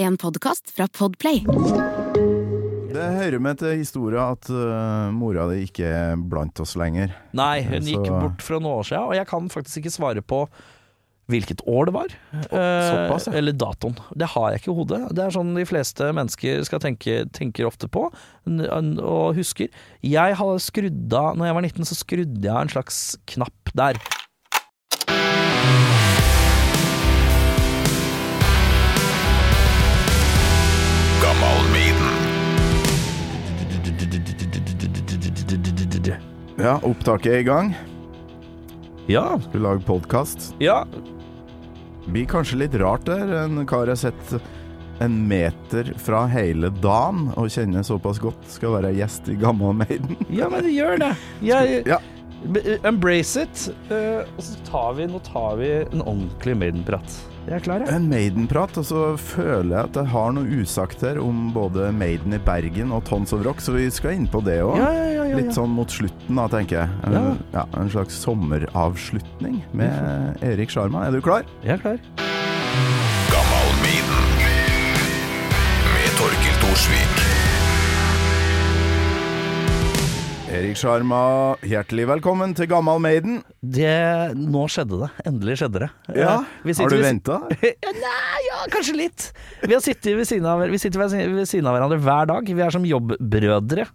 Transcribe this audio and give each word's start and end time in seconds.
En 0.00 0.16
podkast 0.16 0.70
fra 0.72 0.86
Podplay. 0.88 1.42
Det 2.90 3.06
hører 3.16 3.42
med 3.42 3.60
til 3.60 3.76
historia 3.82 4.30
at 4.32 4.48
uh, 4.48 5.10
mora 5.12 5.44
di 5.52 5.66
ikke 5.66 5.86
er 5.86 6.20
blant 6.30 6.56
oss 6.62 6.72
lenger. 6.80 7.12
Nei, 7.36 7.60
hun 7.66 7.84
Så- 7.84 7.92
gikk 7.92 8.08
bort 8.08 8.44
for 8.44 8.56
noen 8.56 8.80
år 8.80 8.88
siden, 8.88 9.08
og 9.10 9.16
jeg 9.18 9.28
kan 9.28 9.50
faktisk 9.52 9.82
ikke 9.82 9.92
svare 9.98 10.24
på 10.24 10.46
hvilket 11.30 11.60
år 11.70 11.86
det 11.86 11.94
var. 11.94 12.14
Eh, 12.34 12.86
såpass, 12.90 13.28
ja. 13.28 13.36
eller 13.38 13.54
datoen. 13.54 13.94
Det 14.18 14.26
har 14.32 14.48
jeg 14.50 14.62
ikke 14.62 14.72
i 14.72 14.78
hodet. 14.80 15.00
Det 15.14 15.22
er 15.22 15.34
sånn 15.36 15.52
de 15.54 15.66
fleste 15.68 16.08
mennesker 16.16 16.64
skal 16.66 16.82
tenke, 16.82 17.20
tenker 17.30 17.68
ofte 17.68 17.86
på 17.86 18.08
og 18.10 19.36
husker. 19.36 19.68
Jeg 20.02 20.34
hadde 20.40 20.64
skrudd 20.64 21.14
av 21.14 21.36
Når 21.38 21.46
jeg 21.46 21.54
var 21.54 21.62
19, 21.68 21.86
så 21.86 21.98
skrudde 22.00 22.48
jeg 22.48 22.56
en 22.64 22.72
slags 22.72 22.98
knapp 23.30 23.74
der. 23.78 24.00
Ja, 36.60 36.76
opptaket 36.84 37.32
er 37.32 37.38
i 37.40 37.46
gang. 37.46 37.74
Ja, 39.10 39.38
Skulle 39.48 39.62
lage 39.68 39.86
podkast. 39.86 40.54
ja. 40.62 40.84
Blir 42.10 42.24
kanskje 42.26 42.56
litt 42.64 42.74
rart 42.80 43.04
der. 43.06 43.28
En 43.44 43.60
kar 43.68 43.84
jeg 43.86 43.92
har 43.94 44.00
sett 44.00 44.30
en 45.04 45.14
meter 45.28 45.92
fra 46.00 46.24
hele 46.32 46.70
dagen 46.82 47.28
og 47.38 47.50
kjenner 47.52 47.84
såpass 47.86 48.18
godt, 48.18 48.40
skal 48.50 48.72
være 48.78 48.90
gjest 48.96 49.28
i 49.30 49.36
Gamma 49.38 49.70
Maiden. 49.76 50.16
Ja, 50.40 50.48
men 50.50 50.64
det 50.66 50.72
gjør 50.74 50.98
det. 51.04 51.10
Jeg, 51.44 51.82
Ja. 51.86 52.00
Embrace 52.88 53.42
it. 53.44 53.66
Uh, 53.92 54.24
og 54.32 54.42
så 54.42 54.56
tar 54.66 54.94
vi, 54.96 55.06
nå 55.12 55.20
tar 55.28 55.58
vi 55.60 55.68
en 55.84 56.02
ordentlig 56.02 56.56
Maiden-prat. 56.56 57.18
Jeg 57.48 57.56
er 57.56 57.62
klar, 57.64 57.82
jeg. 57.82 57.94
En 57.96 58.06
Maiden-prat, 58.10 58.76
og 58.78 58.84
så 58.86 59.00
føler 59.18 59.72
jeg 59.72 59.88
at 59.88 59.96
jeg 60.02 60.10
har 60.12 60.34
noe 60.36 60.58
usagt 60.60 61.00
her 61.06 61.18
om 61.22 61.48
både 61.54 61.88
Maiden 61.96 62.36
i 62.36 62.40
Bergen 62.44 62.92
og 62.94 63.02
Tons 63.08 63.32
of 63.36 63.42
Rock, 63.46 63.62
så 63.64 63.74
vi 63.74 63.86
skal 63.92 64.18
inn 64.18 64.28
på 64.30 64.42
det 64.46 64.58
òg. 64.62 64.76
Ja, 64.78 64.90
ja, 64.94 65.06
ja, 65.16 65.24
ja, 65.30 65.38
Litt 65.40 65.54
sånn 65.56 65.72
mot 65.74 65.90
slutten 65.90 66.38
da, 66.38 66.46
tenker 66.52 66.82
jeg. 66.82 67.14
Ja. 67.16 67.24
ja, 67.56 67.64
en 67.80 67.90
slags 67.92 68.18
sommeravslutning 68.22 69.62
med 69.76 70.44
Erik 70.46 70.74
Sjarma. 70.74 71.06
Er 71.08 71.16
du 71.16 71.22
klar? 71.24 71.48
Jeg 71.64 71.78
er 71.78 71.82
klar. 71.86 72.04
Gammal 73.32 73.72
Maiden 73.86 74.30
med 75.96 76.14
Torkil 76.20 76.62
Thorsvik. 76.66 77.19
Erik 80.60 80.76
Sjarma, 80.76 81.56
hjertelig 81.64 82.04
velkommen 82.10 82.50
til 82.52 82.66
Gammal 82.68 82.98
Maiden. 83.00 83.38
Det, 83.64 84.34
nå 84.36 84.66
skjedde 84.68 84.98
det. 85.00 85.06
Endelig 85.30 85.54
skjedde 85.56 85.80
det. 85.86 85.88
Ja, 86.18 86.34
sitter, 86.76 86.82
Har 86.84 86.92
du 86.92 87.04
venta? 87.06 87.38
Ja, 87.86 87.92
Nei, 87.96 88.40
ja, 88.44 88.58
kanskje 88.74 88.96
litt. 88.98 89.30
Vi 89.64 89.72
har 89.72 89.80
sittet 89.80 90.18
ved 90.18 90.28
av, 90.50 90.66
vi 90.68 90.80
sitter 90.82 91.00
ved 91.00 91.48
siden 91.48 91.70
av 91.70 91.78
hverandre 91.78 91.96
hver 92.04 92.28
dag. 92.28 92.52
Vi 92.52 92.64
er 92.66 92.76
som 92.76 92.84
jobbbrødre. 92.84 93.86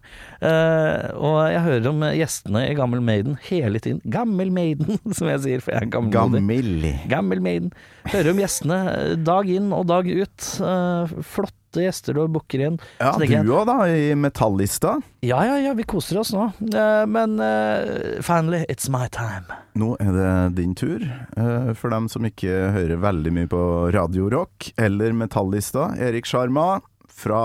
Eh, 0.45 1.09
og 1.15 1.38
jeg 1.49 1.63
hører 1.65 1.89
om 1.91 2.05
gjestene 2.15 2.63
i 2.69 2.77
Gammel 2.77 3.01
Maiden 3.05 3.38
hele 3.47 3.81
tiden. 3.81 4.01
Gammel 4.11 4.51
Maiden, 4.53 4.99
som 5.17 5.29
jeg 5.31 5.43
sier, 5.45 5.65
for 5.65 5.75
jeg 5.75 5.88
er 5.88 5.91
gammelmodig. 5.97 6.41
Gammel. 6.45 6.89
Gammel 7.11 7.43
Maiden. 7.45 7.75
Hører 8.11 8.33
om 8.33 8.41
gjestene 8.43 8.79
dag 9.25 9.49
inn 9.49 9.71
og 9.75 9.88
dag 9.89 10.09
ut. 10.09 10.49
Eh, 10.61 11.16
flotte 11.35 11.83
gjester 11.83 12.16
du 12.16 12.21
booker 12.31 12.61
inn. 12.69 12.77
Ja, 13.01 13.11
du 13.19 13.51
òg, 13.51 13.66
da, 13.67 13.77
i 13.91 14.13
Metallista. 14.16 14.95
Ja, 15.25 15.41
ja, 15.47 15.57
ja, 15.59 15.73
vi 15.75 15.83
koser 15.88 16.21
oss 16.21 16.31
nå. 16.35 16.47
Eh, 16.69 17.03
men 17.11 17.35
uh, 17.41 18.21
finally, 18.23 18.63
it's 18.71 18.88
my 18.91 19.09
time. 19.11 19.49
Nå 19.75 19.95
er 19.99 20.11
det 20.16 20.31
din 20.61 20.75
tur. 20.77 21.03
Uh, 21.35 21.73
For 21.75 21.91
dem 21.91 22.07
som 22.11 22.27
ikke 22.27 22.71
hører 22.75 23.01
veldig 23.03 23.33
mye 23.35 23.51
på 23.51 23.61
Radio 23.95 24.29
Rock 24.31 24.71
eller 24.79 25.16
Metallista. 25.17 25.89
Erik 25.99 26.29
Sjarma 26.29 26.77
fra 27.11 27.41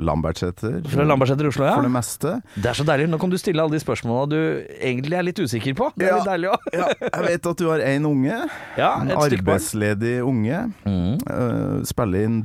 Lambertseter. 0.00 0.80
Fra 0.90 1.04
Lambertseter 1.06 1.44
i 1.46 1.50
Oslo, 1.52 1.64
ja. 1.68 1.74
For 1.78 1.86
det 1.86 1.92
meste. 1.94 2.32
Det 2.56 2.70
er 2.72 2.78
så 2.78 2.86
deilig. 2.88 3.08
Nå 3.12 3.18
kan 3.22 3.30
du 3.32 3.36
stille 3.40 3.62
alle 3.62 3.76
de 3.76 3.82
spørsmålene 3.82 4.30
du 4.32 4.40
egentlig 4.80 5.16
er 5.18 5.26
litt 5.28 5.38
usikker 5.42 5.76
på. 5.78 5.90
Det 5.96 6.08
er 6.08 6.10
Ja. 6.10 6.16
litt 6.20 6.30
deilig 6.32 6.50
òg. 6.54 6.68
Ja, 6.74 6.88
jeg 7.06 7.26
vet 7.28 7.46
at 7.52 7.56
du 7.62 7.68
har 7.70 7.78
én 7.84 8.06
unge. 8.08 8.38
Ja, 8.78 8.92
En 9.00 9.10
arbeidsledig 9.10 10.16
unge. 10.24 10.72
Mm. 10.86 11.18
Uh, 11.28 11.84
spiller 11.84 12.24
inn 12.26 12.40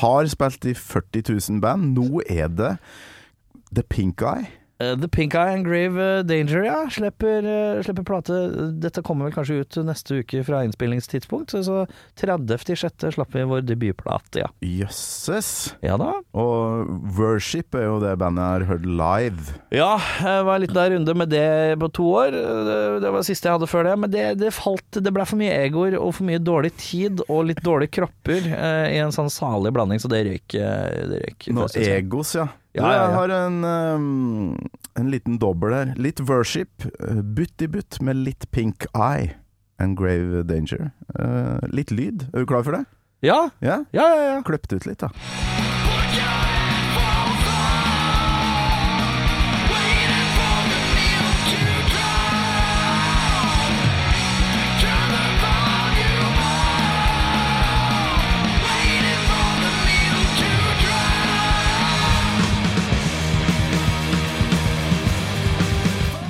Har 0.00 0.26
spilt 0.26 0.64
i 0.66 0.72
40 0.74 1.22
000 1.50 1.60
band. 1.62 1.94
Nå 1.96 2.20
er 2.28 2.48
det 2.48 2.72
The 3.74 3.82
Pink 3.82 4.22
Eye. 4.22 4.48
Eh, 4.78 4.98
The 5.00 5.08
Pink 5.08 5.34
Eye 5.34 5.54
and 5.54 5.64
Grave 5.64 6.18
eh, 6.18 6.22
Danger, 6.22 6.64
ja. 6.64 6.90
Slipper, 6.90 7.44
eh, 7.44 7.82
slipper 7.82 8.02
plate. 8.02 8.40
Dette 8.82 9.02
kommer 9.02 9.28
vel 9.28 9.36
kanskje 9.36 9.62
ut 9.62 9.78
neste 9.86 10.20
uke 10.20 10.42
fra 10.44 10.62
innspillingstidspunkt. 10.66 11.54
Så, 11.54 11.62
så 11.64 11.86
30.6. 12.20 13.08
slapp 13.16 13.32
vi 13.34 13.44
vår 13.48 13.64
debutplate, 13.64 14.44
ja. 14.44 14.50
Jøsses. 14.60 15.72
Ja 15.84 15.96
da. 16.00 16.12
Og 16.36 16.90
Worship 17.16 17.76
er 17.78 17.86
jo 17.88 18.00
det 18.04 18.16
bandet 18.20 18.44
jeg 18.44 18.52
har 18.52 18.66
hørt 18.74 18.86
live. 18.86 19.56
Ja, 19.72 19.94
jeg 20.20 20.44
var 20.48 20.58
en 20.58 20.66
liten 20.66 20.92
runde 20.96 21.16
med 21.22 21.32
det 21.32 21.48
på 21.80 21.90
to 21.96 22.10
år. 22.20 22.36
Det, 22.36 23.08
var 23.08 23.20
det 23.20 23.26
siste 23.30 23.48
jeg 23.48 23.56
hadde 23.56 23.70
før 23.70 23.88
det. 23.88 23.96
Men 24.02 24.12
det, 24.12 24.26
det 24.42 24.52
falt 24.56 25.00
Det 25.00 25.12
ble 25.14 25.24
for 25.28 25.40
mye 25.40 25.56
egoer 25.64 25.96
og 25.98 26.12
for 26.18 26.28
mye 26.28 26.42
dårlig 26.42 26.74
tid 26.80 27.24
og 27.30 27.48
litt 27.48 27.62
dårlige 27.64 27.96
kropper 27.96 28.44
i 28.46 29.00
en 29.00 29.14
sånn 29.14 29.32
salig 29.32 29.72
blanding, 29.74 30.00
så 30.02 30.10
det 30.12 30.24
røyk. 30.26 30.56
Nå 31.56 31.68
egos, 31.80 32.36
ja. 32.36 32.48
Ja. 32.76 32.90
Jeg 32.92 33.14
har 33.16 33.32
en, 33.32 33.58
um, 33.64 34.68
en 35.00 35.10
liten 35.12 35.38
dobbel 35.40 35.72
her. 35.72 35.94
Litt 35.96 36.20
worship, 36.28 36.84
uh, 37.00 37.22
butt 37.22 37.62
i 37.64 37.68
butt 37.72 38.00
med 38.04 38.20
litt 38.20 38.48
pink 38.52 38.84
eye 38.94 39.34
and 39.80 39.96
grave 39.96 40.42
danger. 40.48 40.90
Uh, 41.18 41.58
litt 41.72 41.90
lyd. 41.90 42.28
Er 42.32 42.44
du 42.44 42.46
klar 42.52 42.64
for 42.66 42.76
det? 42.76 42.84
Ja, 43.24 43.48
Ja? 43.64 43.80
ja, 43.96 44.08
ja. 44.12 44.24
ja. 44.34 44.40
Kløpt 44.44 44.72
ut 44.76 44.84
litt, 44.86 45.00
da. 45.00 45.08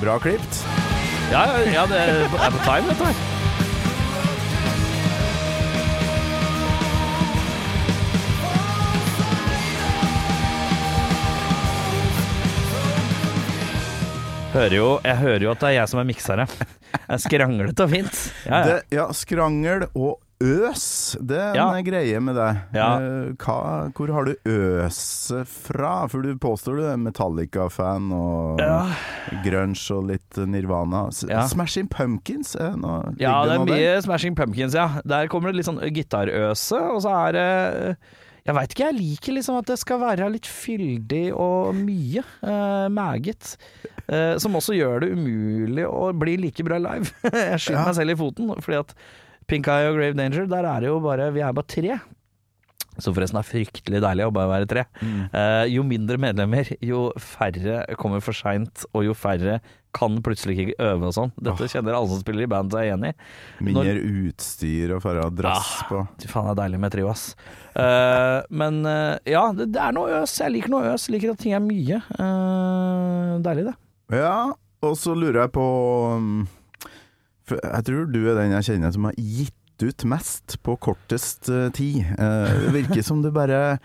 Bra 0.07 0.19
klipt. 0.23 0.65
ja, 1.31 1.41
ja, 1.67 1.81
det 1.83 1.97
er 1.99 2.29
på 2.31 2.37
time, 2.63 2.87
dette 2.87 3.07
her. 3.09 3.17
Hører 14.53 14.75
jo, 14.77 14.85
jeg 15.03 15.17
hører 15.17 15.43
jo 15.43 15.51
at 15.51 15.59
det 15.59 15.67
er 15.67 15.75
jeg 15.81 15.91
som 15.91 15.99
er 15.99 16.07
miksere. 16.07 16.47
Jeg 16.47 17.03
er 17.17 17.19
skranglete 17.25 17.83
og 17.83 17.91
fint. 17.91 18.23
Ja, 18.47 18.55
ja. 18.55 18.63
Det, 18.63 18.79
ja, 18.95 19.09
skrangel 19.11 19.89
og 19.91 20.21
øs, 20.43 21.17
det 21.19 21.37
er 21.37 21.55
Ja. 21.55 21.71
en 21.73 21.83
greie 21.85 22.19
med 22.21 22.35
deg. 22.35 22.57
Ja. 22.75 22.87
Eh, 22.99 23.31
hva, 23.41 23.89
hvor 23.91 24.11
har 24.13 24.25
du 24.25 24.35
øset 24.45 25.47
fra? 25.47 26.07
For 26.07 26.21
du 26.21 26.35
påstår 26.37 26.77
du 26.77 26.83
er 26.85 26.97
Metallica-fan 27.01 28.11
og 28.13 28.59
Ja. 28.61 28.93
grunge 29.43 29.91
og 29.95 30.05
litt 30.11 30.37
Nirvana. 30.37 31.07
Ja. 31.27 31.47
Smashing 31.47 31.89
Pumpkins 31.89 32.55
noe, 32.77 33.15
Ja, 33.19 33.43
det 33.45 33.53
er 33.55 33.65
mye 33.65 33.95
der? 33.95 34.01
Smashing 34.01 34.35
Pumpkins, 34.35 34.73
ja. 34.73 35.01
Der 35.05 35.27
kommer 35.27 35.51
det 35.51 35.57
litt 35.57 35.65
sånn 35.65 35.81
gitarøse, 35.91 36.79
og 36.93 37.01
så 37.01 37.27
er 37.27 37.31
det 37.33 37.97
Jeg 38.47 38.55
veit 38.55 38.69
ikke, 38.69 38.85
jeg 38.93 38.95
liker 38.95 39.33
liksom 39.33 39.57
at 39.57 39.65
det 39.65 39.77
skal 39.77 39.99
være 39.99 40.31
litt 40.31 40.45
fyldig 40.47 41.33
og 41.35 41.75
mye. 41.75 42.23
Uh, 42.41 42.87
meget. 42.87 43.57
Uh, 44.07 44.37
som 44.39 44.53
også 44.55 44.71
gjør 44.73 45.01
det 45.01 45.11
umulig 45.17 45.83
å 45.83 46.13
bli 46.17 46.37
like 46.37 46.63
bra 46.63 46.77
live. 46.77 47.11
jeg 47.23 47.59
skyter 47.59 47.85
meg 47.89 47.95
selv 47.95 48.11
i 48.11 48.15
foten, 48.15 48.53
fordi 48.63 48.79
at 48.79 48.95
Pink 49.47 49.67
Eye 49.71 49.87
og 49.89 49.95
Grave 49.99 50.17
Danger, 50.19 50.45
der 50.51 50.65
er 50.67 50.83
det 50.83 50.89
jo 50.91 50.99
bare 51.03 51.29
Vi 51.35 51.39
er 51.45 51.53
bare 51.55 51.69
tre. 51.71 51.97
Som 52.97 53.13
forresten 53.13 53.37
er 53.37 53.45
fryktelig 53.45 53.99
deilig 54.01 54.25
å 54.25 54.31
bare 54.33 54.49
være 54.49 54.67
tre. 54.71 54.83
Mm. 55.05 55.17
Uh, 55.29 55.65
jo 55.69 55.83
mindre 55.85 56.17
medlemmer, 56.17 56.71
jo 56.81 57.11
færre 57.21 57.83
kommer 58.01 58.23
for 58.25 58.33
seint, 58.33 58.87
og 58.97 59.05
jo 59.05 59.13
færre 59.13 59.59
kan 59.97 60.17
plutselig 60.25 60.55
ikke 60.63 60.75
øve 60.81 61.05
og 61.11 61.13
sånn. 61.13 61.31
Dette 61.45 61.67
kjenner 61.69 61.93
alle 61.93 62.09
som 62.09 62.19
spiller 62.23 62.47
i 62.47 62.49
band 62.49 62.73
seg 62.73 62.87
igjen 62.89 63.05
i. 63.05 63.13
Mindre 63.69 63.93
utstyr 64.01 64.95
og 64.97 65.03
færre 65.05 65.27
adress 65.29 65.69
Ah. 65.77 65.85
på. 65.91 66.01
Fy 66.25 66.31
faen, 66.33 66.49
det 66.49 66.55
er 66.55 66.59
deilig 66.63 66.81
med 66.83 66.95
trio, 66.97 67.13
ass. 67.13 67.23
Uh, 67.77 68.41
men 68.49 68.81
uh, 68.89 69.15
ja, 69.29 69.45
det, 69.57 69.69
det 69.77 69.81
er 69.85 69.93
noe 69.97 70.19
øs. 70.23 70.33
Jeg 70.41 70.55
liker 70.57 70.73
noe 70.73 70.91
øs. 70.95 71.07
Liker 71.13 71.35
at 71.37 71.41
ting 71.45 71.53
er 71.57 71.61
mye. 71.63 72.01
Deilig, 73.45 73.69
det. 73.69 73.77
Ja, 74.17 74.35
og 74.85 74.97
så 74.97 75.13
lurer 75.17 75.43
jeg 75.45 75.53
på 75.53 75.65
um, 76.17 76.47
for 77.47 77.61
Jeg 77.63 77.87
tror 77.87 78.11
du 78.11 78.19
er 78.25 78.37
den 78.37 78.53
jeg 78.57 78.69
kjenner 78.71 78.93
som 78.95 79.07
har 79.07 79.17
gitt 79.17 79.55
ut 79.83 80.05
mest 80.09 80.57
på 80.65 80.73
kortest 80.81 81.51
eh, 81.53 81.69
tid. 81.75 82.01
Uh, 82.17 82.49
det 82.65 82.73
virker 82.79 83.03
som 83.05 83.21
du 83.21 83.29
bare 83.31 83.59
Eh, 83.67 83.77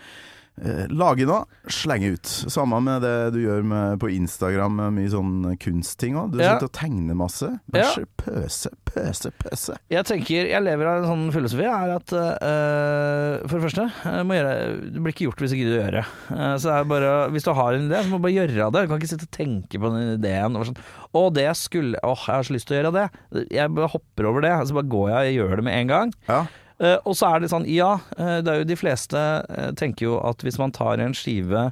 Lage 0.93 1.25
noe, 1.25 1.47
slenge 1.71 2.11
ut. 2.13 2.29
Samme 2.53 2.77
med 2.85 3.01
det 3.01 3.33
du 3.33 3.39
gjør 3.41 3.63
med, 3.65 3.95
på 3.99 4.11
Instagram, 4.13 4.75
med 4.77 4.93
mye 4.99 5.09
sånn 5.09 5.57
kunstting 5.59 6.13
òg. 6.19 6.31
Du 6.35 6.37
Ja. 6.43 6.53
sitter 6.53 6.69
og 6.69 6.75
tegner 6.77 7.17
masse. 7.17 7.49
Ja. 7.73 7.87
Pøse, 8.21 8.69
pøse, 8.85 9.31
pøse. 9.41 9.77
Jeg 9.89 10.05
tenker, 10.05 10.45
jeg 10.51 10.61
lever 10.63 10.85
av 10.91 11.01
en 11.01 11.09
sånn 11.09 11.25
filosofi 11.33 11.65
er 11.65 11.95
at 11.95 12.13
uh, 12.13 13.47
For 13.49 13.57
det 13.57 13.65
første, 13.65 13.87
må 14.29 14.37
gjøre, 14.37 14.53
det 14.93 15.01
blir 15.03 15.15
ikke 15.15 15.27
gjort 15.27 15.43
hvis 15.43 15.55
gidder 15.57 15.73
å 15.73 15.81
gjøre 15.81 15.97
det. 15.97 16.05
Uh, 16.29 16.55
så 16.61 16.69
det 16.69 16.77
er 16.77 16.89
bare, 16.93 17.11
Hvis 17.33 17.47
du 17.49 17.53
har 17.57 17.73
en 17.73 17.87
idé, 17.89 18.03
så 18.03 18.11
må 18.13 18.21
du 18.21 18.25
bare 18.27 18.37
gjøre 18.37 18.53
det. 18.77 18.83
Du 18.85 18.91
kan 18.93 19.01
ikke 19.01 19.13
sitte 19.15 19.29
og 19.29 19.35
tenke 19.35 19.81
på 19.81 19.93
den 19.97 20.15
ideen. 20.19 20.57
Og 20.59 20.69
sånn, 20.69 20.81
å, 21.13 21.27
det 21.33 21.49
skulle 21.59 21.97
Åh, 22.03 22.27
jeg 22.29 22.35
har 22.39 22.45
så 22.47 22.53
lyst 22.55 22.69
til 22.69 22.77
å 22.77 22.81
gjøre 22.83 22.93
det. 23.01 23.07
Jeg 23.57 23.73
bare 23.73 23.89
hopper 23.93 24.29
over 24.29 24.45
det. 24.45 24.53
Så 24.69 24.77
bare 24.77 24.91
går 24.93 25.09
jeg 25.17 25.33
og 25.33 25.39
gjør 25.41 25.55
det 25.61 25.65
med 25.71 25.79
en 25.81 25.91
gang. 25.97 26.13
Ja. 26.29 26.43
Eh, 26.83 26.99
og 27.07 27.15
så 27.15 27.29
er 27.31 27.43
det 27.43 27.51
sånn, 27.53 27.67
ja, 27.69 27.95
eh, 28.17 28.39
det 28.43 28.51
er 28.51 28.61
jo 28.61 28.69
de 28.73 28.79
fleste 28.79 29.19
eh, 29.19 29.71
tenker 29.79 30.09
jo 30.09 30.17
at 30.25 30.43
hvis 30.43 30.59
man 30.59 30.73
tar 30.75 30.99
en 30.99 31.15
skive, 31.15 31.69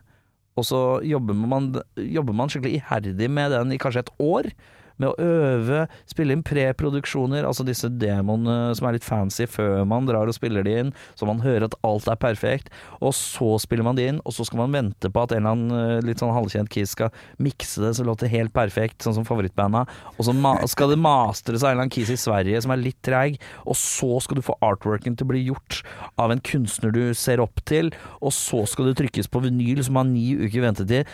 og 0.60 0.68
så 0.68 0.82
jobber 1.08 1.36
man, 1.36 1.72
jobber 1.96 2.36
man 2.38 2.52
skikkelig 2.52 2.80
iherdig 2.80 3.30
med 3.32 3.54
den 3.56 3.74
i 3.76 3.80
kanskje 3.82 4.06
et 4.06 4.14
år, 4.24 4.52
med 5.02 5.12
å 5.12 5.26
øve, 5.26 5.86
spille 6.10 6.36
inn 6.36 6.44
preproduksjoner, 6.46 7.46
altså 7.48 7.66
disse 7.68 7.90
demoene 8.02 8.76
som 8.78 8.88
er 8.88 8.98
litt 8.98 9.08
fancy 9.08 9.48
før 9.50 9.84
man 9.90 10.08
drar 10.10 10.30
og 10.30 10.38
spiller 10.38 10.66
de 10.66 10.78
inn, 10.84 10.94
så 11.18 11.28
man 11.30 11.42
hører 11.44 11.68
at 11.68 11.78
alt 11.88 12.10
er 12.12 12.20
perfekt, 12.22 12.72
og 13.02 13.16
så 13.18 13.56
spiller 13.62 13.88
man 13.88 13.98
de 13.98 14.08
inn, 14.12 14.22
og 14.26 14.36
så 14.36 14.46
skal 14.48 14.64
man 14.64 14.76
vente 14.76 15.12
på 15.12 15.24
at 15.26 15.36
en 15.36 15.44
eller 15.44 15.58
annen 15.58 15.78
eh, 15.98 16.06
litt 16.08 16.22
sånn 16.22 16.34
halvkjent 16.36 16.72
kis 16.72 16.96
skal 16.96 17.12
mikse 17.42 17.84
det 17.84 17.94
så 17.96 18.06
det 18.06 18.10
låter 18.12 18.32
helt 18.32 18.54
perfekt, 18.56 19.02
sånn 19.04 19.18
som 19.18 19.28
favorittbanda, 19.28 19.86
og 20.16 20.28
så 20.28 20.36
skal 20.72 20.94
det 20.94 21.02
mastres 21.02 21.66
av 21.66 21.72
en 21.72 21.76
eller 21.76 21.88
annen 21.88 21.96
kis 21.96 22.14
i 22.14 22.20
Sverige 22.20 22.62
som 22.64 22.74
er 22.74 22.84
litt 22.84 23.00
treig, 23.06 23.40
og 23.66 23.78
så 23.80 24.20
skal 24.24 24.40
du 24.40 24.46
få 24.46 24.58
artworken 24.66 25.18
til 25.18 25.28
å 25.28 25.34
bli 25.34 25.46
gjort 25.48 25.82
av 26.22 26.34
en 26.34 26.44
kunstner 26.46 26.94
du 26.96 27.04
ser 27.18 27.42
opp 27.44 27.64
til, 27.68 27.92
og 28.22 28.34
så 28.36 28.64
skal 28.70 28.90
det 28.90 28.98
trykkes 29.02 29.32
på 29.32 29.44
vinyl 29.46 29.84
som 29.86 30.00
har 30.00 30.08
ni 30.10 30.32
uker 30.40 30.66
ventetid. 30.66 31.10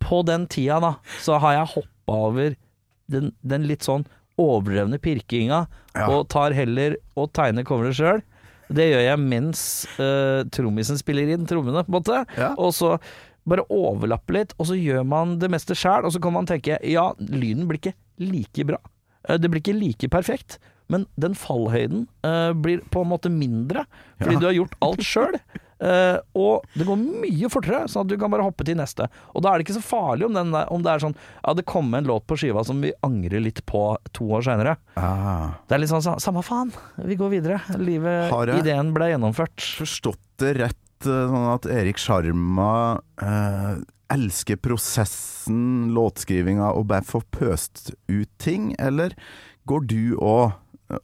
På 0.00 0.22
den 0.26 0.46
tida, 0.50 0.80
da, 0.82 0.94
så 1.20 1.38
har 1.42 1.58
jeg 1.58 1.72
hoppa 1.76 2.18
over 2.30 2.56
den, 3.10 3.32
den 3.42 3.66
litt 3.68 3.86
sånn 3.86 4.06
overdrevne 4.40 4.98
pirkinga, 5.02 5.64
Ja. 5.96 6.06
og 6.08 6.28
tar 6.32 6.54
heller 6.56 6.94
og 7.18 7.32
tegner 7.36 7.64
coveret 7.66 7.98
sjøl. 7.98 8.22
Det 8.70 8.86
gjør 8.92 9.02
jeg 9.02 9.18
mens 9.18 9.62
uh, 9.98 10.44
trommisen 10.54 10.96
spiller 11.00 11.32
inn 11.34 11.44
trommene, 11.50 11.82
på 11.84 11.90
en 11.90 11.96
måte. 11.98 12.20
Ja. 12.38 12.52
Og 12.56 12.70
så 12.76 12.94
bare 13.50 13.64
overlappe 13.74 14.36
litt, 14.36 14.52
og 14.60 14.68
så 14.70 14.76
gjør 14.78 15.02
man 15.10 15.38
det 15.42 15.50
meste 15.50 15.74
sjæl, 15.74 16.06
og 16.06 16.12
så 16.14 16.20
kan 16.22 16.32
man 16.36 16.46
tenke 16.46 16.76
ja, 16.86 17.08
lyden 17.18 17.66
blir 17.66 17.80
ikke 17.82 17.94
like 18.22 18.66
bra. 18.68 18.78
Eh, 19.28 19.36
det 19.42 19.50
blir 19.50 19.60
ikke 19.64 19.74
like 19.76 20.08
perfekt, 20.12 20.60
men 20.90 21.04
den 21.20 21.34
fallhøyden 21.38 22.06
uh, 22.26 22.52
blir 22.54 22.80
på 22.94 23.02
en 23.02 23.10
måte 23.10 23.30
mindre, 23.32 23.84
fordi 24.22 24.38
Ja. 24.38 24.40
du 24.40 24.46
har 24.46 24.56
gjort 24.60 24.78
alt 24.86 25.04
sjøl. 25.12 25.40
Og 25.80 26.66
det 26.76 26.84
går 26.84 26.98
mye 27.00 27.48
fortere, 27.52 27.86
sånn 27.88 28.04
at 28.04 28.10
du 28.12 28.16
kan 28.20 28.32
bare 28.32 28.44
hoppe 28.44 28.66
til 28.68 28.76
neste. 28.78 29.06
Og 29.34 29.44
da 29.44 29.52
er 29.52 29.60
det 29.60 29.66
ikke 29.66 29.78
så 29.78 29.84
farlig 29.84 30.26
om, 30.28 30.36
den 30.36 30.52
der, 30.54 30.68
om 30.72 30.84
det 30.84 30.92
er 30.92 31.04
sånn 31.04 31.16
Ja, 31.16 31.54
det 31.56 31.66
kom 31.68 31.88
en 31.96 32.08
låt 32.08 32.26
på 32.28 32.36
skiva 32.40 32.64
som 32.66 32.82
vi 32.84 32.92
angrer 33.06 33.42
litt 33.42 33.62
på 33.68 33.84
to 34.16 34.28
år 34.36 34.44
seinere. 34.46 34.76
Ah. 35.00 35.56
Det 35.68 35.76
er 35.76 35.84
litt 35.84 35.92
sånn 35.92 36.20
samme 36.20 36.44
faen, 36.46 36.74
vi 37.00 37.16
går 37.20 37.32
videre. 37.32 37.60
Livet, 37.80 38.32
ideen 38.58 38.92
ble 38.96 39.12
gjennomført. 39.14 39.56
Forstått 39.80 40.20
det 40.40 40.54
rett, 40.60 41.06
eh, 41.06 41.24
sånn 41.32 41.48
at 41.54 41.68
Erik 41.70 42.00
Sjarma 42.00 43.00
eh, 43.22 43.80
elsker 44.10 44.58
prosessen, 44.60 45.92
låtskrivinga, 45.94 46.72
og 46.74 46.88
bare 46.90 47.06
får 47.06 47.26
pøst 47.34 47.92
ut 48.10 48.30
ting, 48.42 48.74
eller 48.78 49.14
går 49.70 49.86
du 49.90 50.02
òg 50.16 50.56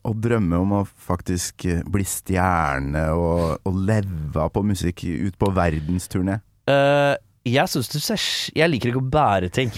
og 0.06 0.16
drømme 0.22 0.58
om 0.62 0.74
å 0.78 0.82
faktisk 0.86 1.66
eh, 1.70 1.82
bli 1.82 2.06
stjerne 2.08 3.06
og, 3.14 3.62
og 3.66 3.78
leve 3.88 4.48
på 4.52 4.64
musikk 4.66 5.04
ut 5.06 5.38
på 5.38 5.50
verdensturné? 5.56 6.40
Uh, 6.66 7.14
jeg 7.46 7.70
syns 7.70 7.92
du 7.92 8.00
ser 8.02 8.18
Jeg 8.56 8.66
liker 8.72 8.90
ikke 8.90 9.04
å 9.04 9.12
bære 9.14 9.52
ting. 9.54 9.70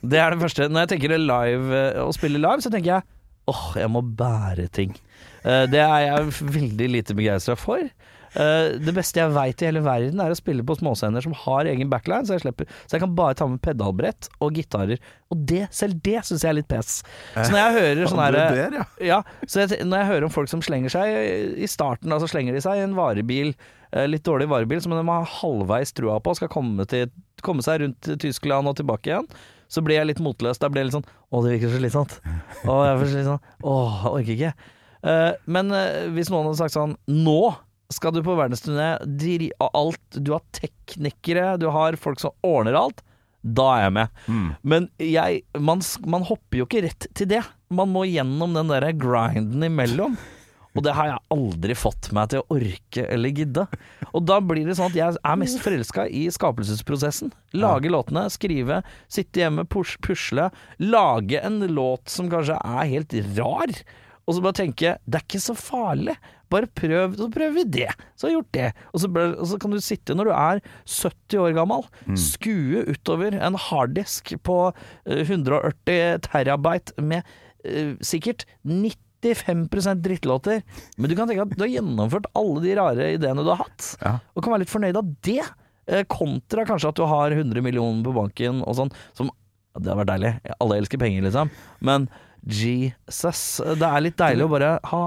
Det 0.00 0.20
er 0.20 0.32
det 0.32 0.40
første. 0.40 0.68
Når 0.70 0.84
jeg 0.84 0.90
tenker 0.94 1.16
live, 1.18 1.76
eh, 1.76 1.98
å 2.00 2.12
spille 2.16 2.40
live, 2.40 2.62
så 2.64 2.72
tenker 2.72 2.94
jeg 2.94 3.08
åh, 3.50 3.64
jeg 3.80 3.90
må 3.92 4.02
bære 4.04 4.68
ting. 4.72 4.94
Uh, 5.42 5.66
det 5.70 5.80
er 5.82 6.06
jeg 6.06 6.52
veldig 6.56 6.88
lite 6.94 7.16
begeistra 7.18 7.56
for. 7.58 7.82
Eh, 8.38 8.76
det 8.78 8.92
beste 8.94 9.18
jeg 9.18 9.32
veit 9.34 9.62
i 9.62 9.66
hele 9.66 9.82
verden, 9.82 10.20
er 10.22 10.30
å 10.30 10.38
spille 10.38 10.62
på 10.66 10.76
småscener 10.78 11.24
som 11.24 11.34
har 11.44 11.66
egen 11.70 11.90
backline, 11.90 12.26
så 12.28 12.36
jeg, 12.36 12.44
slipper, 12.44 12.68
så 12.84 12.96
jeg 12.96 13.04
kan 13.04 13.16
bare 13.18 13.36
ta 13.38 13.48
med 13.50 13.62
pedalbrett 13.64 14.30
og 14.38 14.60
gitarer. 14.60 15.02
Og 15.34 15.42
det, 15.50 15.64
selv 15.74 15.98
det 16.04 16.22
syns 16.26 16.44
jeg 16.46 16.52
er 16.52 16.58
litt 16.60 16.70
pes. 16.70 17.00
Så 17.34 17.48
når 17.50 17.60
jeg 17.60 17.76
hører 17.78 18.10
sånn 18.10 18.22
herre 18.22 18.84
ja. 19.02 19.20
så 19.46 19.64
jeg, 19.64 19.82
når 19.86 20.02
jeg 20.02 20.10
hører 20.12 20.28
om 20.28 20.34
folk 20.34 20.50
som 20.52 20.62
slenger 20.64 20.94
seg 20.94 21.58
i 21.58 21.68
starten, 21.70 22.12
altså 22.14 22.30
slenger 22.30 22.56
de 22.56 22.64
seg 22.64 22.78
i 22.78 22.84
en 22.86 22.98
varebil, 22.98 23.54
eh, 23.90 24.06
litt 24.10 24.26
dårlig 24.26 24.50
varebil, 24.50 24.82
som 24.82 24.94
de 24.94 25.04
har 25.06 25.32
halvveis 25.40 25.94
trua 25.96 26.20
på, 26.22 26.36
skal 26.38 26.52
komme, 26.52 26.86
til, 26.90 27.10
komme 27.46 27.66
seg 27.66 27.82
rundt 27.84 28.12
Tyskland 28.22 28.70
og 28.70 28.78
tilbake 28.78 29.10
igjen, 29.10 29.30
så 29.70 29.82
blir 29.86 30.00
jeg 30.00 30.10
litt 30.10 30.22
motløs. 30.22 30.58
Da 30.58 30.70
blir 30.70 30.82
jeg 30.84 30.90
litt 30.90 30.98
sånn 30.98 31.08
Å, 31.30 31.40
det 31.44 31.54
virker 31.54 31.70
så 31.70 31.78
slitsomt. 31.78 32.14
Å, 32.66 32.76
jeg 32.88 32.94
får 32.98 33.04
så 33.04 33.12
slitsomt. 33.14 33.50
Å, 33.62 33.74
jeg 33.86 34.14
orker 34.16 34.32
ikke. 34.34 34.54
Uh, 35.00 35.32
men 35.48 35.70
uh, 35.72 36.10
hvis 36.12 36.28
noen 36.28 36.50
hadde 36.50 36.58
sagt 36.58 36.74
sånn 36.74 36.90
Nå 37.08 37.54
skal 37.90 38.14
du 38.14 38.22
på 38.24 38.36
verdensturné, 38.38 38.90
og 39.58 39.70
alt 39.74 40.18
Du 40.18 40.32
har 40.36 40.42
teknikere, 40.56 41.56
du 41.60 41.68
har 41.74 41.98
folk 42.00 42.20
som 42.22 42.34
ordner 42.46 42.78
alt. 42.78 43.04
Da 43.40 43.66
er 43.76 43.86
jeg 43.86 43.94
med. 43.96 44.18
Mm. 44.28 44.48
Men 44.62 44.90
jeg, 45.00 45.44
man, 45.58 45.80
man 46.04 46.26
hopper 46.28 46.60
jo 46.60 46.66
ikke 46.68 46.84
rett 46.84 47.08
til 47.16 47.30
det. 47.30 47.40
Man 47.72 47.88
må 47.92 48.04
gjennom 48.08 48.52
den 48.56 48.68
der 48.72 48.90
grinden 49.00 49.64
imellom. 49.64 50.18
Og 50.78 50.84
det 50.86 50.92
har 50.94 51.08
jeg 51.08 51.22
aldri 51.34 51.74
fått 51.74 52.10
meg 52.14 52.30
til 52.30 52.42
å 52.42 52.54
orke 52.54 53.02
eller 53.10 53.34
gidde. 53.34 53.64
Og 54.14 54.22
da 54.28 54.38
blir 54.44 54.68
det 54.68 54.76
sånn 54.78 54.92
at 54.92 54.98
jeg 54.98 55.16
er 55.18 55.40
mest 55.40 55.58
forelska 55.64 56.04
i 56.06 56.26
skapelsesprosessen. 56.30 57.32
Lage 57.58 57.90
låtene, 57.90 58.28
skrive, 58.30 58.78
sitte 59.10 59.42
hjemme, 59.42 59.66
pus 59.66 59.96
pusle. 60.04 60.46
Lage 60.78 61.42
en 61.42 61.58
låt 61.74 62.12
som 62.12 62.30
kanskje 62.30 62.60
er 62.60 62.92
helt 62.92 63.16
rar. 63.40 63.74
Og 64.28 64.36
så 64.36 64.44
bare 64.44 64.60
tenke 64.60 64.94
det 65.02 65.18
er 65.18 65.26
ikke 65.26 65.42
så 65.42 65.56
farlig. 65.58 66.14
Bare 66.50 66.66
prøv, 66.66 67.12
så 67.14 67.28
prøver 67.30 67.54
vi 67.60 67.64
det. 67.78 67.88
Så 68.18 68.26
har 68.26 68.32
vi 68.32 68.36
gjort 68.40 68.52
det. 68.56 68.68
Og 68.92 69.00
så, 69.04 69.10
ble- 69.14 69.36
og 69.38 69.46
så 69.46 69.58
kan 69.62 69.70
du 69.70 69.78
sitte 69.80 70.16
når 70.18 70.30
du 70.30 70.32
er 70.34 70.62
70 70.90 71.38
år 71.44 71.54
gammel, 71.54 71.84
skue 72.18 72.82
utover 72.90 73.36
en 73.38 73.54
harddisk 73.68 74.32
på 74.42 74.56
eh, 75.06 75.22
140 75.22 76.18
terabyte 76.26 76.96
med 77.06 77.22
uh, 77.66 77.94
sikkert 78.02 78.46
95% 78.66 80.00
drittlåter. 80.02 80.62
Men 80.98 81.10
du 81.10 81.16
kan 81.18 81.28
tenke 81.30 81.44
at 81.46 81.54
du 81.54 81.62
har 81.64 81.70
gjennomført 81.74 82.26
alle 82.38 82.62
de 82.64 82.74
rare 82.78 83.10
ideene 83.14 83.44
du 83.44 83.50
har 83.52 83.62
hatt, 83.62 83.92
Ja. 84.02 84.16
og 84.34 84.42
kan 84.42 84.54
være 84.54 84.64
litt 84.64 84.72
fornøyd 84.74 84.96
av 84.96 85.14
det. 85.26 85.42
eh, 85.86 86.04
Kontra 86.08 86.64
kanskje 86.64 86.88
at 86.92 86.96
du 86.98 87.04
har 87.06 87.30
100 87.34 87.62
millioner 87.62 88.02
på 88.06 88.14
banken 88.14 88.62
og 88.66 88.74
sånn, 88.78 88.92
som 89.14 89.30
Det 89.78 89.86
hadde 89.86 90.00
vært 90.02 90.10
deilig. 90.10 90.30
Alle 90.60 90.76
elsker 90.80 90.98
penger, 90.98 91.22
liksom. 91.28 91.50
Men 91.80 92.08
Jesus, 92.42 93.60
det 93.78 93.86
er 93.86 94.00
litt 94.02 94.16
deilig 94.18 94.46
å 94.48 94.50
bare 94.50 94.70
ha, 94.90 95.02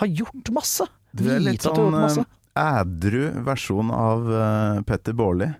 ha 0.00 0.08
gjort 0.08 0.50
masse. 0.54 0.86
Du 1.16 1.26
er 1.32 1.40
litt 1.40 1.64
har 1.64 1.76
sånn 1.76 2.24
eh, 2.26 2.32
ædru 2.56 3.22
versjon 3.46 3.92
av 3.94 4.26
uh, 4.28 4.82
Petter 4.88 5.16
Baarli. 5.16 5.52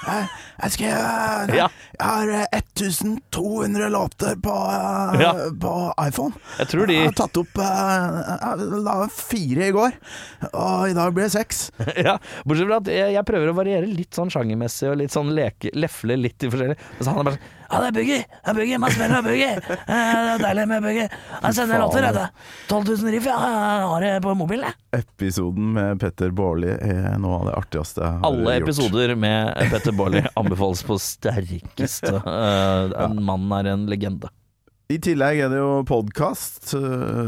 Jeg, 0.00 0.28
jeg 0.62 0.88
jeg, 0.88 1.56
Ja. 1.58 1.66
Jeg 1.98 2.06
har 2.08 2.30
eh, 2.32 2.46
1200 2.56 3.90
låter 3.92 4.38
på, 4.40 4.54
eh, 4.72 5.20
Ja. 5.20 5.32
på 5.52 5.72
iPhone. 6.00 6.32
Jeg 6.58 6.68
tror 6.72 6.86
de 6.88 6.94
Jeg 6.94 7.10
har 7.10 7.18
tatt 7.18 7.36
opp 7.36 7.58
eh, 7.60 8.20
Jeg 8.40 8.82
la 8.86 8.96
fire 9.12 9.68
i 9.68 9.74
går, 9.76 9.98
og 10.54 10.88
i 10.88 10.96
dag 10.96 11.12
blir 11.12 11.28
det 11.28 11.34
seks. 11.36 11.70
ja, 12.06 12.16
Bortsett 12.46 12.70
fra 12.70 12.80
at 12.80 12.88
jeg, 12.94 13.14
jeg 13.18 13.28
prøver 13.28 13.52
å 13.52 13.56
variere 13.60 13.86
litt 13.90 14.16
sånn 14.16 14.32
sjangermessig 14.32 14.88
og 14.90 15.00
litt 15.02 15.12
sånn 15.12 15.34
leke, 15.36 15.72
lefle 15.76 16.16
litt 16.16 16.48
i 16.48 16.52
forskjellig. 16.52 16.78
Så 17.00 17.10
han 17.10 17.20
er 17.20 17.30
bare 17.32 17.36
sånn 17.40 17.56
Ja, 17.70 17.78
det 17.84 17.88
er 17.88 17.94
boogie! 17.94 18.22
Det 18.26 18.50
er 18.50 18.56
boogie! 18.58 18.78
Man 18.82 18.90
spiller 18.94 19.22
boogie! 19.22 19.50
Eh, 19.70 19.76
Det 19.86 20.32
er 20.34 20.42
deilig 20.42 20.64
med 20.70 20.82
boogie. 20.82 21.04
Han 21.42 21.54
sender 21.54 21.78
låter, 21.82 22.02
vet 22.08 22.16
du. 22.18 22.42
12 22.72 22.88
000 23.04 23.12
riff, 23.14 23.28
ja. 23.30 23.36
Jeg 23.46 23.86
har 23.92 24.04
det 24.06 24.10
på 24.24 24.34
mobilen, 24.38 24.66
jeg. 24.66 25.04
Episoden 25.04 25.70
med 25.76 26.00
Petter 26.02 26.32
Baarli 26.34 26.72
er 26.74 27.14
noe 27.22 27.38
av 27.40 27.46
det 27.50 27.54
artigste 27.60 28.02
jeg 28.02 28.10
har 28.16 28.26
Alle 28.30 28.56
gjort. 28.58 28.66
episoder 28.68 29.14
med 29.26 29.70
Petter 29.70 29.94
Baarli 29.98 30.22
anbefales 30.42 30.82
på 30.88 30.98
sterkeste. 31.02 32.14
Eh, 32.18 32.96
en 33.06 33.20
Mannen 33.22 33.54
er 33.60 33.72
en 33.76 33.86
legende. 33.90 34.30
I 34.90 34.96
tillegg 34.98 35.38
er 35.44 35.52
det 35.52 35.58
jo 35.60 35.84
podkast. 35.86 36.72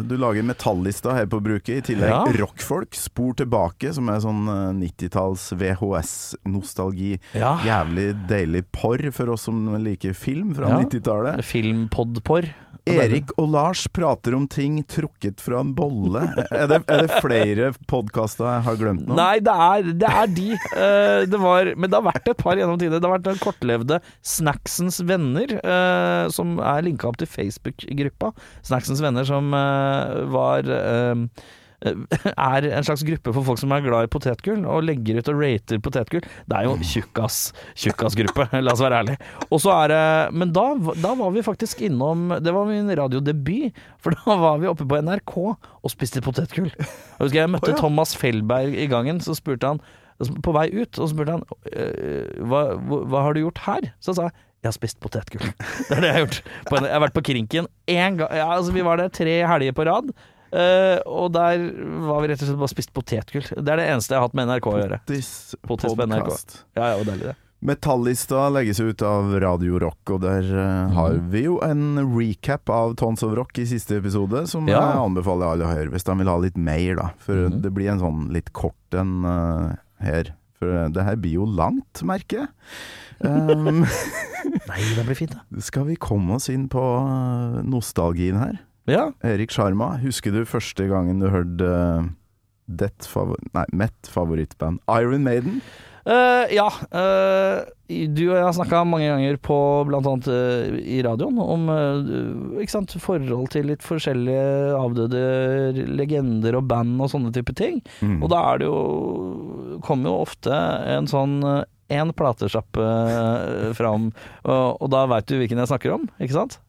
Du 0.09 0.14
lager 0.19 0.42
Metallista 0.42 1.12
her 1.14 1.28
på 1.31 1.38
bruket. 1.45 1.76
I 1.78 1.85
tillegg 1.92 2.11
Ja. 2.11 2.25
Rockfolk, 2.40 2.97
Spor 2.99 3.37
tilbake, 3.38 3.92
som 3.95 4.09
er 4.11 4.19
sånn 4.25 4.49
eh, 4.50 4.73
90-talls 4.81 5.45
VHS-nostalgi. 5.61 7.12
Ja. 7.38 7.52
Jævlig 7.62 8.09
deilig 8.26 8.64
porr 8.75 9.07
for 9.14 9.31
oss 9.37 9.47
som 9.47 9.62
liker 9.85 10.12
film 10.19 10.50
fra 10.59 10.73
Ja. 10.75 10.81
90-tallet. 10.83 11.45
Filmpodporr. 11.47 12.50
Erik 12.89 13.31
og 13.39 13.53
Lars 13.53 13.85
prater 13.95 14.35
om 14.35 14.49
ting 14.51 14.81
trukket 14.91 15.43
fra 15.43 15.61
en 15.62 15.71
bolle. 15.77 16.25
Er 16.51 16.67
det, 16.71 16.81
er 16.91 17.05
det 17.07 17.21
flere 17.23 17.71
podkaster 17.91 18.49
jeg 18.49 18.65
har 18.67 18.79
glemt 18.81 19.07
nå? 19.07 19.17
Nei, 19.19 19.37
det 19.45 19.55
er, 19.67 19.91
det 20.03 20.11
er 20.11 20.33
de. 20.35 20.49
Uh, 20.75 21.21
det 21.31 21.41
var, 21.43 21.73
men 21.77 21.93
det 21.93 21.99
har 21.99 22.07
vært 22.09 22.31
et 22.33 22.43
par 22.43 22.59
gjennom 22.59 22.81
tidene. 22.81 22.99
Det 22.99 23.09
har 23.09 23.17
vært 23.17 23.29
den 23.31 23.43
kortlevde 23.43 24.01
Snacksens 24.35 24.99
venner, 25.07 25.57
uh, 25.62 26.27
som 26.35 26.59
er 26.59 26.87
linka 26.89 27.11
opp 27.11 27.21
til 27.23 27.31
Facebook-gruppa. 27.31 28.33
Snacksens 28.67 29.03
venner 29.05 29.27
som 29.29 29.55
uh, 29.55 30.23
var 30.33 30.67
er 31.83 32.67
en 32.69 32.87
slags 32.87 33.05
gruppe 33.07 33.35
for 33.35 33.47
folk 33.47 33.61
som 33.61 33.73
er 33.75 33.85
glad 33.85 34.07
i 34.07 34.11
potetgull, 34.12 34.65
og 34.69 34.85
legger 34.87 35.19
ut 35.21 35.31
og 35.33 35.41
rater 35.43 35.81
potetgull. 35.83 36.27
Det 36.49 36.59
er 36.59 36.69
jo 36.69 36.77
tjukkas 36.87 37.41
tjukkasgruppe, 37.79 38.49
la 38.65 38.75
oss 38.75 38.85
være 38.85 39.01
ærlige. 39.03 39.31
Og 39.51 39.62
så 39.65 39.75
er 39.81 39.93
det 39.93 40.03
Men 40.39 40.53
da, 40.55 40.67
da 41.03 41.15
var 41.19 41.33
vi 41.35 41.45
faktisk 41.45 41.83
innom 41.87 42.31
Det 42.43 42.53
var 42.55 42.69
min 42.69 42.91
radiodebut, 42.99 43.81
for 44.03 44.15
da 44.23 44.39
var 44.41 44.62
vi 44.62 44.71
oppe 44.71 44.87
på 44.89 45.01
NRK 45.03 45.35
og 45.43 45.91
spiste 45.91 46.23
potetgull. 46.25 46.71
Jeg 46.71 47.19
husker 47.19 47.43
jeg 47.43 47.53
møtte 47.53 47.75
Thomas 47.79 48.15
Felberg 48.19 48.77
i 48.79 48.89
gangen, 48.91 49.21
så 49.23 49.35
spurte 49.39 49.75
han 49.75 49.83
på 50.23 50.53
vei 50.55 50.69
ut, 50.71 50.99
og 51.01 51.09
så 51.09 51.11
spurte 51.11 51.35
han 51.35 51.45
«Øh, 51.73 52.43
hva, 52.47 52.61
hva, 52.79 53.23
har 53.25 53.35
du 53.35 53.43
gjort 53.43 53.62
her? 53.65 53.89
Så 53.99 54.15
sa 54.15 54.29
jeg 54.29 54.49
jeg 54.62 54.71
har 54.71 54.75
spist 54.77 55.01
potetgull. 55.03 55.49
Det 55.89 55.97
er 55.97 56.05
det 56.05 56.07
jeg 56.07 56.15
har 56.15 56.21
gjort. 56.23 56.37
Jeg 56.71 56.93
har 56.93 57.03
vært 57.03 57.17
på 57.17 57.25
Krinken 57.27 57.67
én 57.91 58.21
gang. 58.21 58.29
Ja, 58.31 58.47
altså, 58.55 58.71
vi 58.71 58.85
var 58.87 59.01
der 59.01 59.11
tre 59.11 59.41
helger 59.43 59.75
på 59.75 59.87
rad. 59.89 60.12
Eh, 60.52 60.99
og 61.09 61.32
der 61.35 61.62
var 62.06 62.23
vi 62.23 62.32
rett 62.32 62.42
og 62.42 62.50
slett 62.50 62.61
bare 62.61 62.75
spist 62.75 62.92
potetgull. 62.97 63.49
Det 63.56 63.73
er 63.73 63.80
det 63.80 63.88
eneste 63.92 64.14
jeg 64.14 64.23
har 64.23 64.28
hatt 64.28 64.37
med 64.38 64.50
NRK 64.50 64.68
å 64.68 64.76
gjøre. 64.80 65.00
Potis, 65.06 65.32
på 65.64 65.78
NRK. 65.78 66.18
podcast. 66.18 66.61
Ja, 66.76 66.92
ja, 66.94 67.06
deilig 67.09 67.32
det. 67.32 67.38
Metallista 67.62 68.49
legges 68.50 68.80
ut 68.80 69.02
av 69.06 69.28
Radio 69.38 69.76
Rock, 69.78 70.11
og 70.11 70.25
der 70.25 70.42
eh, 70.42 70.94
har 70.97 71.21
vi 71.30 71.44
jo 71.44 71.61
en 71.62 72.00
recap 72.11 72.73
av 72.75 72.97
Tons 72.99 73.23
of 73.23 73.37
Rock 73.38 73.61
i 73.62 73.66
siste 73.71 74.00
episode, 74.00 74.49
som 74.50 74.66
Ja. 74.66 74.80
jeg 74.80 75.04
anbefaler 75.04 75.52
alle 75.52 75.68
å 75.68 75.71
høre 75.71 75.92
hvis 75.92 76.09
de 76.09 76.16
vil 76.18 76.30
ha 76.32 76.35
litt 76.42 76.59
mer, 76.59 76.97
da. 76.99 77.06
For 77.23 77.47
mm. 77.47 77.61
det 77.62 77.71
blir 77.76 77.92
en 77.92 78.02
sånn 78.02 78.25
litt 78.35 78.50
kort 78.50 78.99
en 78.99 79.23
uh, 79.23 79.76
her. 80.02 80.32
For 80.59 80.90
det 80.90 81.06
her 81.06 81.23
blir 81.23 81.38
jo 81.38 81.47
langt, 81.47 82.02
merker 82.02 82.42
jeg. 82.42 82.50
Um, 83.23 83.85
Nei, 84.71 84.82
det 84.99 85.06
blir 85.06 85.21
fint, 85.23 85.38
da. 85.38 85.62
skal 85.62 85.87
vi 85.87 85.94
komme 85.94 86.40
oss 86.40 86.50
inn 86.50 86.66
på 86.71 86.82
nostalgien 87.62 88.42
her? 88.42 88.59
Ja. 88.91 89.12
Erik 89.23 89.55
Sjarma, 89.55 89.97
husker 90.03 90.35
du 90.35 90.43
første 90.49 90.89
gangen 90.91 91.23
du 91.23 91.29
hørte 91.31 91.71
uh, 91.71 92.11
det 92.67 92.93
favor 93.07 93.39
nei, 93.55 93.67
mitt 93.77 94.11
favorittband, 94.11 94.83
Iron 94.91 95.27
Maiden? 95.27 95.61
Uh, 96.03 96.51
ja. 96.51 96.67
Uh, 96.91 97.62
du 97.93 98.23
og 98.31 98.37
jeg 98.37 98.45
har 98.47 98.55
snakka 98.57 98.83
mange 98.89 99.09
ganger 99.11 99.37
på 99.43 99.57
blant 99.89 100.07
annet 100.09 100.29
eh, 100.33 100.79
i 100.97 101.01
radioen 101.05 101.37
om 101.43 101.69
eh, 101.73 102.62
ikke 102.62 102.75
sant, 102.75 102.95
forhold 103.03 103.51
til 103.53 103.69
litt 103.69 103.85
forskjellige 103.85 104.79
avdøde 104.79 105.85
legender 105.93 106.57
og 106.59 106.67
band 106.71 106.97
og 107.03 107.12
sånne 107.12 107.33
type 107.35 107.55
ting. 107.59 107.83
Mm. 108.01 108.23
Og 108.23 108.33
da 108.33 108.41
er 108.53 108.62
det 108.62 108.71
jo 108.71 109.79
kommer 109.85 110.12
jo 110.12 110.25
ofte 110.25 110.57
en 110.95 111.11
sånn 111.11 111.41
én 111.93 112.07
en 112.07 112.15
platesjappe 112.17 112.83
eh, 112.83 113.71
fram, 113.77 114.11
og, 114.47 114.67
og 114.81 114.93
da 114.95 115.05
veit 115.12 115.29
du 115.29 115.37
hvilken 115.37 115.61
jeg 115.61 115.69
snakker 115.75 115.99
om, 115.99 116.07
ikke 116.23 116.39
sant? 116.39 116.61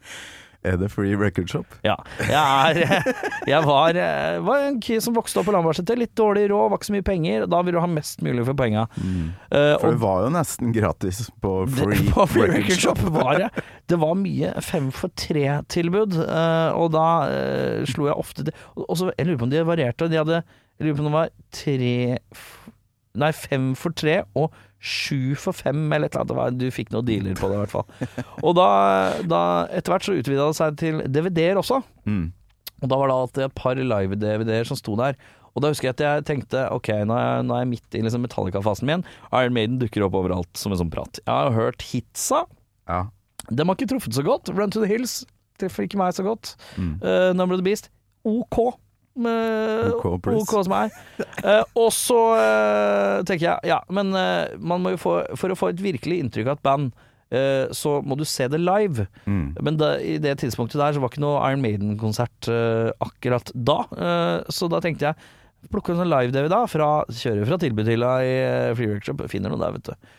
Er 0.63 0.77
det 0.79 0.89
Free 0.93 1.15
Record 1.19 1.49
Shop? 1.51 1.75
Ja. 1.83 1.95
Jeg, 2.23 2.83
er, 2.87 3.07
jeg 3.49 3.65
var, 3.67 3.97
eh, 3.99 4.37
var 4.45 4.63
en 4.69 4.79
kid 4.83 5.03
som 5.03 5.15
vokste 5.17 5.41
opp 5.41 5.49
på 5.49 5.55
Lambertseter. 5.55 5.99
Litt 5.99 6.13
dårlig 6.15 6.45
råd, 6.51 6.69
var 6.71 6.79
ikke 6.79 6.89
så 6.89 6.95
mye 6.95 7.05
penger. 7.07 7.45
Da 7.51 7.59
vil 7.67 7.75
du 7.75 7.81
ha 7.83 7.89
mest 7.91 8.23
mulig 8.23 8.45
for 8.47 8.57
penga. 8.59 8.85
Eh, 9.03 9.73
For 9.81 9.91
det 9.91 10.01
var 10.03 10.23
jo 10.23 10.31
nesten 10.37 10.71
gratis 10.75 11.25
på 11.43 11.53
Free, 11.67 11.99
det, 11.99 12.11
på 12.15 12.27
Free 12.31 12.49
Record 12.53 12.79
Shop. 12.79 13.03
Shop 13.03 13.15
var 13.19 13.43
det. 13.43 13.51
Det 13.91 13.99
var 13.99 14.15
mye 14.19 14.53
fem 14.63 14.89
for 14.95 15.11
tre-tilbud, 15.19 16.15
uh, 16.23 16.71
og 16.79 16.93
da 16.95 17.07
uh, 17.27 17.83
slo 17.89 18.07
jeg 18.07 18.19
ofte 18.23 18.47
til. 18.47 18.65
Og 18.77 18.85
og 18.93 18.99
så, 18.99 19.11
Jeg 19.17 19.27
lurer 19.27 19.39
på 19.41 19.47
om 19.47 19.53
de 19.53 19.63
varierte. 19.67 20.09
De 20.11 20.19
hadde, 20.21 20.43
jeg 20.79 20.87
lurer 20.87 20.97
på 20.97 21.03
om 21.03 21.09
det 21.09 21.17
var 21.17 21.33
tre 21.53 21.95
Nei, 23.13 23.29
fem 23.37 23.73
for 23.77 23.93
tre 23.93 24.23
og 24.33 24.55
sju 24.83 25.33
for 25.39 25.55
fem, 25.55 25.85
eller 25.95 26.09
et 26.09 26.17
eller 26.19 26.39
annet. 26.43 26.59
Du 26.59 26.67
fikk 26.75 26.91
noen 26.91 27.07
dealer 27.07 27.37
på 27.39 27.47
det, 27.49 27.55
i 27.55 27.61
hvert 27.63 27.73
fall. 27.73 28.15
Og 28.45 28.57
da, 28.57 28.67
da 29.23 29.43
etter 29.71 29.95
hvert 29.95 30.07
så 30.07 30.17
utvida 30.19 30.49
det 30.49 30.57
seg 30.59 30.79
til 30.81 30.99
DVD-er 31.07 31.61
også. 31.61 31.79
Mm. 32.09 32.25
Og 32.83 32.91
da 32.91 32.99
var 32.99 33.07
det 33.09 33.15
alltid 33.15 33.45
et 33.47 33.55
par 33.55 33.79
live-DVD-er 33.79 34.67
som 34.67 34.79
sto 34.79 34.97
der. 34.99 35.15
Og 35.53 35.63
da 35.63 35.69
husker 35.69 35.87
jeg 35.89 35.95
at 35.95 36.03
jeg 36.03 36.25
tenkte 36.27 36.65
ok, 36.73 36.89
nå 37.07 37.15
er 37.15 37.25
jeg, 37.27 37.47
nå 37.47 37.55
er 37.55 37.63
jeg 37.63 37.71
midt 37.75 37.97
i 37.97 38.01
liksom 38.03 38.23
Metallica-fasen 38.25 38.89
min. 38.89 39.05
Iron 39.31 39.55
Maiden 39.55 39.79
dukker 39.79 40.05
opp 40.07 40.17
overalt 40.19 40.51
som 40.59 40.73
en 40.73 40.81
sånn 40.81 40.91
prat. 40.93 41.21
Jeg 41.21 41.31
har 41.31 41.53
hørt 41.55 41.85
hitsa. 41.93 42.43
Ja. 42.89 43.05
Dem 43.51 43.69
har 43.69 43.77
ikke 43.77 43.91
truffet 43.93 44.17
så 44.17 44.25
godt. 44.25 44.51
Run 44.51 44.73
to 44.73 44.81
the 44.83 44.89
Hills 44.89 45.21
treffer 45.61 45.85
ikke 45.85 46.01
meg 46.01 46.15
så 46.17 46.25
godt. 46.25 46.55
Mm. 46.75 46.97
Uh, 47.03 47.31
Number 47.37 47.55
of 47.55 47.61
the 47.61 47.67
Beast. 47.67 47.91
OK. 48.27 48.73
OK. 49.13 50.05
OK 50.33 50.53
som 50.63 50.77
er. 50.79 50.93
Eh, 51.43 51.63
og 51.75 51.89
så 51.91 52.17
eh, 52.39 53.17
tenker 53.27 53.49
jeg 53.49 53.67
ja, 53.67 53.81
men 53.91 54.13
eh, 54.15 54.53
man 54.63 54.79
må 54.79 54.93
jo 54.93 54.99
få 55.01 55.15
For 55.35 55.51
å 55.51 55.57
få 55.59 55.73
et 55.73 55.81
virkelig 55.83 56.21
inntrykk 56.23 56.47
av 56.47 56.55
et 56.55 56.63
band, 56.63 56.93
så 57.73 57.95
må 58.05 58.13
du 58.13 58.21
se 58.29 58.45
det 58.51 58.59
live. 58.61 59.07
Mm. 59.25 59.55
Men 59.65 59.77
da, 59.81 59.95
i 59.97 60.19
det 60.21 60.35
tidspunktet 60.43 60.77
der 60.77 60.93
så 60.93 61.01
var 61.01 61.09
ikke 61.09 61.23
noe 61.23 61.39
Iron 61.49 61.63
Maiden-konsert 61.63 62.45
uh, 62.45 62.91
akkurat 63.01 63.49
da. 63.57 63.79
Uh, 63.89 64.51
så 64.53 64.69
da 64.69 64.77
tenkte 64.85 65.09
jeg 65.09 65.71
plukke 65.73 65.95
en 65.95 66.03
sånn 66.03 66.11
live-DV 66.11 66.51
da, 66.53 66.59
fra, 66.69 66.89
kjører 67.09 67.49
fra 67.49 67.57
tilbudshylla 67.63 68.11
i 68.21 68.35
uh, 68.37 68.75
Free 68.77 68.91
Workshop, 68.91 69.25
finner 69.33 69.49
noe 69.49 69.63
der, 69.63 69.73
vet 69.79 69.89
du. 69.89 70.13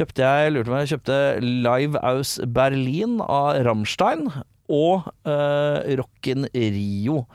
Kjøpte 0.00 0.24
jeg, 0.24 0.54
lurte 0.56 0.72
meg, 0.72 0.88
kjøpte 0.90 1.18
Live 1.44 2.00
Aus 2.08 2.38
Berlin 2.56 3.20
av 3.20 3.60
Rammstein 3.68 4.26
og 4.72 5.10
uh, 5.28 5.84
Rocken 6.00 6.48
Rio 6.56 7.26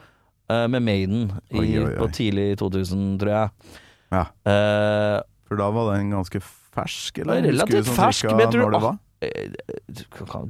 eh, 0.52 0.66
med 0.72 0.84
Maiden 0.86 1.22
i, 1.50 1.58
Oi, 1.58 1.68
oi, 1.78 1.86
oi. 1.88 1.94
på 2.00 2.08
tidlig 2.16 2.48
2000, 2.60 3.06
tror 3.22 3.32
jeg. 3.32 3.70
Ja. 4.12 4.26
Uh, 4.44 5.20
For 5.48 5.60
da 5.60 5.70
var 5.72 5.94
den 5.96 6.12
ganske 6.12 6.40
fersk, 6.44 7.22
eller? 7.22 7.40
er 7.40 7.48
relativt 7.52 7.88
sånn 7.88 7.98
fersk, 7.98 8.28
men 8.32 8.44
jeg 8.46 8.52
tror- 8.56 8.76
var? 8.80 8.98
eh, 9.22 9.52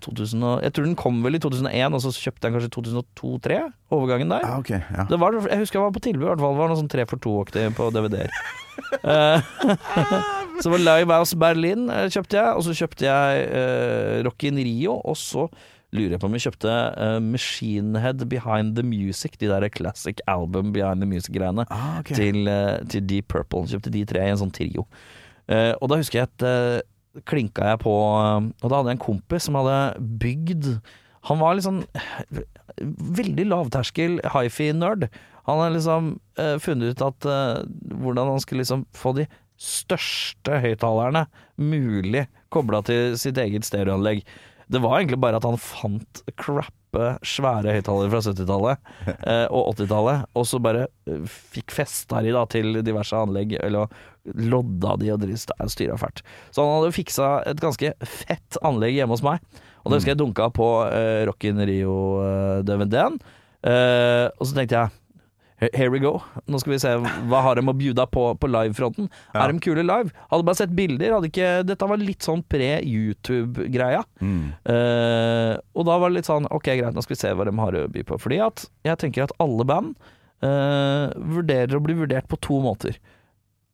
2000 0.00 0.42
og, 0.49 0.62
jeg 0.64 0.73
tror 0.73 0.87
den 0.87 0.94
kom 0.97 1.18
vel 1.25 1.37
i 1.37 1.40
2001, 1.42 1.92
og 1.94 2.00
så 2.00 2.12
kjøpte 2.14 2.40
jeg 2.40 2.49
den 2.49 2.54
kanskje 2.56 2.71
i 2.71 2.75
2002-2003. 2.76 3.59
Overgangen 3.92 4.30
der. 4.32 4.47
Ah, 4.47 4.59
okay, 4.59 4.80
Ja. 4.94 5.04
Det 5.11 5.18
var, 5.21 5.37
jeg 5.49 5.59
husker 5.61 5.78
jeg 5.78 5.85
var 5.87 5.92
på 5.97 6.02
tilbud, 6.06 6.25
i 6.25 6.30
hvert 6.30 6.40
fall. 6.40 6.56
Var 6.56 6.68
noe 6.73 6.80
sånn 6.80 6.88
tre 6.92 7.04
for 7.11 7.18
to-aktig 7.23 7.66
på 7.76 7.90
DVD-er. 7.92 8.30
Så 10.62 10.71
var 10.71 10.78
Live 10.82 11.12
House 11.12 11.37
Berlin 11.38 11.88
kjøpte 12.12 12.38
jeg, 12.38 12.54
og 12.56 12.62
så 12.66 12.75
kjøpte 12.76 13.06
jeg 13.09 13.47
uh, 13.52 14.23
Rock 14.26 14.44
in 14.49 14.61
Rio, 14.62 14.99
og 15.00 15.16
så 15.18 15.47
lurer 15.92 16.14
jeg 16.16 16.20
på 16.22 16.28
om 16.30 16.37
jeg 16.38 16.46
kjøpte 16.46 16.76
uh, 16.96 17.18
Machine 17.20 18.00
Head 18.00 18.25
Behind 18.30 18.76
the 18.78 18.84
Music, 18.87 19.37
de 19.40 19.50
der 19.50 19.68
classic 19.68 20.22
album 20.30 20.72
Behind 20.72 21.04
the 21.04 21.08
Music-greiene, 21.08 21.66
Ah, 21.70 21.99
okay. 22.00 22.16
til, 22.16 22.49
uh, 22.49 22.78
til 22.88 23.04
Deep 23.06 23.28
Purple. 23.28 23.66
Kjøpte 23.68 23.92
de 23.92 24.04
tre 24.08 24.25
i 24.25 24.32
en 24.32 24.40
sånn 24.40 24.54
trio. 24.54 24.87
Uh, 25.50 25.75
og 25.82 25.90
da 25.92 25.99
husker 26.00 26.22
jeg 26.22 26.30
at 26.30 26.44
eh, 26.46 26.80
klinka 27.28 27.72
jeg 27.72 27.80
på 27.82 27.92
eh, 27.92 28.44
Og 28.62 28.70
da 28.70 28.78
hadde 28.78 28.92
jeg 28.92 28.96
en 28.96 29.02
kompis 29.02 29.44
som 29.49 29.56
hadde 29.58 29.75
bygd 30.22 30.68
Han 31.28 31.40
var 31.42 31.58
liksom 31.58 31.80
veldig 33.18 33.44
lavterskel 33.50 34.14
hifi-nerd. 34.32 35.08
Han 35.49 35.58
hadde 35.61 35.75
liksom 35.76 36.08
eh, 36.40 36.54
funnet 36.62 36.94
ut 36.94 37.04
at 37.04 37.26
eh, 37.28 37.64
hvordan 38.00 38.30
han 38.32 38.40
skulle 38.42 38.62
liksom 38.62 38.87
få 38.96 39.12
de 39.18 39.26
største 39.62 40.56
høyttalerne 40.62 41.26
mulig 41.61 42.25
kobla 42.54 42.80
til 42.87 43.18
sitt 43.20 43.38
eget 43.38 43.66
stereoanlegg. 43.68 44.22
Det 44.72 44.80
var 44.82 44.98
egentlig 44.98 45.20
bare 45.20 45.38
at 45.38 45.46
han 45.46 45.58
fant 45.60 46.22
crappe, 46.40 47.08
svære 47.24 47.74
høyttalere 47.76 48.12
fra 48.12 48.22
70-tallet 48.24 48.94
eh, 49.30 49.44
og 49.48 49.74
80-tallet, 49.74 50.24
og 50.38 50.48
så 50.48 50.60
bare 50.64 50.86
eh, 51.08 51.26
fikk 51.56 51.74
festa 51.76 52.22
de 52.24 52.32
da 52.36 52.46
til 52.52 52.80
diverse 52.84 53.16
anlegg, 53.16 53.56
eller 53.60 53.92
lodda 54.38 54.96
de 55.00 55.12
og 55.12 55.28
styra 55.72 55.98
fælt. 56.00 56.24
Så 56.54 56.64
han 56.64 56.74
hadde 56.78 56.96
fiksa 56.96 57.34
et 57.50 57.62
ganske 57.62 57.92
fett 58.06 58.60
anlegg 58.64 58.96
hjemme 58.96 59.16
hos 59.16 59.24
meg, 59.26 59.44
og 59.82 59.90
da 59.90 59.98
husker 59.98 60.14
jeg 60.14 60.22
dunka 60.22 60.48
på 60.54 60.72
eh, 60.88 61.22
Rock 61.28 61.48
in 61.50 61.64
Rio-DVD-en, 61.68 63.20
Eh, 63.62 64.26
og 64.26 64.48
så 64.48 64.56
tenkte 64.56 64.74
jeg 64.74 65.01
"Here- 65.71 65.90
we 65.92 65.99
go. 66.00 66.21
Nå 66.49 66.59
skal 66.61 66.73
vi 66.73 66.78
se 66.83 66.88
hva 66.97 67.42
har 67.42 67.54
de 67.57 67.62
å 67.62 67.75
bjuda 67.76 68.07
på 68.11 68.25
på 68.38 68.49
livefronten. 68.50 69.09
Ja. 69.35 69.45
Er 69.45 69.52
de 69.52 69.61
kule 69.61 69.83
live? 69.83 70.11
Hadde 70.31 70.45
bare 70.45 70.59
sett 70.59 70.75
bilder. 70.75 71.12
Hadde 71.14 71.28
ikke, 71.31 71.50
dette 71.66 71.88
var 71.88 72.00
litt 72.00 72.23
sånn 72.23 72.42
pre-YouTube-greia. 72.49 74.02
Mm. 74.21 74.52
Uh, 74.66 75.54
og 75.75 75.87
da 75.87 75.99
var 75.99 76.11
det 76.11 76.16
litt 76.21 76.31
sånn 76.31 76.49
Ok, 76.50 76.64
greit, 76.64 76.95
nå 76.95 77.02
skal 77.04 77.14
vi 77.14 77.21
se 77.21 77.33
hva 77.37 77.45
de 77.49 77.54
har 77.59 77.73
å 77.73 77.87
by 77.92 78.02
på. 78.09 78.19
Fordi 78.19 78.40
at 78.45 78.66
jeg 78.85 78.99
tenker 78.99 79.26
at 79.28 79.37
alle 79.42 79.64
band 79.69 79.95
uh, 80.42 81.12
vurderer 81.16 81.76
å 81.76 81.85
bli 81.85 81.95
vurdert 81.95 82.28
på 82.28 82.40
to 82.40 82.61
måter. 82.64 82.99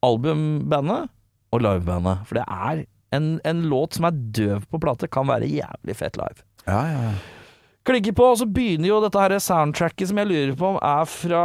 Albumbandet 0.04 1.08
og 1.54 1.64
livebandet. 1.64 2.26
For 2.28 2.38
det 2.40 2.46
er 2.46 2.84
en, 3.16 3.40
en 3.48 3.64
låt 3.70 3.96
som 3.96 4.04
er 4.08 4.20
døv 4.36 4.68
på 4.68 4.80
plate, 4.82 5.08
kan 5.08 5.28
være 5.30 5.48
jævlig 5.48 5.96
fett 5.96 6.18
live. 6.20 6.44
Ja, 6.66 6.82
ja. 6.84 7.02
ja. 7.08 7.16
Klikker 7.88 8.12
på, 8.12 8.24
og 8.34 8.40
så 8.42 8.44
begynner 8.44 8.90
jo 8.90 9.00
dette 9.00 9.20
her 9.22 9.38
soundtracket 9.40 10.10
som 10.10 10.18
jeg 10.20 10.28
lurer 10.28 10.56
på 10.58 10.74
om 10.74 10.80
er 10.84 11.06
fra 11.08 11.44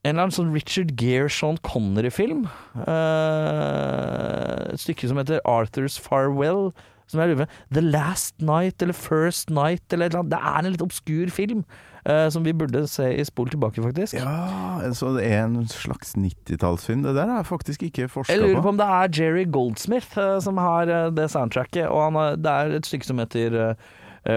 en 0.00 0.14
eller 0.14 0.24
annen 0.24 0.32
sånn 0.34 0.54
Richard 0.54 0.94
Gere, 0.98 1.28
Sean 1.28 1.58
Connery-film. 1.66 2.46
Uh, 2.74 4.72
et 4.72 4.80
stykke 4.80 5.10
som 5.10 5.20
heter 5.20 5.42
Arthur's 5.44 5.98
Farewell. 6.00 6.70
Som 7.10 7.20
jeg 7.20 7.32
lurer 7.32 7.44
på 7.44 7.74
The 7.76 7.82
Last 7.84 8.40
Night 8.40 8.82
eller 8.82 8.96
First 8.96 9.50
Night 9.50 9.92
eller 9.92 10.08
et 10.08 10.14
eller 10.14 10.24
annet. 10.24 10.32
Det 10.32 10.40
er 10.40 10.58
en 10.62 10.72
litt 10.72 10.84
obskur 10.84 11.32
film 11.34 11.62
uh, 12.08 12.26
som 12.32 12.46
vi 12.46 12.54
burde 12.56 12.86
se 12.88 13.10
i 13.12 13.24
Spol 13.28 13.50
tilbake, 13.52 13.82
faktisk. 13.84 14.16
Ja, 14.16 14.80
så 14.96 15.12
det 15.18 15.26
er 15.28 15.44
en 15.44 15.68
slags 15.68 16.16
90-tallsfilm. 16.16 17.04
Det 17.04 17.14
der 17.18 17.34
er 17.36 17.46
faktisk 17.46 17.84
ikke 17.90 18.08
forska 18.08 18.32
Jeg 18.32 18.46
lurer 18.46 18.62
på. 18.62 18.66
på 18.70 18.74
om 18.74 18.80
det 18.80 18.90
er 18.98 19.16
Jerry 19.20 19.44
Goldsmith 19.52 20.16
uh, 20.16 20.38
som 20.40 20.56
har 20.58 20.88
det 21.12 21.30
soundtracket, 21.30 21.90
og 21.90 22.08
han 22.08 22.40
det 22.40 22.56
er 22.56 22.78
et 22.80 22.88
stykke 22.88 23.10
som 23.10 23.20
heter 23.20 23.58
eh, 23.58 23.90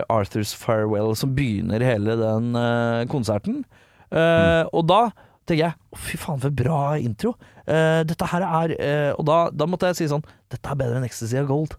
Arthur's 0.08 0.54
Farewell, 0.56 1.16
som 1.20 1.34
begynner 1.36 1.84
hele 1.84 2.16
den 2.20 2.56
eh, 2.56 3.04
konserten. 3.12 3.64
Mm. 4.14 4.70
Og 4.72 4.84
da 4.86 5.08
tenker 5.50 5.64
jeg 5.66 5.76
å 5.94 6.00
fy 6.00 6.20
faen 6.22 6.42
for 6.44 6.56
bra 6.56 6.82
intro. 7.02 7.34
Eh, 7.68 8.02
dette 8.08 8.28
her 8.32 8.44
er 8.44 8.76
eh, 8.76 9.12
Og 9.16 9.24
da, 9.28 9.38
da 9.56 9.68
måtte 9.70 9.88
jeg 9.88 10.02
si 10.02 10.08
sånn 10.12 10.24
Dette 10.52 10.68
er 10.68 10.76
bedre 10.76 11.00
enn 11.00 11.06
Ecstasy 11.08 11.38
of 11.40 11.48
Gold. 11.48 11.78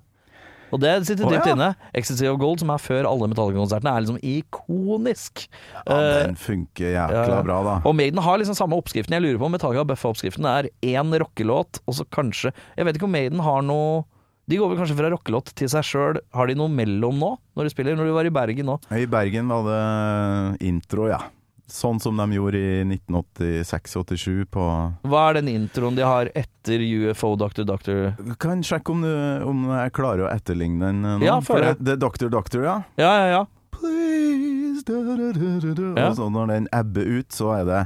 Og 0.73 0.81
det 0.83 0.95
sitter 1.07 1.29
dypt 1.29 1.37
dypt 1.37 1.51
ja. 1.51 1.55
inne. 1.55 1.69
Ecstasy 1.95 2.27
of 2.27 2.39
Gold, 2.41 2.63
som 2.65 2.73
er 2.75 2.81
før 2.83 3.07
alle 3.07 3.29
Metallica-konsertene, 3.31 3.93
er 3.93 4.03
liksom 4.03 4.17
ikonisk. 4.19 5.45
Ja, 5.77 5.83
Eh, 5.95 6.15
den 6.25 6.39
funker 6.41 6.89
jækla 6.97 7.43
bra, 7.47 7.59
da. 7.63 7.75
og 7.87 7.95
Maiden 7.95 8.19
har 8.25 8.41
liksom 8.41 8.57
samme 8.59 8.79
oppskriften. 8.81 9.15
Jeg 9.15 9.23
lurer 9.23 9.39
på 9.39 9.47
om 9.47 9.55
Metallica 9.55 9.85
har 9.85 9.91
bøffa 9.93 10.11
oppskriften. 10.11 10.49
Det 10.49 10.73
er 10.73 10.97
én 10.97 11.15
rockelåt, 11.23 11.79
og 11.87 11.95
så 11.95 12.09
kanskje 12.11 12.51
Jeg 12.77 12.89
vet 12.89 12.99
ikke 12.99 13.07
om 13.07 13.15
Maiden 13.15 13.45
har 13.45 13.63
noe 13.63 14.03
De 14.51 14.59
går 14.61 14.71
vel 14.73 14.81
kanskje 14.81 14.97
fra 14.99 15.09
rockelåt 15.13 15.55
til 15.57 15.71
seg 15.73 15.87
sjøl. 15.89 16.19
Har 16.37 16.51
de 16.51 16.57
noe 16.59 16.73
mellom 16.73 17.17
nå, 17.21 17.31
når 17.57 17.69
de 17.69 17.73
spiller? 17.73 17.97
Når 17.97 18.11
de 18.11 18.17
var 18.19 18.29
i 18.29 18.35
Bergen 18.35 18.69
nå? 18.69 18.77
I 18.93 19.07
Bergen 19.11 19.49
var 19.49 19.65
det 19.71 20.67
intro, 20.69 21.09
ja. 21.09 21.23
Sånn 21.71 21.97
som 21.97 22.19
de 22.21 22.37
gjorde 22.37 22.61
i 22.61 22.83
1986-87 22.85 24.43
på 24.53 24.65
Hva 25.09 25.23
er 25.31 25.39
den 25.39 25.49
introen 25.49 25.97
de 25.97 26.05
har 26.05 26.29
etter 26.37 26.83
UFO 26.85 27.31
Doctor 27.41 27.65
Doctor? 27.65 28.11
Kan 28.43 28.61
sjekke 28.67 28.93
om, 28.93 29.01
du, 29.01 29.15
om 29.49 29.63
jeg 29.73 29.95
klarer 29.97 30.27
å 30.27 30.33
etterligne 30.35 30.91
den 30.91 31.01
eh, 31.01 31.17
nå. 31.23 31.25
Ja, 31.25 31.39
For 31.45 31.65
det, 31.65 31.79
det 31.81 31.97
er 31.97 32.03
Doctor 32.05 32.33
Doctor, 32.35 32.67
ja. 32.69 32.77
Ja, 33.01 33.15
ja, 33.23 33.31
ja. 33.33 33.43
Please 33.73 34.85
da, 34.85 35.01
da, 35.09 35.17
da, 35.17 35.73
da. 35.73 35.89
Ja. 35.97 36.11
Og 36.11 36.19
så 36.21 36.29
når 36.37 36.53
den 36.53 36.69
ebber 36.77 37.09
ut, 37.17 37.33
så 37.33 37.55
er 37.57 37.65
det 37.71 37.81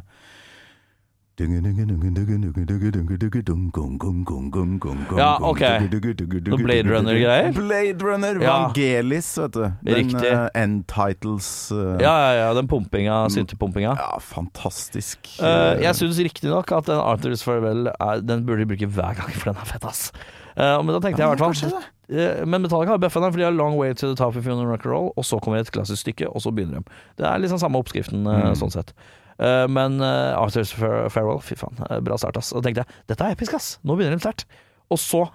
Ja, 5.21 5.31
ok. 5.41 5.63
Noe 5.87 6.59
Blade 6.63 6.91
Runner-greier? 6.91 7.53
Blade 7.55 8.09
Runner, 8.09 8.41
Vangelis, 8.43 9.31
vet 9.39 9.55
du. 9.55 9.63
Den 9.87 10.01
Riktig. 10.01 10.33
uh, 10.33 10.49
end 10.59 10.87
titles 10.91 11.51
eh, 11.75 11.95
Ja, 12.03 12.15
ja, 12.25 12.33
ja, 12.41 12.49
den 12.59 12.69
pumpinga, 12.71 13.21
syntepumpinga. 13.35 13.95
ja, 13.99 14.19
fantastisk. 14.23 15.31
Uh, 15.39 15.79
jeg 15.83 15.95
syns 16.01 16.19
riktignok 16.27 16.73
at 16.75 16.91
den 16.91 16.99
Arthur's 16.99 17.47
Farewell 17.47 17.93
er, 17.95 18.21
Den 18.27 18.45
burde 18.49 18.65
de 18.65 18.73
bruke 18.75 18.91
hver 18.99 19.15
gang, 19.21 19.31
for 19.35 19.53
den 19.53 19.63
er 19.63 19.73
fett, 19.73 19.87
ass. 19.87 20.11
Eh, 20.59 20.77
men 20.83 20.91
da 20.91 20.99
tenkte 21.03 21.23
jeg 21.23 21.29
i 21.29 21.37
hvert 21.37 21.61
fall 21.63 21.83
eh, 22.11 22.41
Men 22.49 22.65
Metallica 22.65 22.97
har 22.97 22.99
bøffa 23.03 23.21
den, 23.23 23.31
for 23.31 23.39
de 23.39 23.47
har 23.47 23.55
Long 23.55 23.77
Way 23.79 23.95
to 23.95 24.09
the 24.11 24.17
Top 24.19 24.35
if 24.35 24.47
you 24.47 24.51
wanna 24.55 24.67
rock 24.67 24.83
and 24.87 24.91
roll, 24.93 25.13
og 25.15 25.27
så 25.27 25.39
kommer 25.43 25.61
et 25.61 25.71
klassisk 25.71 26.03
stykke, 26.03 26.27
og 26.33 26.43
så 26.43 26.51
begynner 26.55 26.83
de. 26.83 26.97
Det 27.21 27.29
er 27.29 27.39
liksom 27.43 27.61
samme 27.63 27.79
oppskriften, 27.79 28.27
eh, 28.27 28.51
sånn 28.59 28.75
sett. 28.75 28.91
Eh, 29.39 29.67
men 29.71 30.01
eh, 30.03 30.39
Arthur's 30.39 30.73
Farewell, 30.75 31.43
fy 31.45 31.55
faen, 31.59 31.79
eh, 31.89 32.01
bra 32.05 32.19
start, 32.19 32.39
ass. 32.41 32.53
Og 32.57 32.65
tenkte 32.67 32.85
jeg, 32.85 33.03
dette 33.11 33.27
er 33.27 33.37
episk, 33.37 33.55
ass. 33.59 33.77
Nå 33.87 33.99
begynner 33.99 34.19
de 34.19 34.25
sterkt. 34.25 34.49
Og 34.93 34.99
så 35.01 35.27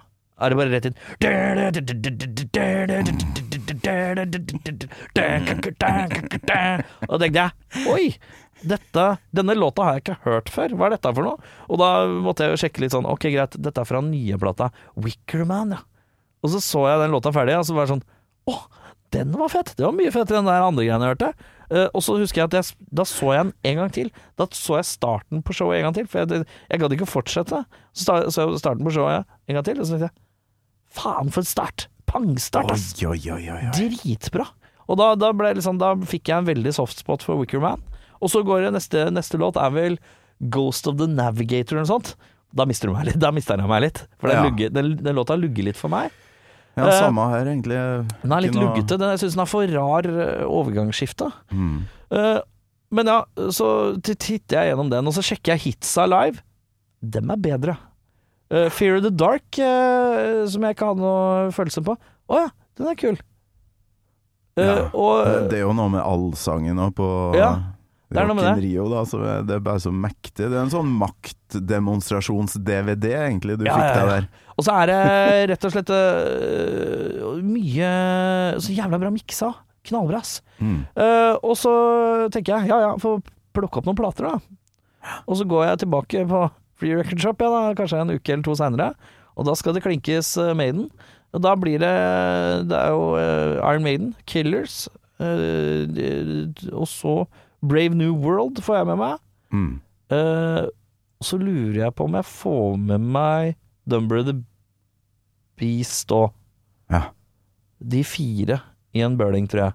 er 0.42 0.50
det 0.50 0.56
bare 0.58 0.72
rett 0.72 0.88
inn 0.88 0.96
Og 7.06 7.20
tenkte 7.22 7.44
jeg 7.44 7.50
Oi! 7.92 8.08
Dette, 8.64 9.04
denne 9.36 9.54
låta 9.58 9.84
har 9.84 9.96
jeg 9.98 10.02
ikke 10.04 10.16
hørt 10.24 10.48
før. 10.48 10.72
Hva 10.78 10.86
er 10.86 10.94
dette 10.94 11.10
for 11.12 11.26
noe? 11.26 11.50
Og 11.68 11.76
da 11.82 11.88
måtte 12.24 12.46
jeg 12.46 12.54
jo 12.54 12.60
sjekke 12.62 12.80
litt 12.84 12.94
sånn 12.94 13.08
Ok, 13.10 13.26
greit, 13.34 13.58
dette 13.60 13.82
er 13.82 13.88
fra 13.88 14.00
nye 14.04 14.38
plata 14.40 14.70
Wickerman, 14.96 15.74
ja. 15.76 15.82
Og 16.44 16.52
så 16.54 16.60
så 16.64 16.84
jeg 16.88 17.02
den 17.02 17.14
låta 17.14 17.32
ferdig, 17.34 17.56
og 17.60 17.66
så 17.68 17.76
var 17.76 17.86
det 17.86 17.94
sånn 17.94 18.06
Å, 18.50 18.56
den 19.16 19.36
var 19.38 19.52
fett! 19.52 19.74
Det 19.76 19.84
var 19.86 19.94
mye 19.96 20.12
fettere 20.14 20.40
enn 20.40 20.48
den 20.48 20.68
andre 20.70 20.86
greiene 20.86 21.06
jeg 21.06 21.14
hørte. 21.14 21.30
Eh, 21.70 21.86
og 21.94 22.02
så 22.04 22.16
husker 22.20 22.42
jeg 22.42 22.50
at 22.50 22.56
jeg, 22.58 22.76
da 22.92 23.04
så 23.08 23.32
jeg 23.34 23.44
den 23.48 23.52
en 23.70 23.76
gang 23.82 23.92
til. 23.94 24.10
Da 24.40 24.46
så 24.52 24.78
jeg 24.80 24.88
starten 24.90 25.42
på 25.46 25.54
showet 25.56 25.78
en 25.80 25.88
gang 25.88 25.94
til, 26.00 26.06
for 26.10 26.24
jeg, 26.24 26.44
jeg 26.70 26.80
gadd 26.82 26.96
ikke 26.96 27.08
fortsette. 27.08 27.62
Så 27.94 28.18
så 28.34 28.48
jeg 28.50 28.60
starten 28.60 28.84
på 28.84 28.92
showet 28.94 29.24
en 29.48 29.58
gang 29.58 29.64
til, 29.64 29.80
og 29.80 29.86
så 29.88 29.96
tenkte 29.96 30.10
jeg 30.10 30.20
Faen, 30.94 31.30
for 31.34 31.42
en 31.42 31.48
start! 31.48 31.88
Pangstart, 32.06 32.70
ass! 32.70 32.92
Oi, 33.02 33.16
oi, 33.32 33.40
oi. 33.50 33.62
Dritbra. 33.74 34.44
Og 34.86 34.98
da, 35.00 35.14
da, 35.18 35.32
liksom, 35.32 35.80
da 35.80 35.94
fikk 36.06 36.28
jeg 36.30 36.42
en 36.44 36.46
veldig 36.46 36.72
softspot 36.76 37.24
for 37.24 37.40
Wicker 37.40 37.58
Man. 37.64 37.80
Og 38.22 38.30
så 38.30 38.44
går 38.46 38.66
det 38.68 38.74
neste, 38.76 39.06
neste 39.10 39.40
låt 39.40 39.56
er 39.58 39.72
vel 39.74 39.96
Ghost 40.54 40.86
of 40.86 40.98
the 41.00 41.08
Navigator 41.10 41.74
eller 41.78 41.88
noe 41.88 41.92
sånt. 41.96 42.12
Da 42.54 42.66
mister 42.68 42.86
du 42.86 42.94
meg 42.94 43.08
litt. 43.08 43.18
Da 43.18 43.32
mister 43.34 43.58
jeg 43.58 43.66
meg 43.70 43.82
litt. 43.88 44.04
For 44.20 44.30
den, 44.30 44.38
Ja. 44.38 44.44
lugger, 44.46 44.70
den, 44.70 44.92
den 45.02 45.16
låta 45.18 45.34
lugger 45.40 45.66
litt 45.66 45.80
for 45.80 45.90
meg. 45.90 46.12
Ja, 46.74 46.88
Eh, 46.88 46.96
samme 46.98 47.28
her, 47.30 47.46
egentlig. 47.46 47.78
Den 48.22 48.32
er 48.34 48.42
litt 48.42 48.56
luggete. 48.58 48.98
Den, 48.98 49.12
jeg 49.14 49.22
syns 49.22 49.36
den 49.36 49.44
er 49.44 49.50
for 49.50 49.74
rar 49.76 50.08
eh, 50.10 50.42
overgangsskifte. 50.46 51.30
Mm. 51.54 51.84
Eh, 52.10 52.40
men 52.94 53.10
ja, 53.10 53.20
så 53.54 53.68
titter 54.02 54.58
jeg 54.58 54.72
gjennom 54.72 54.90
den, 54.90 55.06
og 55.06 55.14
så 55.16 55.22
sjekker 55.22 55.54
jeg 55.54 55.62
hitsa 55.68 56.06
live. 56.10 56.42
Dem 57.02 57.30
er 57.30 57.40
bedre. 57.42 57.76
Fear 58.70 59.00
of 59.00 59.02
the 59.02 59.10
Dark, 59.10 59.56
som 59.56 60.62
jeg 60.62 60.76
ikke 60.76 60.86
hadde 60.86 61.02
noe 61.02 61.48
følelse 61.50 61.82
på. 61.82 61.96
Å 62.30 62.42
ja, 62.44 62.50
den 62.78 62.90
er 62.92 62.98
kul. 63.00 63.16
Ja. 64.54 64.74
og 64.94 65.48
Det, 65.50 65.58
er 65.58 65.64
jo 65.64 65.72
noe 65.74 65.90
med 65.90 66.04
allsangen 66.04 66.78
og 66.78 66.92
på 66.94 67.08
Ja, 67.34 67.48
det 68.14 68.20
er 68.22 68.28
noe 68.30 68.36
Rock 68.36 68.38
med 68.38 68.46
in 68.46 68.54
det. 68.54 68.62
Rio, 68.68 68.84
da, 68.92 69.00
så 69.10 69.16
det 69.48 69.54
er 69.56 69.62
bare 69.64 69.80
så 69.82 69.90
mektig. 69.90 70.44
Det 70.46 70.54
er 70.54 70.62
en 70.62 70.70
sånn 70.72 70.90
maktdemonstrasjons-DVD, 71.00 73.06
egentlig, 73.24 73.56
du 73.58 73.64
Ja, 73.66 73.74
fikk 73.74 73.90
deg 73.90 74.04
ja. 74.04 74.10
der. 74.12 74.24
Og 74.54 74.62
så 74.66 74.70
er 74.78 74.84
det 74.90 74.98
rett 75.50 75.64
og 75.66 75.72
slett 75.74 75.90
uh, 75.90 75.94
mye 77.42 77.90
Så 78.62 78.70
jævla 78.76 78.96
bra 79.02 79.10
miksa. 79.10 79.48
Knallbra, 79.84 80.18
ass. 80.22 80.32
Mm. 80.62 80.80
Uh, 80.94 81.34
og 81.42 81.54
så 81.58 81.72
tenker 82.32 82.50
jeg 82.54 82.70
ja 82.70 82.78
ja, 82.86 82.92
få 83.02 83.10
plukke 83.54 83.78
opp 83.80 83.86
noen 83.88 83.98
plater, 83.98 84.24
da. 84.30 84.36
Og 85.26 85.34
så 85.40 85.44
går 85.48 85.62
jeg 85.68 85.80
tilbake 85.82 86.18
på 86.30 86.40
Free 86.80 86.94
Record 86.96 87.20
Shop, 87.22 87.38
ja, 87.42 87.48
da, 87.50 87.76
kanskje 87.78 88.00
en 88.04 88.14
uke 88.14 88.30
eller 88.30 88.46
to 88.46 88.54
seinere. 88.58 88.88
Og 89.34 89.42
da 89.48 89.52
skal 89.58 89.72
det 89.74 89.84
klinkes 89.84 90.28
uh, 90.38 90.54
Maiden. 90.56 90.86
Og 91.34 91.38
da 91.42 91.52
blir 91.58 91.78
det 91.82 91.96
Det 92.70 92.78
er 92.78 92.90
jo 92.94 93.02
Iron 93.18 93.82
Maiden, 93.82 94.14
Killers, 94.30 94.86
og 95.18 96.86
så 96.86 97.26
Brave 97.64 97.96
New 97.96 98.14
World 98.20 98.60
får 98.64 98.76
jeg 98.80 98.86
med 98.92 98.98
meg. 99.00 99.20
Mm. 99.54 99.70
Uh, 100.12 100.66
så 101.24 101.38
lurer 101.40 101.78
jeg 101.86 101.94
på 101.96 102.04
om 102.08 102.16
jeg 102.18 102.26
får 102.28 102.74
med 102.90 103.00
meg 103.14 103.54
Dumber 103.88 104.22
the 104.26 104.34
Beast 105.60 106.10
og 106.12 106.32
Ja. 106.90 107.10
de 107.80 108.02
fire 108.04 108.60
i 108.94 109.00
en 109.04 109.16
burning, 109.18 109.46
tror 109.48 109.60
jeg. 109.68 109.74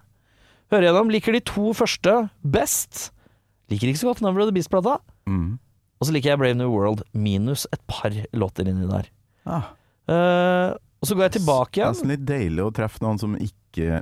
Hører 0.71 0.85
gjennom. 0.89 1.09
Liker 1.11 1.33
de 1.33 1.39
to 1.41 1.73
første 1.73 2.29
best. 2.45 3.09
Liker 3.69 3.87
ikke 3.89 3.99
så 4.03 4.07
godt 4.11 4.21
Number 4.21 4.45
the 4.45 4.53
Beast-plata. 4.53 4.97
Mm. 5.27 5.57
Og 5.99 6.07
så 6.07 6.13
liker 6.15 6.31
jeg 6.31 6.39
Brave 6.39 6.55
New 6.55 6.69
World, 6.71 7.01
minus 7.13 7.65
et 7.73 7.81
par 7.87 8.13
låter 8.33 8.67
inni 8.69 8.87
der. 8.89 9.09
Ah, 9.45 9.63
Uh, 10.09 10.73
og 11.01 11.05
så 11.05 11.13
går 11.13 11.27
jeg 11.27 11.31
tilbake 11.35 11.77
igjen. 11.77 11.83
det 11.85 11.85
er 11.85 11.91
nesten 11.93 12.09
litt 12.09 12.23
deilig 12.25 12.63
å 12.65 12.71
treffe 12.73 12.97
noen 13.03 13.19
som 13.21 13.35
ikke 13.37 13.58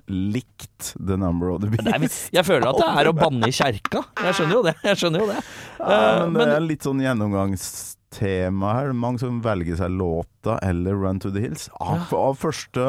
likte 0.09 0.93
The 0.97 1.17
Number 1.19 1.51
of 1.55 1.61
the 1.63 1.69
Beast. 1.73 2.29
Jeg 2.35 2.45
føler 2.47 2.69
at 2.69 2.79
det 2.81 2.89
er 3.01 3.09
å 3.11 3.15
banne 3.23 3.49
i 3.49 3.55
kjerka. 3.55 4.03
Jeg 4.23 4.37
skjønner 4.39 4.57
jo 4.59 4.63
det. 4.67 4.75
Jeg 4.85 5.01
skjønner 5.03 5.23
jo 5.25 5.29
det. 5.33 5.39
Ja, 5.79 5.97
Eh, 5.97 6.23
men 6.27 6.41
det 6.41 6.55
er 6.57 6.63
litt 6.65 6.85
sånn 6.85 7.01
gjennomgangstema 7.03 8.71
her. 8.73 8.93
Mange 8.97 9.21
som 9.21 9.41
velger 9.45 9.77
seg 9.79 9.93
låta 9.93 10.57
eller 10.65 10.97
Run 10.97 11.19
to 11.21 11.29
the 11.33 11.43
Hills. 11.43 11.67
Av, 11.77 12.07
av 12.17 12.37
første, 12.39 12.81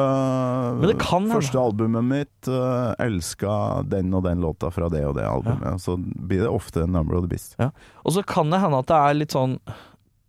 Men 0.79 0.87
det 0.89 0.97
kan 1.01 1.29
første 1.31 1.59
albumet 1.61 2.07
mitt 2.07 2.49
uh, 2.49 2.95
elska 3.03 3.83
den 3.89 4.13
og 4.17 4.23
den 4.25 4.41
låta 4.43 4.71
fra 4.73 4.89
det 4.89 5.03
og 5.07 5.15
det 5.19 5.27
albumet. 5.29 5.81
Så 5.83 5.97
blir 6.01 6.45
det 6.45 6.49
ofte 6.49 6.87
Number 6.87 7.19
of 7.19 7.27
the 7.27 7.33
Beast. 7.35 7.55
Og 8.03 8.15
så 8.15 8.23
kan 8.25 8.49
det 8.53 8.61
hende 8.63 8.81
at 8.81 8.89
det 8.89 8.99
er 8.99 9.19
litt 9.21 9.35
sånn 9.37 9.59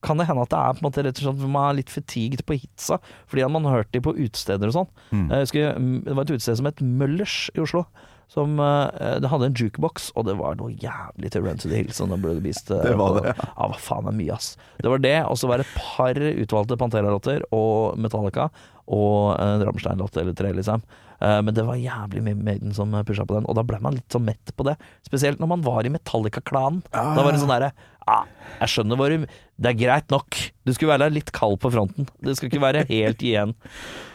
kan 0.03 0.17
det 0.21 0.27
hende 0.29 0.43
at 0.47 0.53
det 0.53 0.59
er 0.59 0.73
på 0.77 0.81
en 0.81 0.87
måte 0.91 1.03
rett 1.05 1.19
og 1.21 1.27
slett 1.27 1.49
man 1.51 1.71
er 1.71 1.79
litt 1.81 1.91
fatigued 1.93 2.45
på 2.49 2.57
hitsa, 2.61 3.01
fordi 3.29 3.49
man 3.53 3.65
har 3.69 3.83
hørt 3.83 3.93
de 3.93 4.01
på 4.01 4.15
utesteder 4.17 4.71
og 4.71 4.77
sånn. 4.79 4.89
Mm. 5.13 5.27
Mm, 5.29 6.05
Det 6.05 6.15
var 6.17 6.23
et 6.25 6.31
utested 6.37 6.57
som 6.57 6.67
het 6.71 6.81
Møllers 6.81 7.51
i 7.55 7.61
Oslo. 7.61 7.85
Som, 8.31 8.61
eh, 8.63 9.19
det 9.19 9.27
hadde 9.27 9.47
en 9.49 9.55
jukebox, 9.59 10.13
og 10.15 10.25
det 10.29 10.37
var 10.39 10.55
noe 10.55 10.71
jævlig 10.71 11.33
til 11.35 11.43
Run 11.43 11.59
to 11.59 11.69
the 11.69 11.81
Hills 11.81 11.99
og 12.01 12.13
Blood 12.23 12.41
Beast. 12.45 12.71
eh, 12.71 12.81
Det 12.81 12.97
var 12.97 13.21
det, 13.21 13.35
Ja, 13.37 13.67
hva 13.67 13.75
faen 13.77 14.07
er 14.07 14.13
mye, 14.15 14.33
ass. 14.33 14.57
Det 14.79 14.87
var 14.89 14.99
det, 14.99 15.17
og 15.27 15.35
så 15.37 15.49
var 15.51 15.59
det 15.59 15.67
et 15.67 15.83
par 15.83 16.15
utvalgte 16.15 16.79
Pantera-låter 16.79 17.43
og 17.53 17.99
Metallica 17.99 18.49
og 18.87 19.35
en 19.41 19.65
Rammstein-låt 19.67 20.17
eller 20.17 20.33
tre, 20.33 20.53
liksom. 20.55 20.81
Eh, 21.21 21.43
Men 21.43 21.55
det 21.55 21.67
var 21.67 21.75
jævlig 21.75 22.23
mye 22.23 22.37
Maiden 22.41 22.73
som 22.73 22.93
pusha 23.05 23.27
på 23.27 23.35
den, 23.35 23.47
og 23.51 23.57
da 23.57 23.63
ble 23.65 23.81
man 23.81 23.95
litt 23.95 24.09
sånn 24.09 24.25
mett 24.25 24.55
på 24.57 24.65
det. 24.65 24.77
Spesielt 25.05 25.41
når 25.41 25.49
man 25.49 25.63
var 25.63 25.83
i 25.85 25.91
Metallica-klanen. 25.91 26.83
Ja, 26.95 27.15
Da 27.17 27.23
var 27.25 27.33
det 27.33 27.41
sånn 27.41 27.49
derre 27.51 27.73
ah, 28.09 28.25
Jeg 28.61 28.73
skjønner 28.75 28.97
hva 29.01 29.09
du 29.11 29.25
Det 29.61 29.71
er 29.71 29.77
greit 29.77 30.13
nok. 30.13 30.37
Du 30.65 30.73
skulle 30.73 30.95
være 30.95 31.11
litt 31.13 31.33
kald 31.37 31.59
på 31.61 31.71
fronten. 31.73 32.09
Det 32.25 32.37
skal 32.37 32.49
ikke 32.49 32.63
være 32.63 32.85
helt 32.89 33.21
igjen. 33.23 33.57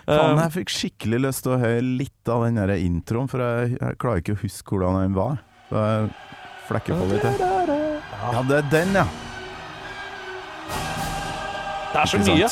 Faen, 0.05 0.37
Eh, 0.37 0.43
jeg 0.43 0.53
fikk 0.53 0.69
skikkelig 0.73 1.19
lyst 1.23 1.43
til 1.45 1.55
å 1.55 1.59
høre 1.61 1.81
litt 1.81 2.29
av 2.29 2.43
den 2.45 2.59
der 2.59 2.75
introen, 2.77 3.29
for 3.29 3.41
jeg, 3.41 3.77
jeg 3.79 3.97
klarer 4.01 4.21
ikke 4.21 4.35
å 4.35 4.41
huske 4.43 4.75
hvordan 4.75 4.99
den 5.01 5.15
var. 5.17 5.39
Så 5.69 5.81
jeg 5.81 6.09
flekker 6.67 6.99
på 6.99 7.07
litt 7.09 7.25
her. 7.25 7.73
Ja, 8.33 8.43
det 8.45 8.59
er 8.59 8.69
den, 8.69 8.93
ja. 9.01 9.05
det 11.93 12.01
er 12.03 12.11
så 12.13 12.21
mye. 12.21 12.49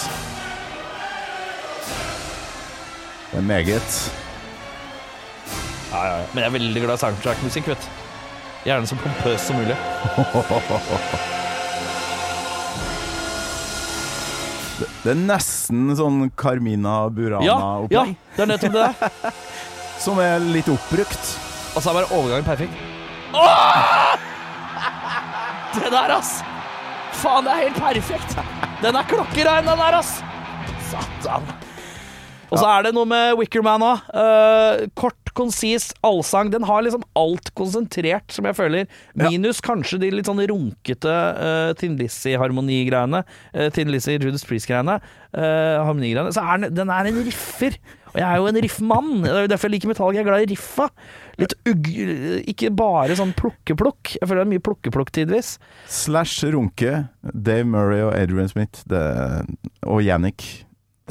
Det 3.34 3.42
er 3.42 3.48
meget. 3.50 4.00
Ja, 5.94 6.02
ja, 6.06 6.18
ja. 6.22 6.26
Men 6.34 6.42
jeg 6.42 6.50
er 6.50 6.58
veldig 6.58 6.86
glad 6.88 6.98
i 6.98 7.04
soundtrack-musikk, 7.06 7.70
vet 7.74 7.86
du. 7.86 8.03
Gjerne 8.64 8.88
så 8.88 8.96
pompøst 8.96 9.50
som 9.50 9.58
mulig. 9.60 9.76
Det 15.04 15.12
er 15.12 15.20
nesten 15.20 15.92
sånn 16.00 16.30
Carmina 16.40 17.10
Burana 17.12 17.44
Ja, 17.46 17.58
ja, 17.92 18.04
det 18.36 18.46
er 18.46 18.50
nettopp 18.54 18.76
det 18.76 18.86
der. 18.88 19.36
som 20.04 20.20
er 20.24 20.40
litt 20.44 20.70
oppbrukt. 20.72 21.34
Og 21.74 21.82
så 21.82 21.92
er 21.92 22.00
bare 22.00 22.12
overgangen 22.16 22.48
perfekt. 22.48 22.74
Åh! 23.34 24.16
Det 25.74 25.90
der, 25.90 26.16
ass! 26.20 26.38
faen, 27.24 27.46
det 27.46 27.54
er 27.54 27.62
helt 27.68 27.80
perfekt! 27.82 28.38
Den 28.84 28.98
er 29.00 29.08
klokkerein, 29.10 29.68
den 29.68 29.80
der, 29.80 30.00
ass! 30.00 30.18
Satan. 30.92 31.46
Og 32.54 32.62
så 32.62 32.70
er 32.70 32.86
det 32.86 32.94
noe 32.94 33.10
med 33.10 33.34
Wickerman 33.40 33.84
òg. 33.86 34.14
kort, 35.00 35.34
konsis, 35.34 35.90
allsang. 36.06 36.52
Den 36.54 36.66
har 36.70 36.84
liksom 36.86 37.04
alt 37.18 37.50
konsentrert, 37.58 38.30
som 38.34 38.46
jeg 38.46 38.58
føler. 38.58 38.86
Minus 39.18 39.62
kanskje 39.66 40.00
de 40.04 40.12
litt 40.14 40.30
sånn 40.30 40.44
runkete 40.50 41.10
uh, 41.10 41.72
Tin 41.80 41.98
Lizzie-harmonigreiene. 41.98 43.24
Uh, 43.56 43.68
Tin 43.74 43.90
Lizzie, 43.90 44.22
Judas 44.22 44.46
Priest-greiene. 44.46 45.00
Uh, 45.34 45.82
harmonigreiene. 45.88 46.34
Så 46.36 46.44
er 46.46 46.62
den, 46.62 46.78
den 46.78 46.94
er 46.94 47.10
en 47.10 47.22
riffer. 47.26 47.80
Og 48.14 48.20
jeg 48.22 48.28
er 48.28 48.38
jo 48.38 48.50
en 48.52 48.62
riffmann. 48.62 49.14
Det 49.24 49.32
er 49.32 49.48
jo 49.48 49.52
derfor 49.56 49.70
jeg 49.70 49.76
liker 49.80 49.90
metall. 49.90 50.14
Jeg 50.14 50.22
er 50.22 50.28
glad 50.30 50.46
i 50.46 50.52
riffa. 50.54 50.90
Litt 51.42 51.56
ugg... 51.70 51.90
Ikke 52.54 52.70
bare 52.78 53.18
sånn 53.18 53.34
plukkeplukk. 53.38 54.20
Jeg 54.20 54.30
føler 54.30 54.44
det 54.44 54.46
er 54.46 54.52
mye 54.52 54.66
plukkeplukk 54.68 55.10
tidvis. 55.18 55.56
Slash 55.90 56.46
runke, 56.54 57.08
Dave 57.34 57.66
Murray 57.66 58.06
og 58.06 58.14
Adrian 58.14 58.52
Smith 58.52 58.86
det, 58.92 59.02
og 59.82 60.06
Yannick. 60.06 60.46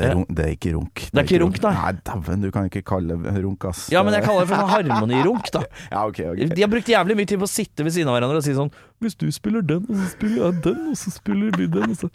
Det 0.03 0.09
er, 0.11 0.17
runk, 0.19 0.31
det 0.35 0.45
er 0.45 0.55
ikke 0.57 0.73
runk. 0.75 1.03
Det 1.07 1.21
er 1.21 1.27
ikke 1.29 1.39
runk, 1.43 1.59
nei. 1.63 1.73
Nei, 1.77 1.93
dæven, 2.09 2.43
du 2.43 2.49
kan 2.55 2.67
ikke 2.67 2.83
kalle 2.87 3.17
det 3.23 3.35
runk, 3.45 3.67
ass. 3.71 3.85
Ja, 3.93 4.03
men 4.03 4.17
jeg 4.17 4.25
kaller 4.27 4.47
det 4.47 4.51
for 4.51 4.63
sånn 4.63 4.73
harmonirunk, 4.73 5.51
da. 5.55 5.63
Ja, 5.95 6.03
ok, 6.09 6.21
ok. 6.33 6.41
De 6.57 6.65
har 6.65 6.71
brukt 6.73 6.91
jævlig 6.91 7.17
mye 7.19 7.29
tid 7.31 7.39
på 7.43 7.47
å 7.47 7.53
sitte 7.53 7.87
ved 7.87 7.95
siden 7.95 8.11
av 8.11 8.17
hverandre 8.19 8.41
og 8.41 8.47
si 8.47 8.55
sånn 8.57 8.73
Hvis 9.03 9.17
du 9.21 9.27
spiller 9.35 9.63
den, 9.67 9.87
og 9.87 10.01
så 10.01 10.09
spiller 10.15 10.41
jeg 10.41 10.59
den, 10.67 10.81
og 10.91 10.99
så 10.99 11.15
spiller 11.15 11.59
vi 11.59 11.69
den, 11.71 11.95
og 11.95 12.01
så 12.01 12.11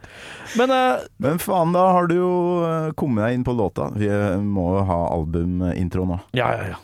Men 0.60 0.74
uh, 0.76 1.08
Men 1.24 1.42
faen, 1.44 1.74
da 1.76 1.88
har 1.96 2.12
du 2.12 2.16
jo 2.18 2.34
eh, 2.68 2.90
kommet 3.00 3.28
deg 3.28 3.38
inn 3.38 3.48
på 3.48 3.56
låta. 3.56 3.90
Vi 3.96 4.10
eh, 4.12 4.38
må 4.44 4.70
jo 4.76 4.86
ha 4.92 5.00
albumintro 5.16 6.08
nå. 6.10 6.20
Ja, 6.38 6.52
ja, 6.58 6.76
ja. 6.76 6.78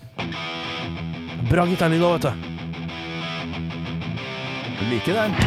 Bra 1.49 1.67
gitarlyd 1.67 2.03
òg, 2.07 2.17
vet 2.17 2.29
du. 2.29 2.49
Du 4.79 4.83
liker 4.91 5.19
den? 5.19 5.39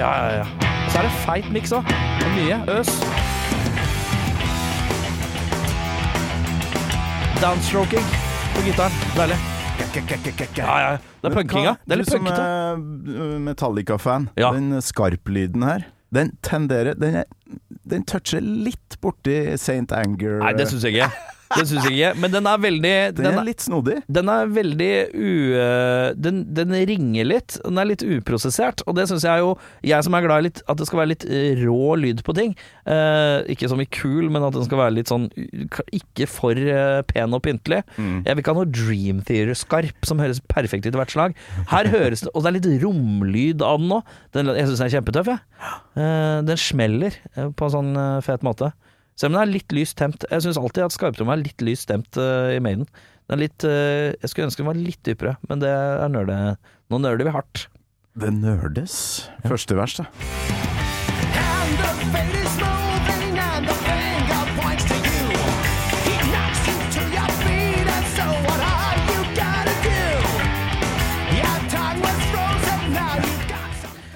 Ja, 0.00 0.10
ja, 0.10 0.42
ja. 0.42 0.46
Og 0.86 0.92
så 0.92 1.00
er 1.02 1.08
det 1.08 1.16
feit 1.24 1.52
miks 1.52 1.76
òg. 1.76 1.96
Det 2.20 2.36
mye 2.36 2.62
øs. 2.78 3.35
Downstroking 7.40 8.04
på 8.54 8.62
gitaren. 8.64 8.92
Deilig. 9.16 9.36
Ja, 10.56 10.76
ja. 10.80 10.92
Det 11.20 11.28
er 11.30 11.34
punkinga. 11.36 11.74
Det 11.84 11.92
er 11.92 12.00
litt 12.00 12.08
Du 12.08 12.14
som 12.16 12.28
er 12.32 12.78
Metallica-fan, 13.44 14.28
Ja. 14.40 14.52
den 14.52 14.80
skarplyden 14.80 15.62
her, 15.66 15.84
den 16.12 16.30
tenderer 16.42 16.94
Den, 16.98 17.14
er, 17.22 17.24
den 17.84 18.04
toucher 18.04 18.40
litt 18.40 18.96
borti 19.02 19.52
St. 19.54 19.92
Anger. 19.92 20.38
Nei, 20.40 20.52
det 20.56 20.68
syns 20.70 20.82
jeg 20.88 20.96
ikke. 20.96 21.10
Det 21.54 21.64
syns 21.68 21.86
jeg 21.86 21.94
ikke. 21.94 22.12
Men 22.22 22.34
den 22.34 22.48
er 22.50 22.62
veldig 22.62 22.94
den 23.16 23.26
den 23.26 23.40
er 23.40 23.46
litt 23.46 23.64
snodig. 23.64 24.00
den 24.10 24.30
er 24.32 24.50
veldig 24.50 24.92
u... 25.14 25.30
Den, 26.16 26.42
den 26.56 26.74
ringer 26.88 27.28
litt. 27.28 27.58
Den 27.62 27.80
er 27.80 27.88
litt 27.88 28.04
uprosessert, 28.06 28.82
og 28.86 28.96
det 28.98 29.06
syns 29.10 29.26
jeg 29.26 29.42
jo 29.42 29.54
Jeg 29.86 30.04
som 30.06 30.16
er 30.16 30.24
glad 30.24 30.42
i 30.42 30.46
litt, 30.48 30.62
at 30.66 30.80
det 30.80 30.88
skal 30.88 31.02
være 31.02 31.12
litt 31.12 31.26
eh, 31.28 31.60
rå 31.62 31.96
lyd 32.00 32.22
på 32.26 32.34
ting. 32.36 32.54
Eh, 32.88 33.46
ikke 33.54 33.70
som 33.70 33.80
i 33.82 33.88
kul, 33.88 34.28
men 34.32 34.44
at 34.46 34.56
den 34.56 34.66
skal 34.66 34.80
være 34.80 34.96
litt 34.98 35.10
sånn 35.10 35.28
Ikke 35.94 36.28
for 36.30 36.56
eh, 36.58 37.00
pen 37.08 37.36
og 37.36 37.44
pyntelig. 37.46 37.82
Mm. 37.96 38.24
Jeg 38.26 38.32
vil 38.32 38.44
ikke 38.44 38.54
ha 38.54 38.60
noe 38.60 38.72
Dream 38.72 39.22
Theater-skarp 39.26 40.08
som 40.08 40.22
høres 40.22 40.42
perfekt 40.52 40.88
ut 40.88 40.94
i 40.94 41.00
hvert 41.00 41.14
slag. 41.14 41.36
Her 41.72 41.90
høres 41.92 42.24
det 42.26 42.32
Og 42.34 42.44
det 42.44 42.50
er 42.50 42.58
litt 42.58 42.70
romlyd 42.84 43.64
av 43.66 43.80
den 43.80 43.92
nå. 43.92 44.02
Jeg 44.36 44.68
syns 44.68 44.80
den 44.80 44.88
er 44.88 44.94
kjempetøff, 44.96 45.30
jeg. 45.32 45.40
Eh, 45.96 46.38
den 46.46 46.60
smeller 46.60 47.16
eh, 47.34 47.48
på 47.48 47.68
en 47.68 47.74
sånn 47.78 47.92
eh, 48.00 48.18
fet 48.26 48.44
måte. 48.46 48.72
Selv 49.16 49.32
om 49.32 49.38
den 49.38 49.46
er 49.46 49.54
litt 49.54 49.72
lyst 49.72 49.96
stemt. 49.96 50.26
Jeg 50.28 50.44
syns 50.44 50.58
alltid 50.60 50.84
at 50.84 50.92
skarptrommet 50.92 51.38
er 51.38 51.46
litt 51.46 51.62
lyst 51.64 51.86
stemt 51.86 52.18
uh, 52.20 52.52
i 52.52 52.60
Maiden. 52.60 52.84
Den 53.26 53.38
er 53.38 53.42
litt 53.46 53.64
uh, 53.64 54.12
Jeg 54.12 54.28
skulle 54.28 54.50
ønske 54.50 54.60
den 54.60 54.68
var 54.68 54.76
litt 54.76 55.00
dypere, 55.08 55.38
men 55.48 55.64
det 55.64 55.72
er 55.72 56.12
nerde... 56.12 56.36
Nå 56.92 57.00
nerder 57.00 57.24
vi 57.24 57.32
hardt. 57.32 57.64
Det 58.12 58.28
nerdes. 58.36 59.26
Første 59.48 59.80
vers, 59.80 59.96
da. 59.96 60.04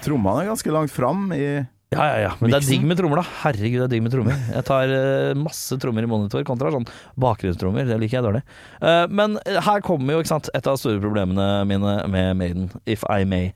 Trommene 0.05 0.45
er 0.45 0.53
ganske 0.53 0.73
langt 0.77 0.93
fram 0.93 1.29
i 1.33 1.45
Ja, 1.91 2.05
ja, 2.07 2.19
ja. 2.23 2.35
Men 2.39 2.53
det 2.53 2.61
er 2.61 2.67
digg 2.69 2.85
med 2.87 3.01
trommer, 3.01 3.19
da. 3.19 3.39
Herregud, 3.43 3.81
det 3.81 3.87
er 3.89 3.93
digg 3.97 4.03
med 4.05 4.13
trommer. 4.15 4.37
Jeg 4.55 4.67
tar 4.69 4.93
uh, 4.95 5.33
masse 5.39 5.75
trommer 5.83 6.07
i 6.07 6.11
monitor 6.11 6.45
kontra 6.47 6.71
sånn 6.71 6.87
bakgrunnstrommer. 7.19 7.89
Det 7.89 7.97
liker 7.99 8.21
jeg 8.21 8.27
dårlig. 8.29 8.43
Uh, 8.79 9.07
men 9.11 9.35
eh, 9.43 9.59
her 9.67 9.83
kommer 9.83 10.15
jo 10.15 10.23
ikke 10.23 10.31
sant, 10.31 10.51
et 10.55 10.69
av 10.71 10.79
de 10.79 10.83
store 10.85 11.03
problemene 11.03 11.49
mine 11.67 11.97
med 12.15 12.39
Maiden, 12.39 12.69
If 12.87 13.03
I 13.11 13.27
May. 13.27 13.51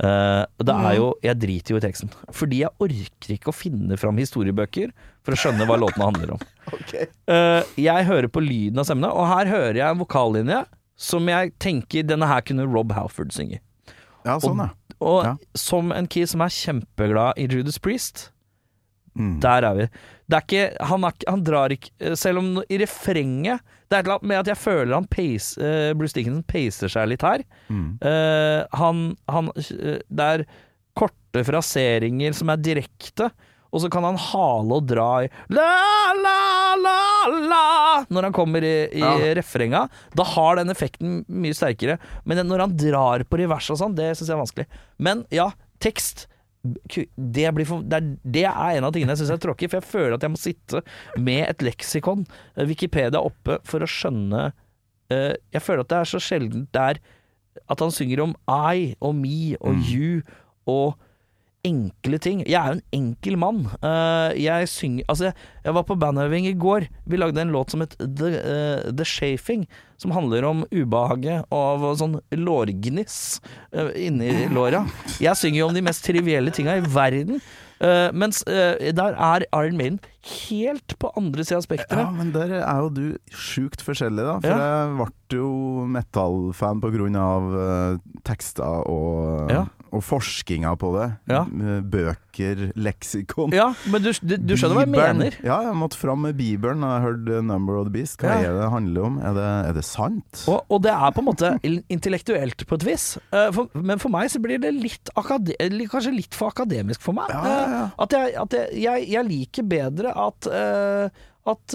Uh, 0.00 0.48
det 0.64 0.72
er 0.72 0.94
jo 0.96 1.08
Jeg 1.20 1.36
driter 1.36 1.74
jo 1.74 1.78
i 1.80 1.84
teksten. 1.84 2.12
Fordi 2.36 2.62
jeg 2.62 2.72
orker 2.84 3.34
ikke 3.36 3.52
å 3.52 3.56
finne 3.56 3.96
fram 4.00 4.20
historiebøker 4.20 4.92
for 5.24 5.36
å 5.36 5.40
skjønne 5.40 5.66
hva 5.68 5.80
låtene 5.80 6.10
handler 6.10 6.36
om. 6.36 6.46
Eh, 7.30 7.62
jeg 7.78 8.06
hører 8.06 8.26
på 8.30 8.42
lyden 8.42 8.78
av 8.78 8.86
stemmene, 8.86 9.08
og 9.10 9.26
her 9.26 9.48
hører 9.50 9.76
jeg 9.78 9.94
en 9.94 9.98
vokallinje 9.98 10.60
som 11.00 11.26
jeg 11.30 11.52
tenker 11.62 12.06
denne 12.06 12.26
her 12.30 12.44
kunne 12.46 12.66
Rob 12.66 12.92
Halford 12.94 13.32
synge. 13.34 13.58
Ja, 14.26 14.36
sånn, 14.42 14.58
ja. 14.62 14.68
Og 15.00 15.24
Ja. 15.24 15.34
som 15.56 15.92
en 15.92 16.06
kid 16.06 16.28
som 16.28 16.40
er 16.44 16.48
kjempeglad 16.52 17.38
i 17.40 17.46
Judas 17.48 17.78
Priest, 17.78 18.30
Mm. 19.18 19.40
der 19.42 19.64
er 19.66 19.74
vi. 19.74 19.84
Det 20.30 20.36
er 20.36 20.44
ikke, 20.46 20.84
han, 20.86 21.02
er, 21.04 21.12
han 21.26 21.40
drar 21.42 21.72
ikke 21.74 22.14
Selv 22.16 22.38
om 22.38 22.62
i 22.70 22.76
refrenget 22.78 23.58
Det 23.90 23.96
er 23.96 23.98
et 23.98 24.04
eller 24.06 24.14
annet 24.20 24.28
med 24.30 24.36
at 24.38 24.46
jeg 24.46 24.56
føler 24.56 24.94
han 24.94 25.08
pace, 25.10 25.58
uh, 25.58 25.92
Bruce 25.98 26.14
Dickinson 26.14 26.44
pacer 26.46 26.86
seg 26.88 27.08
litt 27.10 27.22
her. 27.26 27.42
Mm. 27.68 27.98
Uh, 28.04 28.62
han, 28.78 29.00
han 29.28 29.50
eh, 29.56 29.98
Det 30.06 30.28
er 30.28 30.44
korte 30.94 31.42
fraseringer 31.44 32.32
som 32.38 32.50
er 32.54 32.62
direkte, 32.62 33.32
og 33.70 33.82
så 33.82 33.90
kan 33.92 34.02
han 34.06 34.18
hale 34.18 34.78
og 34.80 34.86
dra 34.90 35.08
i 35.24 35.28
la, 35.54 35.66
la, 36.18 36.38
la, 36.80 36.96
la 37.46 37.60
når 38.10 38.26
han 38.28 38.34
kommer 38.34 38.64
i, 38.66 38.74
i 38.98 39.02
Ja. 39.02 39.12
refrenga. 39.38 39.84
Da 40.16 40.26
har 40.26 40.58
den 40.58 40.72
effekten 40.72 41.20
mye 41.30 41.54
sterkere. 41.54 41.98
Men 42.24 42.42
når 42.48 42.64
han 42.64 42.76
drar 42.76 43.24
på 43.28 43.38
revers 43.38 43.68
og 43.70 43.78
sånn, 43.78 43.94
det 43.94 44.12
syns 44.18 44.28
jeg 44.30 44.34
er 44.36 44.42
vanskelig. 44.42 44.66
Men 44.98 45.22
ja, 45.34 45.50
tekst 45.78 46.26
det, 46.60 47.46
blir 47.56 47.64
for, 47.64 47.84
det, 47.86 47.96
er, 48.00 48.08
det 48.36 48.42
er 48.50 48.78
en 48.78 48.84
av 48.88 48.92
tingene 48.92 49.14
jeg 49.14 49.22
syns 49.22 49.32
er 49.36 49.40
tråkig, 49.40 49.70
for 49.70 49.80
jeg 49.80 49.88
føler 49.88 50.16
at 50.16 50.26
jeg 50.26 50.32
må 50.34 50.40
sitte 50.40 50.82
med 51.16 51.46
et 51.46 51.62
leksikon, 51.64 52.26
eh, 52.56 52.66
Wikipedia 52.68 53.22
oppe, 53.22 53.56
for 53.64 53.80
å 53.80 53.88
skjønne 53.88 54.50
uh, 54.52 55.32
Jeg 55.54 55.62
føler 55.64 55.86
at 55.86 55.92
det 55.92 56.00
er 56.02 56.10
så 56.10 56.20
sjeldent 56.20 56.68
der 56.76 57.00
at 57.70 57.80
han 57.82 57.90
synger 57.94 58.22
om 58.26 58.34
I 58.46 58.90
og 59.00 59.14
me 59.16 59.56
og 59.60 59.80
you 59.88 60.20
og 60.70 60.98
enkle 61.66 62.18
ting. 62.22 62.42
Jeg 62.48 62.56
er 62.58 62.72
jo 62.74 62.78
en 62.78 62.84
enkel 62.96 63.36
mann. 63.40 63.62
Eh, 63.84 64.36
jeg 64.40 64.68
synger 64.72 65.04
Altså, 65.10 65.28
jeg, 65.28 65.34
jeg 65.64 65.76
var 65.76 65.86
på 65.88 65.96
bandøving 66.00 66.48
i 66.48 66.56
går. 66.56 66.88
Vi 67.06 67.20
lagde 67.20 67.42
en 67.42 67.52
låt 67.54 67.74
som 67.74 67.84
het 67.84 67.96
The, 68.00 68.30
uh, 68.40 68.90
The 68.96 69.04
Shafing, 69.04 69.66
som 70.00 70.14
handler 70.16 70.46
om 70.48 70.64
ubehaget 70.72 71.44
av 71.52 71.84
sånn 72.00 72.18
lårgniss 72.32 73.40
uh, 73.76 73.90
inni 73.96 74.46
låra. 74.54 74.86
Jeg 75.20 75.36
synger 75.40 75.62
jo 75.62 75.68
om 75.70 75.76
de 75.76 75.84
mest 75.84 76.06
trivielle 76.06 76.54
tinga 76.54 76.78
i 76.80 76.86
verden. 76.86 77.42
Uh, 77.80 78.10
mens 78.12 78.42
uh, 78.44 78.76
der 78.92 79.14
er 79.16 79.46
Iron 79.56 79.78
Maiden 79.78 80.00
helt 80.44 80.98
på 81.00 81.08
andre 81.16 81.46
sida 81.48 81.62
av 81.62 81.78
Ja, 81.96 82.10
men 82.12 82.32
der 82.34 82.58
er 82.60 82.82
jo 82.84 82.90
du 82.92 83.04
sjukt 83.32 83.80
forskjellig, 83.80 84.20
da. 84.26 84.34
For 84.42 84.52
Ja. 84.52 84.58
jeg 84.84 84.96
ble 84.98 85.38
jo 85.40 85.86
metallfan 85.88 86.82
på 86.82 86.90
grunn 86.92 87.16
av 87.16 87.48
uh, 87.56 87.96
tekster 88.28 88.84
og, 88.84 89.48
Ja. 89.48 89.64
Og 89.92 90.02
forskninga 90.06 90.72
på 90.80 90.90
det. 90.96 91.06
Ja. 91.30 91.40
Eh, 91.44 91.80
Bøker, 91.92 92.60
leksikon. 92.78 93.54
Ja, 93.56 93.70
men 93.90 94.04
du, 94.04 94.10
du, 94.22 94.36
du 94.38 94.54
skjønner 94.56 94.78
hva 94.80 94.84
jeg 94.86 94.92
mener? 94.94 95.36
Ja, 95.46 95.60
jeg 95.66 95.76
måtte 95.78 95.98
fram 96.00 96.22
med 96.26 96.36
Bibelen 96.38 96.84
og 96.86 96.92
jeg 96.94 97.04
hørte 97.06 97.40
'Number 97.46 97.78
of 97.80 97.88
the 97.88 97.94
Beast'. 97.94 98.20
Hva 98.22 98.30
Ja. 98.30 98.38
er 98.50 98.52
det 98.54 98.62
det 98.62 98.70
handler 98.70 99.06
om? 99.08 99.18
Er 99.18 99.34
det, 99.34 99.48
er 99.70 99.72
det 99.80 99.84
sant? 99.84 100.44
Og, 100.48 100.60
og 100.70 100.82
det 100.82 100.92
er 100.94 101.10
på 101.16 101.24
en 101.24 101.28
måte 101.30 101.52
intellektuelt 101.90 102.66
på 102.66 102.78
et 102.78 102.86
vis. 102.86 103.06
Eh, 103.32 103.50
for, 103.52 103.68
men 103.74 103.98
for 103.98 104.08
meg 104.14 104.30
så 104.30 104.40
blir 104.42 104.60
det 104.62 104.74
litt 104.74 105.10
akade 105.16 105.56
kanskje 105.90 106.14
litt 106.14 106.34
for 106.34 106.50
akademisk 106.54 107.02
for 107.02 107.12
meg. 107.16 107.30
Ja, 107.30 107.42
ja. 107.44 107.82
Eh, 107.84 107.90
At, 107.98 108.12
jeg, 108.12 108.34
at 108.36 108.52
jeg, 108.52 108.82
jeg, 108.82 109.08
jeg 109.10 109.26
liker 109.26 109.62
bedre 109.68 110.14
at 110.16 110.46
uh, 110.50 111.08
at 111.50 111.72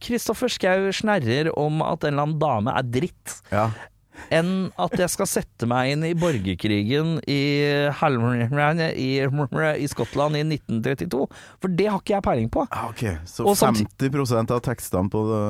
Kristoffer 0.00 0.48
Schou 0.48 0.86
snerrer 0.94 1.50
om 1.58 1.82
at 1.82 2.04
en 2.06 2.12
eller 2.14 2.22
annen 2.28 2.38
dame 2.38 2.70
er 2.78 2.86
dritt, 2.94 3.40
Ja. 3.50 3.66
Enn 4.34 4.70
at 4.80 4.94
jeg 4.98 5.10
skal 5.12 5.26
sette 5.28 5.66
meg 5.68 5.92
inn 5.94 6.04
i 6.06 6.12
borgerkrigen 6.18 7.16
i, 7.28 7.40
i, 8.94 9.08
i 9.24 9.88
Skottland 9.90 10.36
i 10.38 10.42
1932. 10.46 11.26
For 11.62 11.68
det 11.74 11.88
har 11.90 12.00
ikke 12.00 12.14
jeg 12.16 12.24
peiling 12.26 12.50
på. 12.52 12.64
Ah, 12.70 12.88
ok, 12.90 13.02
Så 13.28 13.46
Og 13.48 13.56
50% 13.58 14.52
av 14.54 14.62
tekstene 14.64 15.10
på 15.12 15.24
de, 15.28 15.40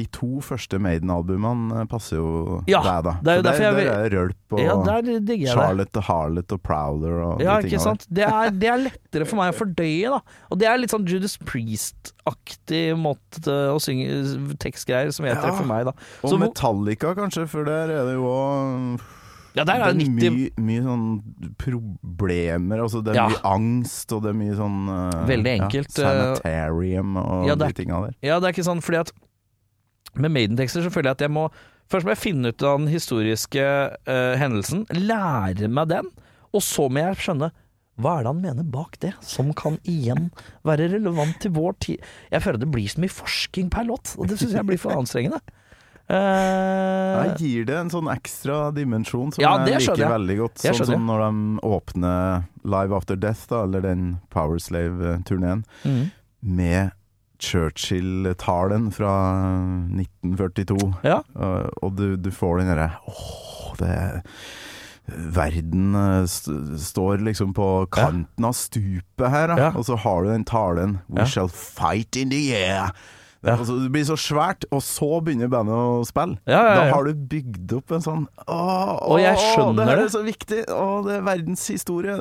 de 0.00 0.06
to 0.14 0.40
første 0.44 0.78
Maiden-albumene 0.82 1.84
passer 1.90 2.18
jo 2.20 2.60
Ja, 2.70 2.82
deg, 2.86 3.04
da. 3.08 3.16
det 3.22 3.32
er 3.32 3.36
jo 3.36 3.42
For 3.42 3.48
derfor 3.50 3.64
jeg 3.64 3.74
der, 3.74 3.92
er 3.92 4.16
Rølp 4.16 4.56
og 4.56 4.62
Ja. 4.62 5.52
Charlotte 5.52 5.96
og 6.02 6.06
Harlot 6.08 6.52
og 6.56 6.62
Prowler 6.66 7.18
og 7.26 7.42
Ja, 7.44 7.58
de 7.60 7.68
ikke 7.70 7.80
sant. 7.82 8.06
Det 8.12 8.24
er, 8.28 8.50
det 8.54 8.68
er 8.70 8.82
lettere 8.86 9.26
for 9.28 9.40
meg 9.40 9.52
å 9.54 9.58
fordøye, 9.58 10.12
da. 10.12 10.20
Og 10.52 10.60
det 10.60 10.68
er 10.68 10.80
litt 10.80 10.92
sånn 10.94 11.06
Judas 11.08 11.36
Priest-aktig 11.48 12.82
måte 13.00 13.56
å 13.72 13.78
synge 13.82 14.56
tekstgreier 14.62 15.12
som 15.14 15.26
jeg 15.26 15.36
Ja. 15.36 15.42
treffer 15.42 15.66
meg, 15.68 15.86
da. 15.88 15.92
Så 16.22 16.34
og 16.36 16.40
Metallica, 16.42 17.14
kanskje, 17.18 17.46
for 17.48 17.64
der 17.68 17.90
er 17.90 18.04
det 18.10 18.11
jo 18.18 18.28
òg 18.30 19.00
Ja, 19.54 19.64
det 19.68 19.74
er 19.74 19.82
det 19.92 20.06
90 20.06 20.32
mye, 20.32 20.50
mye 20.64 20.82
sånn 20.86 21.02
problemer. 21.60 22.80
Altså 22.80 23.02
det 23.04 23.12
er 23.12 23.18
Ja. 23.20 23.26
mye 23.28 23.42
angst, 23.44 24.12
og 24.16 24.22
det 24.24 24.30
er 24.30 24.38
mye 24.38 24.54
sånn 24.56 24.78
uh, 24.88 25.26
Veldig 25.28 25.52
enkelt, 25.60 25.98
Ja, 25.98 26.08
eh, 26.08 26.34
sanitarium 26.36 27.16
og 27.20 27.46
ja, 27.46 27.52
er- 27.52 27.56
de 27.56 27.72
tinga 27.72 28.00
der. 28.06 28.14
Ja, 28.22 28.38
det 28.40 28.48
er 28.48 28.52
ikke 28.56 28.64
sånn 28.70 28.80
fordi 28.82 29.00
at 29.02 29.12
med 30.14 30.30
Maiden-tekster 30.32 30.82
så 30.84 30.90
føler 30.92 31.12
jeg 31.12 31.18
at 31.20 31.26
jeg 31.28 31.30
må 31.30 31.50
Først 31.92 32.06
må 32.06 32.14
jeg 32.14 32.22
finne 32.22 32.48
ut 32.48 32.62
av 32.64 32.78
den 32.78 32.86
historiske 32.88 33.60
uh, 33.60 34.34
hendelsen, 34.40 34.86
lære 34.88 35.68
meg 35.68 35.88
den, 35.90 36.06
og 36.54 36.62
så 36.64 36.86
må 36.88 37.02
jeg 37.02 37.16
skjønne 37.20 37.50
hva 38.00 38.14
er 38.18 38.22
det 38.24 38.30
han 38.32 38.40
mener 38.40 38.64
bak 38.64 38.96
det, 39.00 39.10
som 39.20 39.50
kan 39.52 39.76
igjen 39.84 40.30
være 40.64 40.86
relevant 40.94 41.36
til 41.42 41.52
vår 41.52 41.74
tid? 41.84 42.00
Jeg 42.32 42.40
føler 42.40 42.58
det 42.62 42.70
blir 42.72 42.88
så 42.88 43.02
mye 43.02 43.12
forskning 43.12 43.68
per 43.68 43.84
låt, 43.84 44.14
og 44.16 44.26
det 44.30 44.38
syns 44.40 44.54
jeg 44.56 44.64
blir 44.64 44.80
for 44.80 44.96
anstrengende. 44.96 45.42
Eh, 46.12 47.26
Jeg 47.26 47.36
gir 47.40 47.64
det 47.68 47.76
en 47.78 47.90
sånn 47.92 48.08
ekstra 48.12 48.70
dimensjon 48.76 49.32
som 49.32 49.42
Ja, 49.42 49.54
jeg 49.64 49.80
liker 49.80 49.96
jeg. 49.96 50.10
veldig 50.12 50.36
godt. 50.42 50.58
Sånn 50.64 50.86
som 50.86 51.06
når 51.08 51.22
de 51.26 51.60
åpner 51.64 52.44
Live 52.64 52.96
After 52.96 53.16
Death, 53.16 53.46
da, 53.48 53.62
eller 53.64 53.80
den 53.80 54.20
Powerslave-turneen, 54.30 55.64
mm. 55.84 56.10
med 56.42 56.92
Churchill-talen 57.42 58.90
fra 58.94 59.12
1942. 59.90 60.94
Ja. 61.04 61.22
Uh, 61.36 61.68
og 61.82 61.96
du, 61.98 62.16
du 62.16 62.30
får 62.30 62.60
den 62.62 62.70
derre 62.70 62.90
Åh, 63.08 63.72
det 63.80 63.96
Verden 65.34 65.96
uh, 65.98 66.22
st 66.30 66.52
står 66.78 67.24
liksom 67.26 67.50
på 67.56 67.66
kanten 67.90 68.46
av 68.46 68.54
stupet 68.54 69.26
her, 69.32 69.48
da. 69.50 69.56
Ja. 69.58 69.70
og 69.74 69.84
så 69.88 69.96
har 69.98 70.22
du 70.22 70.30
den 70.30 70.44
talen 70.46 71.00
We 71.08 71.24
Ja. 71.24 71.26
shall 71.26 71.48
fight 71.50 72.14
in 72.16 72.30
the 72.30 72.44
air. 72.54 72.92
Ja. 73.42 73.56
Altså, 73.56 73.74
det 73.82 73.90
blir 73.90 74.04
så 74.06 74.16
svært, 74.20 74.66
og 74.70 74.82
så 74.86 75.08
begynner 75.24 75.50
bandet 75.50 75.74
å 75.74 76.02
spille. 76.06 76.38
Ja, 76.46 76.60
ja, 76.62 76.74
da 76.78 76.82
har 76.92 77.08
du 77.08 77.24
bygd 77.32 77.72
opp 77.74 77.90
en 77.96 78.04
sånn 78.04 78.22
Å, 78.46 78.58
å 79.02 79.16
jeg 79.18 79.34
skjønner 79.40 79.80
det 79.80 79.86
her 79.88 79.98
det. 79.98 80.04
er 80.04 80.12
så 80.14 80.22
viktig! 80.22 80.60
Å, 80.70 80.84
det 81.06 81.16
er 81.16 81.24
verdenshistorie! 81.26 82.14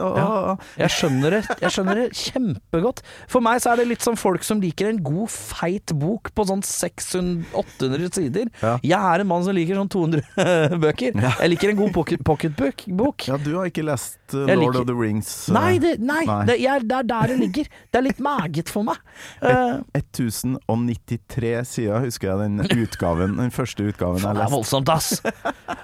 Jeg 0.81 0.95
skjønner 0.95 1.35
det. 1.37 1.41
Jeg 1.61 1.75
skjønner 1.75 2.01
det 2.01 2.07
kjempegodt. 2.17 3.03
For 3.29 3.45
meg 3.45 3.61
så 3.61 3.73
er 3.73 3.81
det 3.81 3.87
litt 3.91 4.05
som 4.05 4.17
folk 4.17 4.45
som 4.47 4.63
liker 4.63 4.89
en 4.89 5.01
god, 5.05 5.29
feit 5.29 5.93
bok 6.01 6.31
på 6.33 6.47
sånn 6.49 6.63
600-800 6.65 8.09
sider. 8.17 8.49
Jeg 8.81 8.97
er 8.97 9.23
en 9.23 9.29
mann 9.29 9.45
som 9.45 9.57
liker 9.57 9.77
sånn 9.77 9.91
200 9.93 10.25
bøker. 10.85 11.21
Jeg 11.21 11.53
liker 11.53 11.75
en 11.75 11.81
god 11.83 11.95
pocket, 11.99 12.25
pocketbook. 12.25 12.87
Bok. 13.01 13.27
Ja, 13.29 13.37
du 13.41 13.53
har 13.59 13.69
ikke 13.69 13.85
lest 13.85 14.17
uh, 14.33 14.49
Lord 14.57 14.81
of 14.81 14.87
the 14.89 14.97
Rings? 14.97 15.29
Uh, 15.49 15.55
nei, 15.59 15.77
det, 15.81 15.95
nei, 16.01 16.23
nei. 16.25 16.41
Det, 16.49 16.57
jeg, 16.61 16.87
det, 16.89 16.97
er 16.97 17.07
der 17.13 17.33
det 17.33 17.39
ligger. 17.45 17.71
Det 17.91 18.01
er 18.01 18.07
litt 18.09 18.21
meget 18.23 18.73
for 18.73 18.87
meg. 18.87 19.01
Uh, 19.43 19.81
eh. 19.93 20.01
1090 20.01 21.10
93 21.11 21.67
sider, 21.67 22.05
husker 22.05 22.31
jeg 22.31 22.39
den 22.45 22.83
utgaven 22.83 23.37
Den 23.39 23.53
første 23.53 23.85
utgaven 23.89 24.21
jeg 24.21 24.37
leste. 24.37 24.39
Det 24.39 24.47
er 24.47 24.55
voldsomt, 24.55 24.91
ass! 24.91 25.21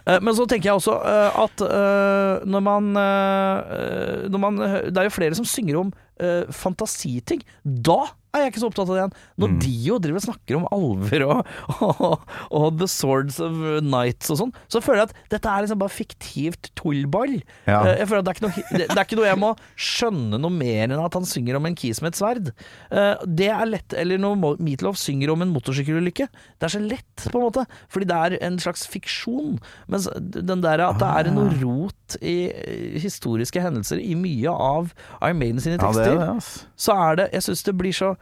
Eh, 0.08 0.22
men 0.24 0.32
så 0.38 0.46
tenker 0.48 0.70
jeg 0.70 0.80
også 0.80 0.94
eh, 1.04 1.40
at 1.44 1.64
eh, 1.68 2.46
når 2.48 2.62
man, 2.64 2.86
når 4.32 4.40
man 4.40 4.60
Det 4.88 5.02
er 5.02 5.10
jo 5.10 5.16
flere 5.18 5.36
som 5.36 5.48
synger 5.48 5.82
om 5.82 5.90
fantasiting. 6.56 7.44
Da 7.62 8.00
er 8.38 8.46
jeg 8.46 8.54
ikke 8.54 8.62
så 8.64 8.70
opptatt 8.72 8.88
av 8.90 8.96
det 8.96 9.02
igjen. 9.02 9.16
Når 9.44 9.48
Mm. 9.48 9.60
Dio 9.64 9.98
driver 10.04 10.20
og 10.22 10.26
snakker 10.28 10.58
om 10.58 10.66
alver 10.76 11.24
og, 11.28 11.52
og, 11.88 12.26
og 12.60 12.80
The 12.80 12.88
Swords 12.92 13.40
of 13.44 13.56
Nights 13.84 14.30
og 14.34 14.40
sånn, 14.42 14.54
så 14.72 14.82
føler 14.84 15.02
jeg 15.04 15.10
at 15.12 15.16
dette 15.36 15.52
er 15.54 15.64
liksom 15.66 15.80
bare 15.82 15.94
fiktivt 15.96 16.72
tullball. 16.78 17.38
Ja. 17.68 17.80
Eh, 17.86 17.98
Jeg 18.02 18.08
føler 18.12 18.24
at 18.24 18.28
det 18.28 18.34
er, 18.34 18.38
ikke 18.38 18.48
noe, 18.48 18.78
det, 18.78 18.88
det 18.92 18.98
er 18.98 19.06
ikke 19.08 19.20
noe 19.22 19.30
jeg 19.30 19.42
må 19.42 19.52
skjønne 19.88 20.40
noe 20.44 20.54
mer 20.54 20.84
enn 20.88 21.04
at 21.06 21.18
han 21.18 21.26
synger 21.28 21.58
om 21.60 21.66
en 21.70 21.76
kis 21.80 22.02
med 22.04 22.14
et 22.14 22.20
sverd. 22.22 22.52
Eh, 22.92 23.26
Det 23.28 23.50
er 23.54 23.66
lett, 23.70 23.94
eller 23.98 24.20
når 24.22 24.58
Meatloaf 24.64 24.98
synger 25.00 25.32
om 25.34 25.42
en 25.46 25.52
motorsykkelulykke. 25.56 26.28
Det 26.60 26.68
er 26.70 26.74
så 26.76 26.82
lett, 26.84 27.28
på 27.32 27.40
en 27.40 27.46
måte, 27.48 27.66
fordi 27.94 28.08
det 28.10 28.18
er 28.18 28.38
en 28.48 28.58
slags 28.62 28.86
fiksjon. 28.90 29.58
Mens 29.88 30.08
den 30.18 30.62
der 30.66 30.84
at 30.88 31.00
det 31.02 31.10
er 31.24 31.32
noe 31.34 31.50
rot 31.62 32.18
i 32.22 32.38
historiske 33.02 33.62
hendelser 33.62 34.00
i 34.02 34.14
mye 34.18 34.52
av 34.54 34.92
Iron 35.22 35.40
Maiden 35.42 35.60
sine 35.64 35.78
Ja, 35.78 35.90
det 35.92 35.94
tekster, 35.98 36.14
er 36.14 36.20
det, 36.22 36.30
altså. 36.38 36.66
så 36.78 36.96
er 37.08 37.16
det 37.20 37.26
Jeg 37.34 37.44
syns 37.48 37.64
det 37.68 37.74
blir 37.80 37.96
så 37.98 38.14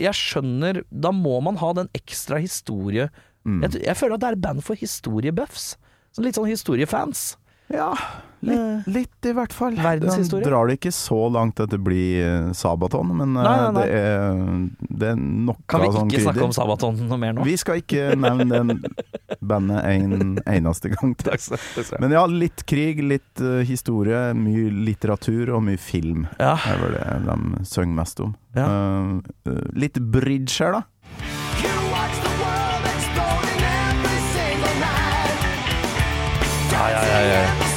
Jeg 0.00 0.16
skjønner 0.16 0.80
Da 0.90 1.10
må 1.12 1.36
man 1.44 1.58
ha 1.60 1.72
den 1.76 1.90
ekstra 1.96 2.40
historie 2.42 3.10
Mm. 3.40 3.62
jeg, 3.64 3.78
jeg 3.86 3.96
føler 3.96 4.18
at 4.18 4.20
det 4.20 4.28
er 4.28 4.36
band 4.36 4.60
for 4.60 4.76
historiebuffs. 4.76 5.70
Sånn 6.12 6.26
litt 6.26 6.36
sånn 6.36 6.50
historiefans. 6.50 7.38
Ja, 7.72 7.94
litt, 8.46 8.88
litt 8.90 9.28
i 9.30 9.32
hvert 9.36 9.52
fall. 9.54 9.76
Verdenshistorie. 9.76 10.44
De 10.44 10.50
drar 10.50 10.70
det 10.70 10.78
ikke 10.78 10.92
så 10.94 11.20
langt 11.32 11.60
at 11.62 11.72
det 11.72 11.80
blir 11.84 12.20
eh, 12.24 12.50
Sabaton, 12.56 13.12
men 13.16 13.36
eh, 13.36 13.44
Nei, 13.44 13.56
nei, 13.60 13.70
nei. 13.76 13.84
Det, 13.84 14.00
er, 14.00 14.90
det 15.02 15.10
er 15.12 15.56
Kan 15.70 15.84
vi 15.84 15.90
av 15.90 15.96
sånn 15.98 16.12
ikke 16.12 16.22
snakke 16.26 16.46
om 16.48 16.54
Sabaton 16.56 17.00
noe 17.10 17.20
mer 17.20 17.36
nå? 17.36 17.46
Vi 17.46 17.56
skal 17.60 17.82
ikke 17.82 18.14
nevne 18.18 18.48
den 18.50 18.84
bandet 19.40 19.84
en 19.84 20.38
eneste 20.44 20.92
gang. 20.94 21.14
Takk 21.20 21.42
skal 21.44 21.60
du. 21.60 21.96
Men 22.02 22.14
ja, 22.16 22.24
litt 22.30 22.64
krig, 22.68 23.02
litt 23.04 23.44
eh, 23.44 23.62
historie, 23.68 24.30
mye 24.36 24.68
litteratur 24.90 25.54
og 25.56 25.64
mye 25.68 25.80
film. 25.80 26.26
Ja. 26.38 26.56
Det 26.60 26.76
er 26.76 26.84
vel 26.84 26.96
det 26.98 27.06
de 27.28 27.64
synger 27.68 27.98
mest 28.02 28.24
om. 28.24 28.34
Ja. 28.56 28.66
Eh, 28.66 29.52
eh, 29.52 29.64
litt 29.78 30.00
bridge 30.12 30.56
her, 30.64 30.80
da. 30.80 30.86
Ja, 36.70 36.88
ja, 36.90 37.02
ja, 37.04 37.20
ja. 37.28 37.69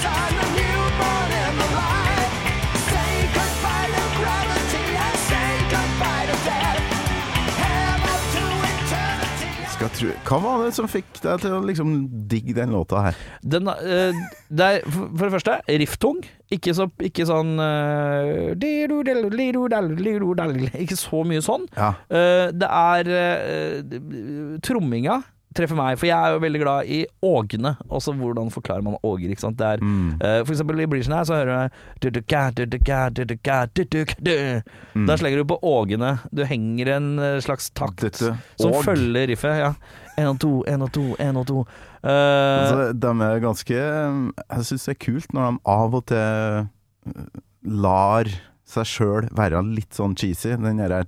Eternity. 9.93 10.13
Skal 10.13 10.13
tro, 10.13 10.13
hva 10.27 10.39
var 10.43 10.63
det 10.65 10.75
som 10.75 10.87
fikk 10.89 11.21
deg 11.23 11.41
til 11.43 11.55
å 11.55 11.61
liksom 11.65 11.93
digge 12.29 12.55
den 12.57 12.73
låta 12.73 13.01
her? 13.07 13.19
Den, 13.41 13.67
uh, 13.67 14.23
det 14.49 14.69
er 14.69 14.87
for 14.87 15.25
det 15.25 15.33
første 15.33 15.59
rifftung. 15.67 16.23
Ikke, 16.53 16.73
så, 16.77 16.85
ikke 17.01 17.25
sånn 17.25 17.55
liru-del, 18.61 19.23
Ikke 20.83 20.97
så 20.99 21.23
mye 21.25 21.41
sånn. 21.41 21.65
Ja. 21.77 21.93
Uh, 22.11 22.49
det 22.53 22.69
er 22.69 24.59
tromminga 24.63 25.21
treffer 25.55 25.77
meg, 25.77 25.97
for 26.01 26.07
jeg 26.09 26.17
er 26.17 26.33
jo 26.35 26.39
veldig 26.43 26.61
glad 26.63 26.89
i 26.89 26.99
ågene. 27.23 27.75
Også 27.89 28.13
hvordan 28.17 28.49
forklarer 28.53 28.83
man 28.85 28.97
åger, 29.03 29.29
ikke 29.33 29.45
sant. 29.45 29.57
Det 29.57 29.67
er, 29.67 29.77
Mm. 29.83 30.13
uh, 30.21 30.43
for 30.45 30.53
eksempel 30.53 30.79
i 30.81 30.85
bridgen 30.89 31.13
her 31.13 31.23
så 31.23 31.39
hører 31.39 31.69
du. 32.01 32.03
Da 35.07 35.17
slenger 35.17 35.37
du 35.41 35.45
på 35.49 35.57
ågene. 35.63 36.13
Du 36.33 36.43
henger 36.47 36.87
en 36.97 37.07
eh, 37.19 37.39
slags 37.43 37.69
takt 37.75 38.01
Dette- 38.03 38.35
som 38.59 38.73
følger 38.85 39.27
riffet. 39.31 39.57
Ja. 39.59 39.73
En 40.17 40.27
og 40.35 40.39
to, 40.39 40.51
en 40.69 40.81
og 40.85 40.91
to, 40.93 41.05
en 41.19 41.37
og 41.41 41.47
to. 41.49 41.63
Eh, 42.03 42.09
Altså, 42.09 42.93
de 42.93 43.07
er 43.25 43.39
ganske 43.41 43.73
Jeg 43.73 44.65
syns 44.67 44.85
det 44.85 44.93
er 44.95 45.05
kult 45.05 45.33
når 45.33 45.51
de 45.51 45.59
av 45.73 45.95
og 45.95 46.05
til 46.05 46.67
lar 47.63 48.25
seg 48.73 48.87
sjøl 48.89 49.27
være 49.35 49.61
litt 49.73 49.95
sånn 49.95 50.15
cheesy. 50.19 50.55
Den 50.59 50.81
derre 50.81 51.03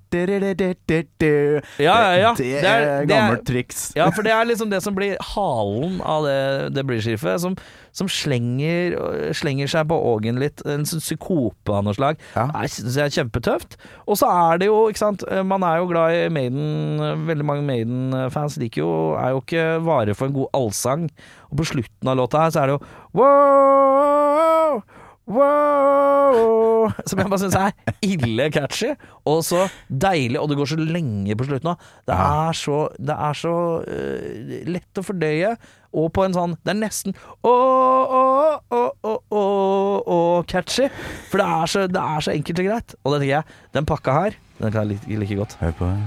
Ja, 1.82 1.96
ja, 2.06 2.14
ja. 2.22 2.34
Det, 2.38 2.52
Det 2.64 2.74
er 2.74 3.10
gammelt 3.10 3.46
triks. 3.48 3.88
Ja, 3.98 4.10
for 4.16 4.26
det 4.26 4.34
er 4.36 4.48
liksom 4.48 4.72
det 4.72 4.82
som 4.86 4.96
blir 4.98 5.18
halen 5.34 6.00
av 6.06 6.28
det, 6.28 6.38
det 6.78 6.86
bridge-riffet, 6.88 7.42
som, 7.44 7.58
som 7.96 8.10
slenger, 8.12 8.96
slenger 9.38 9.72
seg 9.72 9.88
på 9.92 10.00
ågen 10.14 10.40
litt. 10.42 10.64
En 10.70 10.86
psykope 10.88 11.74
av 11.74 11.86
noe 11.88 11.98
slag. 11.98 12.22
Ja. 12.36 12.48
Jeg 12.62 12.76
synes 12.78 12.98
det 13.00 13.06
er 13.06 13.16
kjempetøft. 13.20 13.78
Og 14.06 14.20
så 14.22 14.30
er 14.32 14.62
det 14.62 14.70
jo, 14.72 14.86
ikke 14.92 15.04
sant, 15.04 15.26
man 15.48 15.66
er 15.68 15.82
jo 15.82 15.90
glad 15.92 16.16
i 16.20 16.28
Maiden, 16.34 17.02
veldig 17.28 17.48
mange 17.48 17.66
Maiden-fans 17.68 18.60
liker 18.62 18.84
jo, 18.84 18.92
er 19.20 19.34
jo 19.36 19.42
ikke 19.44 19.66
vare 19.86 20.16
for 20.18 20.30
en 20.30 20.38
god 20.38 20.54
allsang. 20.62 21.10
Og 21.52 21.60
på 21.62 21.70
slutten 21.74 22.12
av 22.12 22.18
låta 22.20 22.46
her 22.46 22.54
så 22.54 22.64
er 22.64 22.72
det 22.72 22.78
jo 22.78 22.84
wow, 23.16 24.82
wow, 25.28 26.92
som 27.06 27.22
jeg 27.22 27.32
bare 27.32 27.42
syns 27.42 27.58
er 27.58 27.72
ille 28.14 28.50
catchy, 28.54 28.92
og 29.26 29.42
så 29.46 29.66
deilig, 29.90 30.40
og 30.42 30.52
det 30.52 30.58
går 30.60 30.70
så 30.74 30.78
lenge 30.80 31.38
på 31.38 31.48
slutten 31.48 31.72
òg. 31.74 31.88
Det 32.08 32.18
er 32.18 32.60
så, 32.60 32.82
det 33.00 33.18
er 33.30 33.40
så 33.40 33.56
uh, 33.86 34.60
lett 34.70 35.02
å 35.02 35.06
fordøye, 35.06 35.56
og 35.96 36.10
på 36.12 36.26
en 36.26 36.34
sånn 36.36 36.58
Det 36.60 36.74
er 36.74 36.76
nesten 36.76 37.14
åh, 37.48 38.16
åh, 38.20 38.58
åh, 38.76 38.90
åh, 39.08 39.22
åh, 39.32 40.10
åh, 40.12 40.42
catchy. 40.52 40.90
For 41.32 41.40
det 41.40 41.48
er, 41.48 41.72
så, 41.72 41.86
det 41.88 42.04
er 42.04 42.28
så 42.28 42.36
enkelt 42.36 42.62
og 42.62 42.70
greit. 42.70 42.98
Og 43.04 43.16
det 43.16 43.22
tenker 43.24 43.34
jeg, 43.38 43.58
den 43.80 43.90
pakka 43.94 44.20
her, 44.20 44.38
den 44.60 44.76
kan 44.76 44.84
jeg 44.84 44.98
like, 44.98 45.20
like 45.24 45.40
godt. 45.40 45.58
Hør 45.64 45.76
på 45.80 45.90
det. 45.94 45.98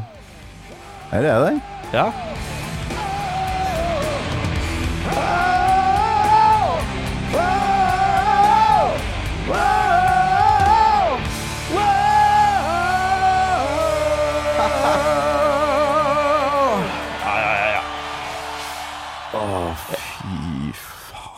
Her 1.09 1.31
er 1.33 1.46
det. 1.48 1.54
Ja. 1.96 2.11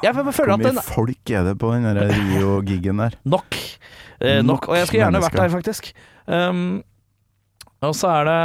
Jeg 0.03 0.15
føler 0.15 0.33
Hvor 0.33 0.53
at 0.55 0.61
mye 0.61 0.71
den 0.71 0.83
folk 0.85 1.31
er 1.31 1.49
det 1.49 1.57
på 1.61 1.73
den 1.75 1.89
Rio-gigen 2.01 3.03
der? 3.03 3.17
Nok. 3.35 3.57
Eh. 4.21 4.41
Nok 4.45 4.69
Og 4.69 4.79
jeg 4.79 4.89
skulle 4.89 5.05
gjerne 5.05 5.23
vært 5.25 5.39
der, 5.39 5.53
faktisk. 5.53 5.93
Um, 6.27 6.83
og 7.81 7.95
så 7.97 8.13
er 8.21 8.29
det 8.29 8.41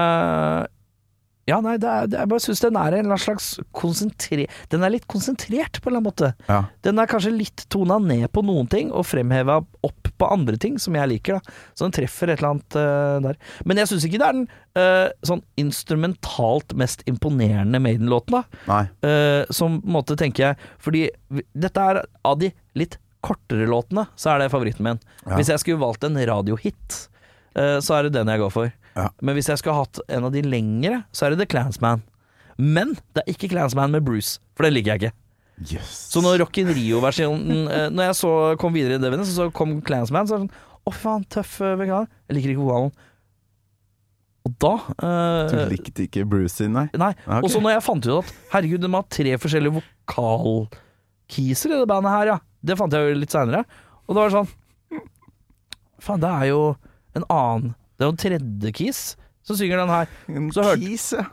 Ja, 1.45 1.60
nei, 1.62 1.75
det 1.77 1.86
er, 1.86 2.08
det, 2.10 2.17
jeg 2.17 2.29
bare 2.31 2.41
syns 2.41 2.62
den 2.63 2.77
er 2.79 2.95
en 2.97 3.12
slags 3.21 3.51
konsentrert 3.77 4.71
Den 4.71 4.86
er 4.86 4.95
litt 4.95 5.05
konsentrert, 5.12 5.77
på 5.77 5.91
en 5.91 5.93
eller 5.93 6.01
annen 6.01 6.08
måte. 6.08 6.31
Ja. 6.49 6.63
Den 6.86 7.01
er 7.01 7.10
kanskje 7.10 7.36
litt 7.36 7.67
tona 7.69 7.99
ned 8.01 8.25
på 8.34 8.41
noen 8.45 8.69
ting, 8.71 8.89
og 8.89 9.05
fremheva 9.05 9.60
opp 9.86 10.10
på 10.17 10.29
andre 10.31 10.58
ting, 10.62 10.79
som 10.81 10.95
jeg 10.97 11.12
liker. 11.12 11.38
da 11.38 11.75
Så 11.77 11.86
den 11.86 11.93
treffer 11.99 12.31
et 12.31 12.41
eller 12.41 12.55
annet 12.55 12.77
uh, 12.79 13.17
der. 13.27 13.38
Men 13.69 13.81
jeg 13.81 13.91
syns 13.91 14.08
ikke 14.08 14.21
det 14.21 14.29
er 14.29 14.39
den 14.39 14.47
uh, 14.79 15.10
sånn 15.29 15.43
instrumentalt 15.62 16.73
mest 16.81 17.05
imponerende 17.10 17.81
Maiden-låten, 17.84 18.39
da. 18.39 18.62
Nei. 18.71 18.84
Uh, 19.05 19.41
som 19.53 19.77
på 19.84 19.91
en 19.91 19.97
måte 19.99 20.17
tenker 20.17 20.47
jeg 20.47 20.71
Fordi 20.81 21.03
dette 21.53 21.84
er 21.91 22.01
av 22.25 22.39
de 22.41 22.49
litt 22.79 22.97
kortere 23.25 23.67
låtene, 23.69 24.08
så 24.17 24.34
er 24.34 24.41
det 24.41 24.49
favoritten 24.53 24.86
min. 24.86 25.03
Ja. 25.25 25.36
Hvis 25.38 25.53
jeg 25.53 25.62
skulle 25.62 25.81
valgt 25.81 26.05
en 26.05 26.17
radiohit, 26.29 26.97
så 27.55 27.95
er 27.95 28.05
det 28.05 28.12
den 28.19 28.29
jeg 28.29 28.41
går 28.43 28.51
for. 28.53 28.73
Ja. 28.95 29.10
Men 29.21 29.36
hvis 29.38 29.49
jeg 29.51 29.60
skulle 29.60 29.77
hatt 29.77 29.99
en 30.08 30.27
av 30.27 30.34
de 30.36 30.41
lengre, 30.45 31.03
så 31.15 31.27
er 31.27 31.34
det 31.34 31.43
The 31.43 31.51
Clansman. 31.51 32.03
Men 32.55 32.95
det 33.15 33.25
er 33.25 33.34
ikke 33.34 33.51
Clansman 33.51 33.91
med 33.91 34.05
Bruce, 34.08 34.39
for 34.55 34.67
det 34.67 34.73
liker 34.77 34.95
jeg 34.95 35.03
ikke. 35.03 35.15
Yes. 35.71 35.91
Så 36.12 36.19
når 36.23 36.41
Rock 36.43 36.58
in 36.60 36.71
Rio-versjonen 36.75 37.67
eh, 37.71 37.86
Når 37.88 38.10
jeg 38.10 38.15
så 38.19 38.31
kom 38.60 38.73
videre 38.75 38.97
i 38.97 38.99
DVD-en, 38.99 39.23
så, 39.23 39.45
kom 39.55 39.77
Clansman, 39.88 40.27
så 40.27 40.41
sånn 40.41 40.49
Å, 40.51 40.91
faen, 40.91 41.23
tøff 41.31 41.62
eh, 41.63 41.77
veganer. 41.79 42.10
Jeg 42.27 42.36
liker 42.38 42.51
ikke 42.51 42.65
vokalen. 42.65 42.91
Og 44.45 44.58
da 44.62 44.73
Du 44.99 45.55
eh, 45.58 45.69
likte 45.71 46.05
ikke 46.05 46.25
Bruce 46.29 46.58
sin, 46.60 46.75
nei? 46.75 46.89
Nei. 46.99 47.13
Okay. 47.23 47.39
Og 47.39 47.53
så 47.53 47.62
når 47.63 47.77
jeg 47.77 47.86
fant 47.88 48.10
ut 48.10 48.17
at 48.19 48.34
herregud, 48.51 48.84
de 48.84 48.91
har 48.97 49.08
tre 49.15 49.38
forskjellige 49.41 49.77
vokalkiser 49.79 51.71
i 51.71 51.79
det 51.79 51.89
bandet 51.89 52.13
her, 52.13 52.34
ja. 52.36 52.38
Det 52.65 52.77
fant 52.77 52.93
jeg 52.93 53.01
jo 53.08 53.17
litt 53.23 53.34
seinere. 53.34 53.63
Og 54.05 54.12
da 54.13 54.19
var 54.19 54.29
det 54.29 54.38
sånn 54.41 54.51
Faen, 56.05 56.21
det 56.21 56.29
er 56.29 56.45
jo 56.51 56.62
en 57.15 57.25
annen 57.31 57.71
Det 57.95 58.05
er 58.05 58.12
jo 58.12 58.17
tredje 58.19 58.71
kis 58.75 59.01
som 59.45 59.58
synger 59.60 59.77
den 59.84 59.91
her. 59.93 60.08
Så 60.55 60.63
hørte- 60.65 60.81
Keys, 60.81 61.12
ja. 61.13 61.25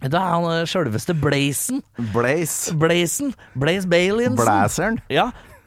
Det 0.00 0.14
er 0.16 0.30
han 0.32 0.44
eh, 0.48 0.64
sjølveste 0.68 1.12
Blazen. 1.20 1.82
Blaze. 2.14 2.72
Blazen. 2.80 3.34
Blaze 3.54 3.86
Bailinson. 3.88 4.38
Blazeren. 4.40 4.98
Ja. 5.12 5.26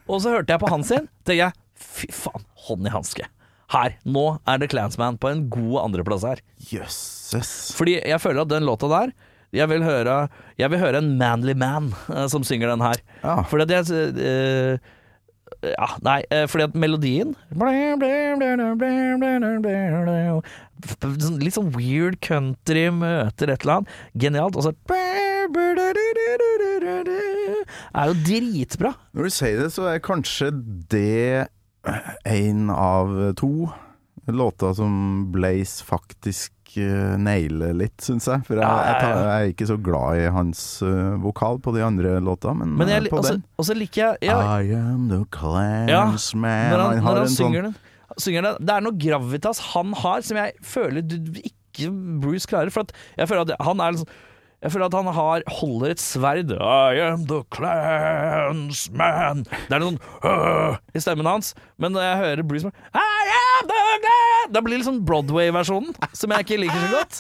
Og 0.10 0.22
så 0.24 0.34
hørte 0.34 0.50
jeg 0.56 0.60
på 0.64 0.70
han 0.74 0.84
sin. 0.84 1.06
Tenkte 1.24 1.38
jeg 1.38 1.54
fy 1.78 2.08
faen, 2.12 2.44
hånd 2.68 2.88
i 2.90 2.94
hanske. 2.94 3.28
Her. 3.74 3.94
Nå 4.06 4.24
er 4.50 4.58
det 4.62 4.72
Clansman 4.74 5.18
på 5.22 5.30
en 5.32 5.46
god 5.54 5.84
andreplass 5.86 6.26
her. 6.28 6.42
Jøsses. 6.70 7.54
Fordi 7.78 8.00
jeg 8.02 8.20
føler 8.22 8.42
at 8.44 8.52
den 8.52 8.66
låta 8.68 8.90
der 8.92 9.14
Jeg 9.54 9.70
vil 9.70 9.84
høre, 9.86 10.28
jeg 10.58 10.70
vil 10.74 10.80
høre 10.82 10.98
en 10.98 11.12
manly 11.20 11.54
man 11.54 11.92
eh, 12.10 12.26
som 12.28 12.44
synger 12.44 12.74
den 12.74 12.82
her. 12.82 12.98
Ja. 13.24 13.36
Fordi 13.50 13.70
at 13.70 13.90
jeg 13.90 14.18
eh, 14.18 14.78
Ja, 15.62 15.88
nei, 16.06 16.22
eh, 16.34 16.46
fordi 16.50 16.68
at 16.68 16.78
melodien 16.80 17.36
Sånn 20.84 21.40
Litt 21.40 21.56
sånn 21.56 21.72
weird 21.76 22.20
country 22.26 22.90
møter 22.92 23.54
et 23.54 23.64
eller 23.64 23.80
annet. 23.80 23.94
Genialt. 24.20 24.58
Og 24.60 24.66
så 24.66 24.74
Er 27.94 28.10
jo 28.10 28.16
dritbra. 28.28 28.94
Når 29.14 29.30
du 29.30 29.36
sier 29.38 29.62
det, 29.62 29.70
så 29.76 29.88
er 29.92 30.04
kanskje 30.04 30.52
det 30.92 31.48
en 32.28 32.70
av 32.74 33.14
to 33.40 33.70
låter 34.32 34.74
som 34.78 35.32
Blaze 35.34 35.84
faktisk 35.84 36.53
eh, 36.82 37.14
nailer 37.22 37.74
litt, 37.78 37.96
syns 38.04 38.28
jeg. 38.30 38.44
For 38.48 38.58
jeg, 38.58 38.64
Ja, 38.64 38.74
ja, 38.74 38.90
jeg, 38.90 39.00
tar, 39.04 39.22
jeg 39.22 39.48
er 39.48 39.54
ikke 39.54 39.68
så 39.70 39.78
glad 39.86 40.20
i 40.22 40.28
hans 40.34 40.64
uh, 40.86 41.16
vokal 41.24 41.60
på 41.64 41.74
de 41.76 41.84
andre 41.86 42.18
låta, 42.24 42.54
men, 42.58 42.76
Men 42.80 42.90
eh, 42.90 42.98
jeg, 42.98 43.12
på 43.14 43.22
også, 43.22 43.38
den 43.38 43.46
og 43.58 43.68
så 43.70 43.78
liker 43.78 44.02
jeg 44.04 44.30
ja, 44.30 44.38
I 44.60 44.74
am 44.78 45.08
the 45.12 45.24
clansman. 45.34 46.70
Når 46.74 46.86
han, 46.86 46.98
han 46.98 47.04
når 47.04 47.22
han 47.22 47.24
en 47.24 47.36
synger, 47.36 47.68
sånn 47.70 47.74
den, 47.74 48.22
synger 48.26 48.48
den 48.48 48.68
Det 48.68 48.76
er 48.76 48.86
noe 48.86 49.00
gravitas 49.06 49.64
han 49.74 49.96
har 50.04 50.28
som 50.28 50.42
jeg 50.42 50.58
føler 50.74 51.06
du, 51.06 51.18
ikke 51.42 51.90
Bruce 52.22 52.50
klarer. 52.50 52.74
For 52.74 52.86
at 52.86 52.94
jeg 53.18 53.32
føler 53.32 53.48
at 53.48 53.66
han 53.66 53.82
er 53.82 53.96
liksom 53.96 54.14
jeg 54.64 54.72
føler 54.72 54.88
at 54.88 54.94
han 54.96 55.10
har, 55.12 55.44
holder 55.60 55.92
et 55.92 56.00
sverd. 56.00 56.54
I 56.56 57.02
am 57.04 57.26
the 57.28 57.42
clansman. 57.52 59.44
Det 59.68 59.76
er 59.76 59.82
noe 59.84 59.92
sånn 59.92 60.00
øh, 60.24 60.80
i 60.96 61.00
stemmen 61.04 61.28
hans. 61.28 61.52
Men 61.82 61.92
når 61.98 62.06
jeg 62.08 62.16
hører 62.24 62.44
Bruce 62.48 62.72
I 62.72 62.74
am 63.40 63.68
the 63.70 63.82
clans 64.06 64.54
Da 64.56 64.60
blir 64.64 64.78
det 64.80 64.88
sånn 64.88 65.02
Broadway-versjonen, 65.08 65.92
som 66.16 66.32
jeg 66.36 66.40
ikke 66.48 66.62
liker 66.64 66.80
så 66.86 66.90
godt. 66.96 67.16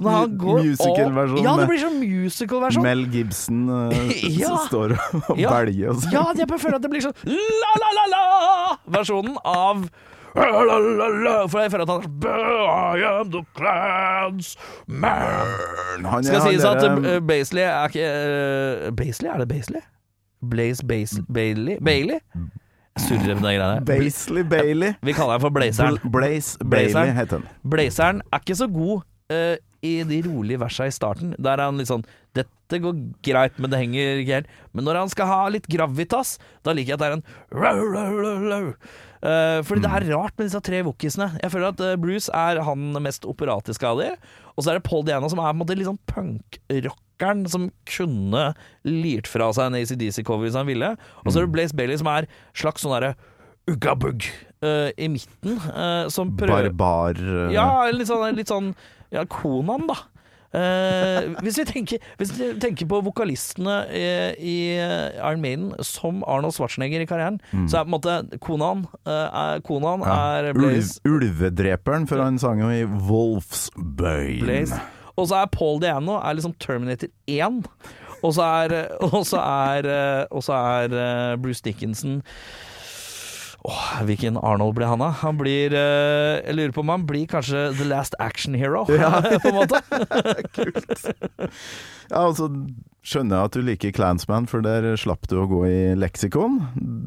Når 0.00 0.10
han 0.14 0.36
går- 0.40 0.62
Musical-versjonen 0.64 1.44
Ja, 1.44 1.52
det 1.58 1.66
blir 1.70 1.80
sånn 1.82 1.98
musical-versjon. 2.00 2.82
Mel 2.86 3.02
Gibson 3.12 3.58
uh, 3.68 3.92
Ja. 4.42 4.52
står 4.68 4.88
og 5.28 5.36
Ja. 5.38 5.50
belger 5.50 5.88
og 5.92 5.96
sånn. 6.02 6.12
Ja, 6.14 6.22
jeg 6.38 6.46
bare 6.50 6.62
føler 6.62 6.76
at 6.78 6.82
det 6.86 6.90
blir 6.94 7.02
sånn 7.04 7.18
la-la-la-la-versjonen 7.26 9.36
av 9.44 9.76
For 10.34 11.60
jeg 11.62 11.70
føler 11.70 11.84
at 11.86 11.92
han 11.94 12.02
I 12.98 13.04
am 13.06 13.30
the 13.30 13.42
clans 13.56 14.56
man 14.90 16.04
Han 16.10 16.26
Skal 16.26 16.40
sies 16.48 16.64
at 16.66 16.82
uh, 16.88 17.20
Baisley 17.26 17.62
er 17.62 17.86
ikke 17.88 18.08
uh, 18.88 18.94
Baisley? 18.98 19.30
Er 19.30 19.38
det 19.44 19.48
Baisley? 19.52 19.80
Blaze 20.50 20.84
Bais 20.86 21.14
Bailey? 21.32 21.78
Bailey? 21.84 22.18
Surrer 23.00 23.34
med 23.34 23.36
de 23.36 23.42
greiene 23.46 23.64
der. 23.64 23.80
Baisley 23.88 24.42
Bailey. 24.46 24.92
Vi 25.02 25.12
kaller 25.16 25.32
han 25.38 25.40
for 25.42 25.50
Blazeren. 25.54 25.96
Bl- 25.98 26.10
Blaze 26.12 26.58
Bailey 26.70 27.14
heter 27.16 27.40
han. 27.40 27.46
Blazeren 27.70 28.20
er 28.32 28.42
ikke 28.42 28.54
så 28.58 28.68
god 28.70 29.00
uh, 29.32 29.54
i 29.84 29.94
de 30.08 30.20
rolige 30.28 30.60
versa 30.60 30.84
i 30.86 30.92
starten. 30.94 31.32
Der 31.42 31.56
er 31.58 31.64
han 31.70 31.80
litt 31.80 31.88
sånn 31.90 32.04
Dette 32.34 32.78
går 32.82 32.94
greit, 33.24 33.58
men 33.62 33.70
det 33.72 33.78
henger 33.80 34.20
ikke 34.22 34.36
helt. 34.40 34.52
Men 34.74 34.86
når 34.88 35.00
han 35.04 35.10
skal 35.12 35.28
ha 35.30 35.40
litt 35.54 35.66
gravitas, 35.70 36.36
da 36.66 36.72
liker 36.74 36.94
jeg 36.94 36.98
at 36.98 37.02
det 37.02 37.08
er 37.08 37.16
en 37.18 37.24
row, 39.24 39.62
fordi 39.64 39.84
fordi 39.84 39.84
det 39.84 39.90
er 39.90 40.16
rart 40.16 40.34
med 40.36 40.46
disse 40.46 40.60
tre 40.64 40.82
wokisene. 40.84 41.30
Jeg 41.42 41.52
føler 41.54 41.72
at 41.72 41.80
uh, 41.80 41.94
Bruce 42.00 42.30
er 42.36 42.60
han 42.66 42.92
mest 43.02 43.24
operatiske 43.24 43.88
av 43.88 44.02
de. 44.02 44.10
Og 44.54 44.64
så 44.64 44.70
er 44.70 44.78
det 44.78 44.86
Paul 44.86 45.04
Diana 45.06 45.30
som 45.30 45.40
er 45.40 45.50
på 45.50 45.56
en 45.56 45.62
måte 45.62 45.76
litt 45.78 45.88
sånn 45.88 46.00
punkrockeren 46.10 47.44
som 47.50 47.68
kunne 47.88 48.50
lirt 48.86 49.30
fra 49.30 49.50
seg 49.56 49.70
en 49.70 49.78
ACDC-cover 49.80 50.46
hvis 50.46 50.58
han 50.58 50.68
ville. 50.68 50.94
Og 51.24 51.30
så 51.30 51.40
er 51.40 51.48
det 51.48 51.54
Blaze 51.56 51.76
Bailey 51.76 52.00
som 52.00 52.10
er 52.12 52.28
slags 52.56 52.84
sånn 52.84 52.94
derre 52.96 53.14
uggabugg 53.70 54.26
uh, 54.64 54.90
i 54.94 55.08
midten. 55.10 55.58
Uh, 55.66 56.06
som 56.12 56.34
prøver 56.38 56.70
Barbar 56.70 57.20
uh... 57.20 57.52
ja, 57.54 57.68
litt 57.94 58.10
sånn, 58.10 58.28
litt 58.36 58.52
sånn 58.52 58.74
Ja, 59.14 59.24
Konan, 59.30 59.88
da. 59.88 59.98
Eh, 60.54 61.30
hvis, 61.42 61.58
vi 61.58 61.66
tenker, 61.66 62.08
hvis 62.20 62.32
vi 62.38 62.50
tenker 62.62 62.88
på 62.90 63.00
vokalistene 63.04 63.80
i, 63.90 64.04
i 64.38 64.56
Iron 64.78 65.42
Maiden 65.42 65.72
som 65.82 66.22
Arnold 66.30 66.54
Schwarzenegger 66.54 67.02
i 67.02 67.08
karrieren, 67.10 67.40
så 67.66 67.80
er 67.80 67.86
på 67.86 67.90
en 67.90 67.96
måte 67.96 68.40
konaen 68.44 68.84
eh, 69.02 69.10
er, 69.10 69.64
ja. 69.64 70.18
er 70.38 70.50
Ulv, 70.54 70.92
Ulvedreperen, 71.10 72.06
for 72.10 72.22
han 72.22 72.38
sang 72.38 72.62
jo 72.62 72.70
i 72.70 72.84
Wolfsbane. 72.84 74.40
Blaze. 74.44 74.80
Og 75.14 75.28
så 75.30 75.42
er 75.42 75.52
Paul 75.54 75.78
Diano 75.82 76.18
er 76.18 76.38
liksom 76.38 76.56
Terminator 76.62 77.10
1. 77.30 77.62
Og 78.24 78.32
så 78.34 78.46
er, 78.64 78.72
er, 78.72 79.90
er 80.56 80.96
eh, 80.96 81.36
Bruce 81.42 81.62
Dickinson 81.64 82.22
Åh, 83.64 83.84
Hvilken 84.04 84.36
Arnold 84.36 84.74
blir 84.76 84.90
han 84.90 85.00
da? 85.00 85.08
Han 85.22 85.38
blir 85.40 85.72
eh, 85.72 86.42
Jeg 86.44 86.56
lurer 86.58 86.72
på 86.76 86.82
om 86.84 86.90
han 86.92 87.06
blir 87.08 87.24
kanskje 87.30 87.70
The 87.78 87.86
Last 87.88 88.16
Action 88.20 88.52
Hero, 88.58 88.84
Ja. 88.92 89.22
på 89.42 89.48
en 89.52 89.60
måte. 89.62 89.80
Ja, 92.10 92.20
altså 92.28 92.50
skjønner 93.04 93.36
jeg 93.38 93.48
at 93.48 93.56
du 93.56 93.62
liker 93.64 93.92
Clansman, 93.96 94.44
for 94.48 94.64
der 94.64 94.90
slapp 95.00 95.24
du 95.28 95.38
å 95.40 95.46
gå 95.48 95.62
i 95.68 95.78
leksikon. 95.96 96.58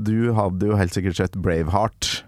Du 0.05 0.33
hadde 0.37 0.71
jo 0.71 0.77
helt 0.77 0.93
sikkert 0.93 1.17
sett 1.19 1.37
Braveheart, 1.41 2.09
eh, 2.09 2.26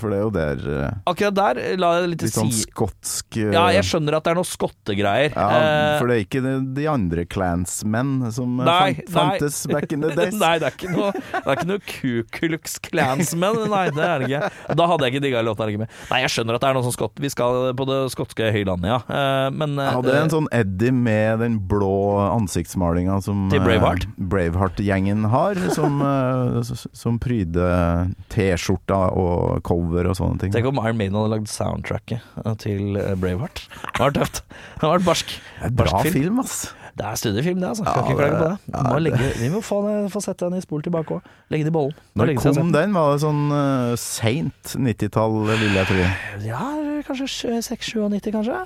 for 0.00 0.12
det 0.12 0.16
er 0.18 0.22
jo 0.22 0.30
der 0.34 0.60
eh, 0.72 0.96
Akkurat 1.10 1.34
der 1.36 1.60
la 1.80 1.90
jeg 2.00 2.10
litt 2.12 2.22
Litt 2.26 2.34
sånn 2.36 2.52
si... 2.54 2.64
skotsk 2.66 3.38
eh, 3.42 3.52
Ja, 3.54 3.64
jeg 3.74 3.84
skjønner 3.88 4.16
at 4.18 4.24
det 4.26 4.32
er 4.32 4.38
noe 4.38 4.46
skottegreier. 4.48 5.32
ja, 5.34 5.46
Eh, 5.56 5.98
For 5.98 6.10
det 6.10 6.16
er 6.16 6.22
ikke 6.24 6.42
de, 6.76 6.84
andre 6.90 7.24
clansmenn 7.26 8.30
som 8.34 8.60
eh, 8.60 8.66
Nei, 8.68 8.92
fantes 9.10 9.16
fantes 9.16 9.58
back 9.72 9.92
in 9.96 10.04
the 10.04 10.10
days. 10.18 10.34
Nei, 10.38 10.52
det 10.62 10.68
er 10.70 10.76
ikke 10.76 10.92
noe 10.94 11.10
Det 11.16 11.42
er 11.42 11.56
ikke 11.56 11.68
noe 11.70 11.82
Ku 11.86 12.12
Klux 12.36 12.78
Klansmen. 12.86 13.62
Nei, 13.72 13.84
det 13.94 14.04
er 14.06 14.22
det 14.22 14.28
ikke. 14.30 14.50
Da 14.78 14.86
hadde 14.90 15.06
jeg 15.08 15.14
ikke 15.16 15.24
digga 15.26 15.42
låta. 15.46 15.66
Nei, 15.66 16.20
jeg 16.22 16.30
skjønner 16.36 16.58
at 16.58 16.62
det 16.64 16.68
er 16.70 16.76
noe 16.78 16.86
sånn 16.86 16.94
skott 16.96 17.18
Vi 17.22 17.30
skal 17.32 17.72
på 17.76 17.86
det 17.88 17.98
skotske 18.14 18.50
høylandet, 18.54 18.90
ja. 18.92 18.98
Eh, 19.08 19.48
Men 19.56 19.74
eh, 19.78 19.88
Jeg 19.88 19.96
hadde 19.98 20.16
en 20.20 20.32
sånn 20.36 20.48
Eddie 20.54 20.92
med 20.94 21.40
den 21.42 21.58
blå 21.70 21.92
ansiktsmalinga 22.30 23.18
som 23.24 23.46
Til 23.52 23.64
Braveheart? 23.64 24.06
eh, 24.06 24.26
Braveheart-gjengen 24.32 25.26
har, 25.32 25.58
som, 25.74 25.98
eh, 26.06 26.60
som 26.96 27.18
pryder 27.22 28.12
T-skjorta 28.32 29.00
og 29.16 29.55
cover 29.64 30.08
og 30.10 30.16
sånne 30.18 30.40
ting. 30.40 30.52
Tenk 30.54 30.68
om 30.70 30.80
Iron 30.82 30.98
Maiden 30.98 31.16
hadde 31.18 31.32
lagd 31.36 31.50
soundtracket 31.52 32.24
eh, 32.44 32.56
til 32.62 32.98
eh, 33.00 33.14
Braveheart. 33.20 33.62
Det 33.86 34.02
var 34.02 34.16
tøft. 34.16 34.42
Det 34.80 34.90
var 34.90 35.06
barsk. 35.06 35.36
Det 35.60 35.70
er 35.70 35.78
bra 35.84 36.02
film. 36.02 36.16
film, 36.18 36.42
ass. 36.44 36.58
Det 36.96 37.04
er 37.04 37.18
studiefilm, 37.20 37.58
det, 37.60 37.68
altså. 37.68 37.84
Skal 37.84 37.96
Ja, 37.98 38.04
ikke 38.06 38.20
klage 38.22 38.36
på 38.36 38.44
det. 38.44 38.72
Ja, 38.72 38.82
Må 38.88 39.00
legge, 39.04 39.26
vi 39.36 39.48
må 39.52 39.60
få, 39.60 39.80
få 40.12 40.20
sette 40.24 40.46
den 40.48 40.56
i 40.56 40.64
spol 40.64 40.80
tilbake 40.84 41.18
òg. 41.18 41.26
Legge 41.52 41.66
den 41.66 41.72
i 41.74 41.76
bollen. 41.76 41.92
Det 41.92 42.22
Når 42.22 42.30
kom 42.38 42.54
sett 42.56 42.72
den? 42.78 42.94
Var 42.96 43.10
det 43.12 43.18
sånn 43.26 43.42
uh, 43.52 43.96
seint 44.00 44.72
90-tall, 44.80 45.36
vil 45.50 45.76
jeg 45.76 45.90
tro. 45.90 45.98
den. 46.00 46.46
Ja, 46.48 46.70
kanskje 47.04 47.28
6-97, 47.68 48.30
kanskje? 48.32 48.62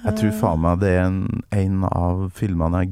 Jeg 0.00 0.16
tror 0.18 0.34
faen 0.40 0.64
meg 0.64 0.80
det 0.82 0.90
er 0.96 1.04
en, 1.04 1.20
en 1.54 1.86
av 1.86 2.26
filmene 2.34 2.82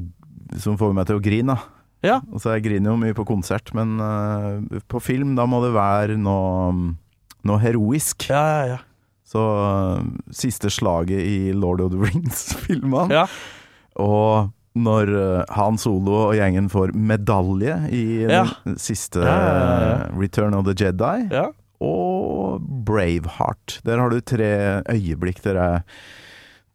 som 0.61 0.79
får 0.79 0.95
meg 0.95 1.09
til 1.09 1.19
å 1.19 1.25
grine. 1.27 1.57
Ja. 2.05 2.21
Altså, 2.31 2.53
jeg 2.55 2.63
griner 2.69 2.93
jo 2.93 2.99
mye 3.01 3.15
på 3.17 3.25
konsert, 3.27 3.73
men 3.75 3.97
uh, 3.99 4.79
på 4.87 5.01
film, 5.03 5.35
da 5.35 5.43
må 5.49 5.59
det 5.65 5.73
være 5.75 6.15
noe, 6.21 6.93
noe 7.47 7.59
heroisk. 7.63 8.27
Ja, 8.29 8.43
ja, 8.49 8.67
ja. 8.73 8.77
Så 9.29 9.41
eh, 9.61 10.05
siste 10.33 10.69
slaget 10.73 11.19
i 11.21 11.51
Lord 11.53 11.81
of 11.85 11.91
the 11.93 11.99
Rings-filmene 12.01 13.13
Ja. 13.19 13.27
Og 14.01 14.49
når 14.79 15.09
eh, 15.19 15.55
Han 15.57 15.77
Solo 15.81 16.15
og 16.29 16.35
gjengen 16.37 16.69
får 16.71 16.93
medalje 16.97 17.75
i 17.93 18.03
Ja. 18.29 18.45
den 18.65 18.77
siste 18.81 19.21
eh, 19.21 20.05
Return 20.17 20.53
of 20.57 20.65
the 20.65 20.73
Jedi, 20.77 21.27
Ja. 21.33 21.47
og 21.79 22.61
Braveheart. 22.85 23.79
Der 23.85 23.99
har 24.01 24.09
du 24.11 24.19
tre 24.21 24.49
øyeblikk 24.89 25.41
der 25.45 25.59
jeg 25.61 25.83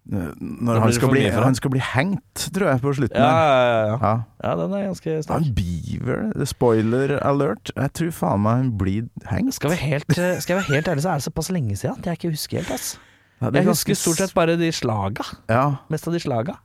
Når 0.04 0.80
han 0.82 0.92
skal, 0.92 1.08
bli, 1.14 1.22
han 1.32 1.54
skal 1.56 1.70
bli 1.72 1.80
hengt, 1.80 2.42
tror 2.52 2.68
jeg, 2.68 2.80
på 2.82 2.92
slutten. 2.98 3.16
Ja, 3.16 3.30
ja, 3.40 3.86
ja, 3.96 4.10
ja. 4.44 4.50
Den 4.60 4.74
er 4.76 4.82
ganske 4.90 5.14
sterk. 5.24 5.32
Han 5.38 5.54
Beaver, 5.56 6.26
er 6.36 6.50
spoiler 6.50 7.14
alert. 7.24 7.72
Jeg 7.72 7.92
tror 7.96 8.10
faen 8.12 8.42
meg 8.44 8.58
han 8.60 8.68
blir 8.82 9.06
hengt. 9.30 9.56
Skal, 9.56 9.72
vi 9.72 9.80
helt, 9.80 10.12
eh, 10.18 10.36
skal 10.44 10.56
jeg 10.56 10.60
være 10.60 10.74
helt 10.74 10.92
ærlig, 10.92 11.06
så 11.06 11.14
er 11.14 11.22
det 11.22 11.28
såpass 11.30 11.48
lenge 11.56 11.78
siden 11.80 11.96
at 12.02 12.10
jeg 12.10 12.20
ikke 12.20 12.34
husker 12.36 12.60
helt. 12.60 12.74
ass 12.76 12.98
Ja, 13.40 13.50
Jeg 13.50 13.64
husker 13.66 13.96
stort 13.98 14.20
sett 14.20 14.34
bare 14.36 14.58
de 14.60 14.68
slaga. 14.72 15.24
Ja. 15.48 15.64
Mest 15.90 16.06
av 16.08 16.12
de 16.14 16.20
slaga. 16.20 16.58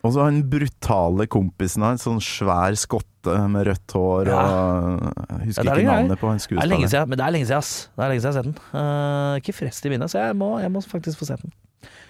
Og 0.00 0.14
så 0.14 0.24
han 0.24 0.40
brutale 0.48 1.26
kompisen 1.28 1.84
hans, 1.84 2.06
sånn 2.08 2.20
svær 2.24 2.72
skotte 2.80 3.34
med 3.52 3.66
rødt 3.68 3.92
hår 3.92 4.30
Ja. 4.32 4.40
og 4.40 5.02
Jeg 5.28 5.50
husker 5.52 5.64
Ja, 5.68 5.74
ikke 5.76 5.84
navnet 5.84 6.18
på 6.18 6.28
han 6.32 6.38
Det 6.40 6.40
er 6.40 6.46
skuespilleren. 6.48 7.08
men 7.12 7.18
det 7.18 7.26
er 7.26 7.30
lenge 7.36 7.46
siden, 7.46 7.58
ass. 7.58 7.88
Det 7.94 8.04
er 8.04 8.08
lenge 8.08 8.22
siden 8.24 8.32
jeg 8.32 8.40
har 8.40 8.42
sett 8.42 8.48
den. 8.48 8.58
Uh, 8.72 9.36
ikke 9.36 9.52
frest 9.52 9.84
i 9.84 9.92
minnet, 9.92 10.08
så 10.10 10.18
jeg 10.24 10.36
må, 10.40 10.58
jeg 10.64 10.72
må 10.72 10.80
faktisk 10.80 11.20
få 11.20 11.28
sett 11.28 11.42
den. 11.44 11.52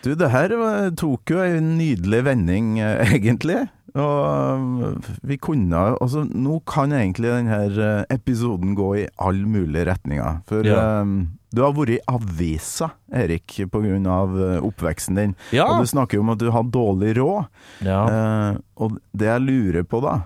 Du, 0.04 0.14
det 0.16 0.30
her 0.32 0.54
tok 0.96 1.30
jo 1.34 1.42
en 1.44 1.74
nydelig 1.78 2.24
vending, 2.24 2.78
egentlig. 3.14 3.66
Og 3.98 4.86
eh, 4.86 5.10
vi 5.26 5.36
kunne 5.42 5.80
Altså, 5.98 6.22
nå 6.24 6.60
kan 6.68 6.92
egentlig 6.94 7.32
denne 7.32 8.04
episoden 8.12 8.76
gå 8.78 8.90
i 9.02 9.06
alle 9.18 9.46
mulige 9.50 9.86
retninger. 9.90 10.40
For 10.48 10.66
Ja. 10.66 11.00
um, 11.02 11.30
du 11.50 11.64
har 11.64 11.72
vært 11.74 11.96
i 11.96 12.02
avisa, 12.06 12.92
Erik, 13.10 13.56
eh, 13.58 14.60
oppveksten 14.62 15.16
din. 15.18 15.32
Ja. 15.50 15.66
Og 15.66 15.82
du 15.82 15.90
snakker 15.90 16.14
jo 16.18 16.22
om 16.22 16.30
at 16.30 16.38
du 16.38 16.50
har 16.54 16.62
dårlig 16.62 17.16
råd. 17.18 17.48
ja. 17.82 18.04
Uh, 18.06 18.58
og 18.80 19.00
det 19.12 19.26
jeg 19.26 19.40
lurer 19.42 19.82
på, 19.84 20.00
da 20.00 20.20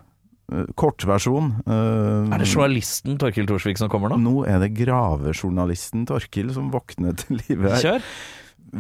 Kortversjon. 0.77 1.55
Uh, 1.67 2.29
Er 2.31 2.39
det 2.43 2.51
journalisten 2.53 3.17
Torkil 3.19 3.47
Thorsvik 3.49 3.79
som 3.81 3.89
kommer 3.89 4.13
nå? 4.13 4.19
Nå 4.21 4.45
er 4.47 4.61
det 4.61 4.75
gravejournalisten 4.77 6.05
Torkil 6.07 6.53
som 6.53 6.69
våkner 6.71 7.17
til 7.17 7.41
live 7.41 7.73
her. 7.73 7.81
Kjør. 7.81 8.03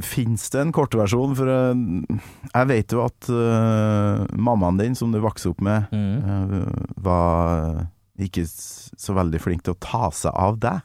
Fins 0.02 0.48
det 0.50 0.60
en 0.60 0.72
kortversjon? 0.74 1.34
For 1.38 1.46
eh, 1.46 2.18
jeg 2.54 2.66
vet 2.70 2.94
jo 2.96 3.04
at 3.04 3.28
uh, 3.30 4.24
mammaen 4.34 4.78
din, 4.80 4.94
som 4.98 5.12
du 5.14 5.20
vokste 5.22 5.52
opp 5.52 5.60
med, 5.62 5.86
Mm. 5.92 6.24
uh, 6.24 6.68
var 7.04 7.86
ikke 8.18 8.44
så 8.46 9.14
veldig 9.16 9.40
flink 9.42 9.62
til 9.66 9.74
å 9.74 9.80
ta 9.82 10.10
seg 10.14 10.32
av 10.34 10.58
deg. 10.62 10.80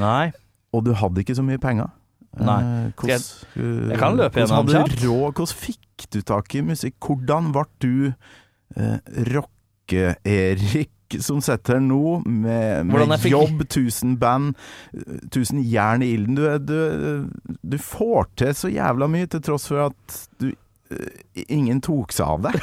Nei. 0.00 0.32
Og 0.72 0.84
du 0.86 0.92
hadde 0.96 1.20
ikke 1.24 1.36
så 1.36 1.44
mye 1.44 1.60
penger. 1.60 1.90
Nei. 2.40 2.60
Jeg- 2.64 2.94
hvordan, 2.96 3.90
jeg 3.92 3.98
kan 4.00 4.16
løpe 4.16 4.40
gjennom 4.40 4.68
kjapt. 4.72 5.02
Hvordan 5.04 5.52
fikk 5.52 6.06
du 6.10 6.20
tak 6.22 6.54
i 6.56 6.62
musikk? 6.64 6.94
Hvordan 7.04 7.50
ble 7.52 7.64
du 7.84 8.14
eh, 8.76 8.98
rocke-Erik 9.92 10.90
som 11.20 11.42
setter 11.44 11.80
nå, 11.82 12.22
med, 12.24 12.86
med 12.88 13.26
jobb, 13.28 13.64
1000 13.66 14.16
band, 14.22 14.56
tusen 15.32 15.52
1000 15.58 15.62
jern 15.68 16.02
i 16.02 16.12
ilden? 16.16 16.38
Du, 16.38 16.44
du, 16.58 17.56
du 17.62 17.78
får 17.78 18.30
til 18.40 18.54
så 18.56 18.72
jævla 18.72 19.08
mye, 19.10 19.28
til 19.30 19.42
tross 19.44 19.68
for 19.70 19.88
at 19.90 20.18
du 20.40 20.50
eh, 20.92 21.42
ingen 21.52 21.80
tok 21.84 22.14
seg 22.14 22.26
av 22.26 22.48
det. 22.48 22.54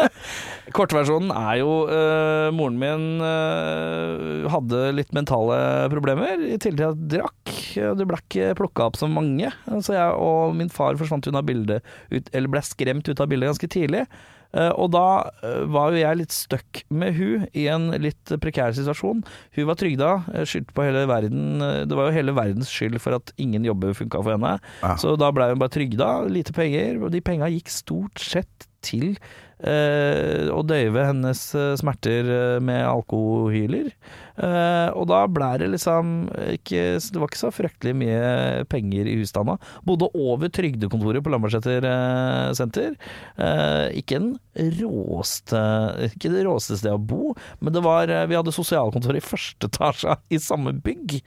Kortversjonen 0.76 1.32
er 1.34 1.58
jo 1.60 1.72
uh, 1.90 2.48
Moren 2.54 2.78
min 2.80 3.06
uh, 3.20 4.48
hadde 4.52 4.84
litt 4.96 5.12
mentale 5.16 5.58
problemer, 5.92 6.40
i 6.40 6.58
tillegg 6.62 6.80
til 6.80 6.92
at 6.92 7.02
drakk. 7.16 7.56
Det 7.98 8.06
ble 8.08 8.20
ikke 8.22 8.52
plukka 8.60 8.88
opp 8.88 9.00
så 9.00 9.08
mange. 9.10 9.50
Så 9.80 9.96
jeg 9.96 10.20
og 10.20 10.54
min 10.56 10.72
far 10.72 10.96
forsvant 11.00 11.28
unna 11.28 11.44
bildet, 11.44 11.84
ut, 12.12 12.30
eller 12.32 12.52
ble 12.52 12.64
skremt 12.66 13.08
ut 13.10 13.20
av 13.20 13.28
bildet 13.32 13.52
ganske 13.52 13.72
tidlig. 13.72 14.06
Eh, 14.52 14.72
og 14.76 14.90
da 14.92 15.30
eh, 15.44 15.62
var 15.72 15.92
jo 15.92 16.00
jeg 16.02 16.18
litt 16.20 16.34
stuck 16.34 16.82
med 16.92 17.16
hun 17.16 17.46
i 17.56 17.66
en 17.72 17.90
litt 18.02 18.34
prekær 18.42 18.74
situasjon. 18.76 19.22
Hun 19.56 19.68
var 19.68 19.78
trygda, 19.80 20.10
eh, 20.34 20.48
skyldte 20.48 20.76
på 20.76 20.86
hele 20.86 21.06
verden. 21.10 21.62
Det 21.88 21.98
var 21.98 22.10
jo 22.10 22.16
hele 22.18 22.36
verdens 22.36 22.72
skyld 22.72 23.00
for 23.02 23.16
at 23.16 23.32
ingen 23.40 23.64
jobber 23.68 23.96
funka 23.96 24.20
for 24.20 24.36
henne. 24.36 24.58
Ja. 24.82 24.96
Så 25.00 25.16
da 25.20 25.32
ble 25.34 25.52
hun 25.52 25.62
bare 25.62 25.76
trygda, 25.78 26.10
lite 26.32 26.56
penger, 26.56 27.00
og 27.00 27.14
de 27.14 27.24
penga 27.24 27.48
gikk 27.52 27.72
stort 27.72 28.20
sett 28.22 28.68
til 28.82 29.14
eh, 29.62 30.50
å 30.50 30.60
døyve 30.66 31.06
hennes 31.06 31.42
smerter 31.80 32.58
med 32.64 32.82
alkohyler. 32.82 33.92
Eh, 34.42 34.88
og 34.98 35.06
da 35.10 35.22
ble 35.30 35.50
det 35.62 35.68
liksom 35.70 36.12
ikke, 36.56 36.98
Det 36.98 37.20
var 37.20 37.30
ikke 37.30 37.40
så 37.40 37.52
fryktelig 37.54 37.94
mye 37.98 38.64
penger 38.70 39.10
i 39.10 39.16
husstanda. 39.20 39.58
Bodde 39.86 40.10
over 40.18 40.50
trygdekontoret 40.52 41.24
på 41.24 41.32
Lambertseter 41.32 41.86
eh, 41.86 42.48
senter. 42.58 42.96
Eh, 43.38 44.00
ikke 44.02 44.18
en 44.18 44.32
råste 44.52 45.60
Ikke 46.10 46.28
det 46.32 46.42
råeste 46.44 46.76
stedet 46.76 46.98
å 46.98 47.00
bo, 47.00 47.32
men 47.64 47.72
det 47.72 47.80
var 47.84 48.10
Vi 48.28 48.36
hadde 48.36 48.52
sosialkontor 48.52 49.16
i 49.16 49.24
første 49.24 49.70
etasje 49.70 50.16
i 50.32 50.38
samme 50.42 50.74
bygg, 50.84 51.18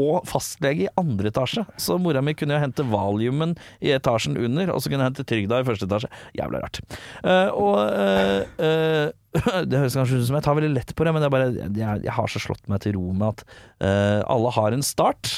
og 0.00 0.24
fastlege 0.28 0.86
i 0.86 0.92
andre 1.00 1.30
etasje. 1.30 1.66
Så 1.80 1.98
mora 2.00 2.22
mi 2.24 2.34
kunne 2.38 2.56
jo 2.56 2.62
hente 2.62 2.86
valiumen 2.88 3.56
i 3.84 3.92
etasjen 3.94 4.38
under, 4.40 4.72
og 4.72 4.80
så 4.80 4.90
kunne 4.90 5.04
jeg 5.04 5.12
hente 5.12 5.28
trygda 5.28 5.60
i 5.60 5.66
første 5.68 5.88
etasje. 5.88 6.10
Jævla 6.38 6.62
rart. 6.62 6.80
Uh, 7.24 7.48
og 7.56 7.78
uh, 7.80 8.40
eh, 8.60 9.10
det 9.70 9.78
høres 9.78 9.94
kanskje 9.94 10.18
ut 10.18 10.26
som 10.26 10.36
jeg 10.38 10.44
tar 10.46 10.56
veldig 10.58 10.72
lett 10.74 10.92
på 10.98 11.06
det, 11.06 11.14
men 11.14 11.22
det 11.22 11.28
er 11.28 11.34
bare, 11.34 11.50
jeg, 11.54 12.02
jeg 12.06 12.14
har 12.16 12.30
så 12.32 12.42
slått 12.42 12.70
meg 12.70 12.82
til 12.82 12.96
ro 12.96 13.12
med 13.14 13.28
at 13.28 13.44
uh, 13.46 14.20
alle 14.26 14.50
har 14.56 14.74
en 14.74 14.82
start, 14.84 15.30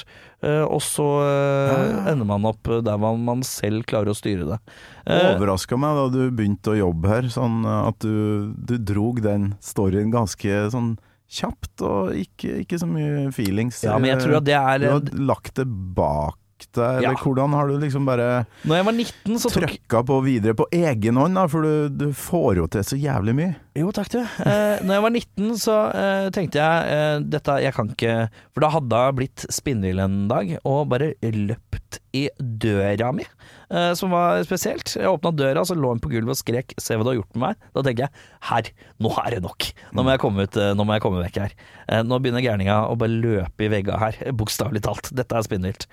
uh, 0.46 0.64
og 0.64 0.80
så 0.84 1.06
eh, 1.26 2.08
ender 2.14 2.28
man 2.28 2.48
opp 2.48 2.70
der 2.86 3.00
man, 3.02 3.20
man 3.26 3.44
selv 3.46 3.84
klarer 3.90 4.14
å 4.14 4.16
styre 4.16 4.48
det. 4.48 4.58
Det 5.04 5.20
Overraska 5.36 5.76
meg 5.80 5.98
da 5.98 6.08
du 6.14 6.20
begynte 6.32 6.72
å 6.72 6.78
jobbe 6.78 7.12
her, 7.12 7.28
sånn 7.32 7.62
at 7.68 8.00
du, 8.04 8.52
du 8.56 8.78
drog 8.80 9.20
den 9.24 9.52
storyen 9.62 10.12
ganske 10.14 10.66
sånn 10.72 10.94
kjapt, 11.32 11.84
og 11.84 12.16
ikke, 12.16 12.62
ikke 12.64 12.80
så 12.80 12.88
mye 12.88 13.30
feelings. 13.32 13.80
ja, 13.84 13.96
men 14.00 14.12
jeg 14.12 14.24
tror 14.24 14.40
at 14.40 14.48
det 14.48 14.56
Du 14.56 14.86
er 14.88 14.96
har 14.96 15.12
lagt 15.20 15.56
det 15.60 15.68
bak 15.68 16.38
deg, 16.70 16.98
eller 17.02 17.12
Ja. 17.12 17.18
hvordan 17.22 17.52
har 17.58 17.66
du 17.68 17.78
liksom 17.82 18.04
bare 18.06 18.46
Når 18.64 18.76
jeg 18.76 18.84
var 18.84 18.92
19, 18.92 19.38
så 19.42 19.50
tok 19.50 19.62
trøkka 19.66 20.02
på 20.06 20.18
videre 20.24 20.54
på 20.54 20.66
egen 20.72 21.16
hånd, 21.16 21.34
da, 21.34 21.46
for 21.50 21.62
du, 21.62 21.88
du 21.88 22.12
får 22.12 22.56
jo 22.60 22.66
til 22.70 22.86
så 22.86 22.96
jævlig 23.00 23.34
mye. 23.34 23.54
Jo, 23.74 23.90
takk 23.96 24.10
du. 24.12 24.18
Eh, 24.20 24.78
når 24.84 24.92
jeg 24.98 25.02
var 25.02 25.10
19 25.16 25.56
så 25.58 25.76
eh, 25.96 26.26
tenkte 26.30 26.60
jeg 26.60 26.92
eh, 26.92 27.18
dette, 27.24 27.54
jeg 27.64 27.72
kan 27.72 27.88
ikke 27.88 28.16
For 28.52 28.60
da 28.60 28.68
hadde 28.74 28.98
jeg 29.06 29.14
blitt 29.16 29.46
spinnvill 29.48 29.98
en 30.04 30.28
dag 30.28 30.58
og 30.68 30.88
bare 30.92 31.14
løpt 31.22 31.98
i 32.12 32.26
døra 32.38 33.12
mi, 33.16 33.24
eh, 33.72 33.92
som 33.98 34.12
var 34.14 34.42
spesielt. 34.46 34.94
Jeg 34.98 35.10
åpna 35.10 35.32
døra, 35.34 35.64
så 35.66 35.76
lå 35.78 35.94
hun 35.94 36.02
på 36.02 36.12
gulvet 36.12 36.34
og 36.34 36.40
skrek 36.40 36.74
'se 36.76 36.96
hva 36.96 37.06
du 37.06 37.10
har 37.12 37.18
gjort 37.20 37.34
med 37.34 37.42
meg'. 37.46 37.56
Da 37.74 37.82
tenker 37.86 38.04
jeg 38.06 38.12
her, 38.50 38.70
nå 39.00 39.12
er 39.24 39.30
det 39.34 39.42
nok. 39.42 39.68
Nå 39.92 40.04
må 40.04 40.14
jeg 40.14 40.22
komme, 40.22 40.46
ut, 40.46 40.56
eh, 40.56 40.74
nå 40.76 40.84
må 40.84 40.94
jeg 40.96 41.04
komme 41.04 41.24
vekk 41.24 41.40
her. 41.42 41.56
Eh, 41.88 42.02
nå 42.02 42.20
begynner 42.20 42.44
gærninga 42.44 42.78
å 42.88 42.98
bare 42.98 43.16
løpe 43.16 43.66
i 43.66 43.72
vegga 43.72 43.98
her, 43.98 44.20
bokstavelig 44.32 44.82
talt. 44.82 45.10
Dette 45.12 45.36
er 45.36 45.42
spinnvilt. 45.42 45.86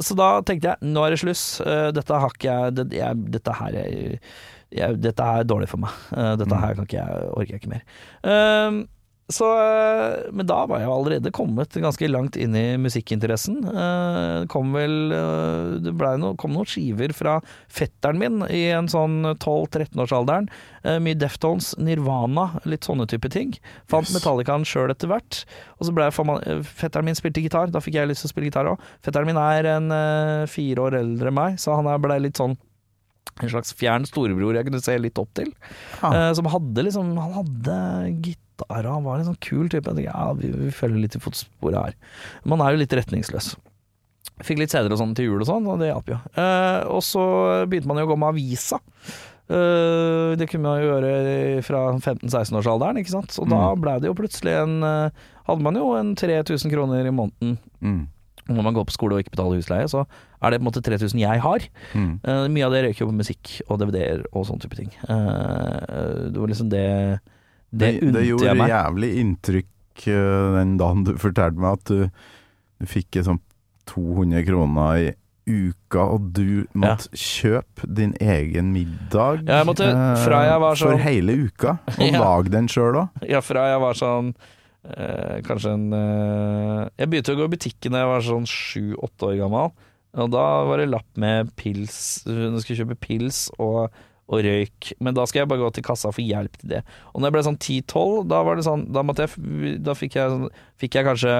Så 0.00 0.16
da 0.16 0.40
tenkte 0.42 0.72
jeg 0.72 0.76
nå 0.82 1.04
er 1.04 1.10
det 1.10 1.20
sluss. 1.20 1.60
Dette 1.94 2.20
har 2.20 2.30
ikke 2.30 2.48
jeg, 2.48 2.74
det, 2.74 2.92
jeg 2.96 3.30
Dette 3.30 3.52
her 3.52 3.74
er 3.74 4.20
jeg, 4.70 5.00
dette 5.02 5.20
er 5.22 5.44
dårlig 5.44 5.68
for 5.68 5.82
meg. 5.82 5.90
Dette 6.38 6.56
her 6.62 6.74
kan 6.78 6.86
ikke 6.86 7.00
jeg, 7.00 7.28
orker 7.34 7.54
jeg 7.54 7.60
ikke 7.60 7.72
mer. 7.74 7.84
Ehm, 8.22 8.84
så, 9.32 9.48
eh, 9.56 10.28
men 10.36 10.48
da 10.48 10.60
var 10.68 10.82
jeg 10.82 10.92
allerede 10.92 11.32
kommet 11.34 11.78
ganske 11.80 12.10
langt 12.10 12.36
inn 12.36 12.56
i 12.58 12.76
musikkinteressen. 12.80 13.62
Eh, 13.64 14.34
det 14.44 14.50
kom 14.52 14.74
vel 14.76 15.14
eh, 15.16 15.78
Det 15.86 15.94
no, 16.20 16.34
kom 16.40 16.52
noen 16.56 16.68
skiver 16.68 17.14
fra 17.16 17.38
fetteren 17.72 18.20
min 18.20 18.44
i 18.50 18.66
en 18.74 18.90
sånn 18.90 19.22
12-13-årsalderen. 19.32 20.50
Uh, 20.80 20.96
mye 21.02 21.16
Deftones, 21.18 21.74
Nirvana, 21.76 22.46
litt 22.64 22.86
sånne 22.88 23.04
type 23.10 23.28
ting. 23.32 23.50
Fant 23.90 24.10
Yes. 24.10 24.16
Metallicaen 24.16 24.64
sjøl 24.66 24.92
etter 24.92 25.10
hvert. 25.10 25.44
Og 25.78 25.88
så 25.88 25.94
ble 25.94 26.08
jeg 26.08 26.26
eh, 26.46 26.64
Fetteren 26.80 27.08
min 27.08 27.18
spilte 27.18 27.44
gitar, 27.44 27.70
da 27.72 27.82
fikk 27.82 27.98
jeg 27.98 28.10
lyst 28.10 28.24
til 28.24 28.30
å 28.30 28.34
spille 28.34 28.50
gitar 28.50 28.70
òg. 28.72 28.82
Fetteren 29.04 29.30
min 29.30 29.40
er 29.40 29.68
en 29.76 29.94
eh, 29.94 30.48
fire 30.50 30.88
år 30.88 30.98
eldre 31.00 31.30
enn 31.30 31.38
meg, 31.38 31.60
så 31.62 31.76
han 31.78 31.88
blei 31.88 32.00
ble 32.10 32.18
litt 32.26 32.40
sånn 32.40 32.58
en 33.40 33.48
slags 33.52 33.72
fjern 33.76 34.04
storebror 34.08 34.56
jeg 34.56 34.66
kunne 34.66 34.82
se 34.82 34.96
litt 35.00 35.18
opp 35.20 35.30
til. 35.38 35.52
Ja. 36.00 36.10
Eh, 36.10 36.30
som 36.36 36.48
hadde 36.50 36.84
liksom 36.84 37.14
Han 37.20 37.36
hadde 37.38 37.76
gitar, 38.24 38.46
og 38.68 38.90
han 38.90 39.06
var 39.06 39.18
en 39.20 39.30
sånn 39.30 39.40
kul 39.44 39.68
type. 39.68 39.82
Jeg 39.82 39.96
tenkte, 39.96 40.06
ja, 40.08 40.28
vi, 40.36 40.52
vi 40.66 40.70
følger 40.74 41.04
litt 41.04 41.16
i 41.18 41.22
fotsporet 41.22 41.80
her. 41.80 41.98
Man 42.48 42.62
er 42.64 42.74
jo 42.74 42.82
litt 42.82 42.96
retningsløs. 42.96 43.54
Fikk 44.44 44.60
litt 44.60 44.72
CD-er 44.72 44.94
og 44.94 45.00
sånn 45.00 45.16
til 45.16 45.28
jul 45.28 45.42
og 45.42 45.48
sånn, 45.48 45.66
og 45.68 45.82
det 45.82 45.90
hjalp 45.90 46.14
jo. 46.14 46.20
Eh, 46.40 46.78
og 46.88 47.02
så 47.04 47.24
begynte 47.68 47.90
man 47.90 48.00
jo 48.00 48.08
å 48.08 48.12
gå 48.12 48.20
med 48.20 48.32
avisa. 48.32 48.80
Eh, 49.50 50.36
det 50.38 50.46
kunne 50.50 50.68
man 50.68 50.80
jo 50.80 50.92
gjøre 50.92 51.64
fra 51.66 51.82
15-16-årsalderen, 51.98 53.00
ikke 53.02 53.16
sant. 53.16 53.36
Og 53.42 53.50
da 53.50 53.66
blei 53.74 53.98
ble 53.98 53.98
det 54.04 54.10
jo 54.10 54.16
plutselig 54.18 54.56
en 54.62 54.80
eh, 54.86 55.26
Hadde 55.50 55.64
man 55.66 55.74
jo 55.74 55.88
en 55.98 56.12
3000 56.14 56.70
kroner 56.70 57.08
i 57.08 57.10
måneden. 57.10 57.56
Mm. 57.82 58.04
Når 58.54 58.62
man 58.62 58.76
går 58.76 58.84
på 58.86 58.94
skole 58.94 59.16
og 59.16 59.24
ikke 59.24 59.32
betaler 59.34 59.58
husleie, 59.58 59.88
så 59.90 60.04
er 60.04 60.52
det 60.52 60.60
på 60.60 60.62
en 60.62 60.68
måte 60.68 60.82
3000 60.86 61.18
jeg 61.18 61.42
har. 61.42 61.66
Mm. 61.90 62.12
Eh, 62.22 62.44
mye 62.54 62.68
av 62.68 62.76
det 62.76 62.84
røyker 62.84 63.02
jo 63.02 63.10
på 63.10 63.16
musikk 63.18 63.52
og 63.66 63.80
DVD-er 63.82 64.22
og 64.30 64.46
sånne 64.46 64.62
type 64.62 64.78
ting. 64.78 64.92
Eh, 65.02 66.30
det 66.30 66.38
var 66.38 66.52
liksom 66.52 66.70
det 66.70 66.86
Det 67.70 67.78
Det, 67.78 68.00
det 68.00 68.06
unte 68.08 68.24
gjorde 68.26 68.46
jeg 68.50 68.56
meg. 68.58 68.68
jævlig 68.74 69.10
inntrykk 69.24 70.06
eh, 70.06 70.58
den 70.58 70.76
dagen 70.80 71.04
du 71.06 71.12
fortalte 71.26 71.58
meg 71.62 71.72
at 71.78 71.84
du, 71.84 72.10
du 72.80 72.86
fikk 72.86 73.20
sånn 73.24 73.40
200 73.90 74.44
kroner 74.46 75.00
i 75.00 75.10
uka, 75.50 76.02
og 76.14 76.28
du 76.36 76.64
måtte 76.78 77.08
kjøpe 77.16 77.88
din 77.90 78.12
egen 78.22 78.68
middag 78.74 79.40
Ja, 79.48 79.64
måtte- 79.66 79.88
fra 80.22 80.44
jeg 80.46 80.60
var 80.62 80.72
eh, 80.72 80.78
for 80.78 80.92
sånn- 80.94 81.00
hele 81.02 81.32
uka, 81.48 81.78
og 81.98 82.06
Ja. 82.06 82.20
lage 82.20 82.50
den 82.50 82.68
sjøl 82.70 82.94
òg. 83.04 83.24
Ja, 83.28 83.40
fra 83.40 83.64
jeg 83.72 83.80
var 83.80 83.94
sånn 83.98 84.34
eh, 84.84 85.40
Kanskje 85.42 85.72
en 85.74 85.92
eh, 85.92 86.88
Jeg 86.98 87.10
begynte 87.10 87.34
å 87.34 87.40
gå 87.40 87.44
i 87.48 87.54
butikken 87.56 87.92
da 87.92 88.04
jeg 88.04 88.10
var 88.12 88.20
sånn 88.28 88.46
sju-åtte 88.46 89.26
år 89.32 89.38
gammel. 89.42 89.72
Og 90.20 90.30
da 90.30 90.44
var 90.66 90.78
det 90.78 90.88
lapp 90.90 91.06
med 91.16 91.50
pils. 91.56 92.24
Hun 92.26 92.58
skulle 92.60 92.80
kjøpe 92.84 92.96
pils 92.98 93.44
og, 93.58 93.90
og 94.30 94.44
røyk. 94.46 94.92
Men 95.02 95.16
da 95.16 95.26
skal 95.28 95.42
jeg 95.42 95.50
bare 95.50 95.64
gå 95.64 95.72
til 95.74 95.86
kassa 95.86 96.10
og 96.10 96.16
få 96.16 96.24
hjelp 96.24 96.60
til 96.60 96.76
det. 96.76 96.84
Og 97.12 97.20
når 97.20 97.30
jeg 97.30 97.36
ble 97.36 97.46
sånn 97.48 97.58
10-12, 97.58 98.28
da 98.30 98.42
var 98.46 98.58
det 98.58 98.66
sånn 98.66 98.86
Da, 98.94 99.02
jeg, 99.18 99.80
da 99.82 99.96
fikk, 99.98 100.18
jeg, 100.20 100.36
sånn- 100.36 100.62
fikk 100.80 101.00
jeg 101.00 101.08
kanskje 101.08 101.34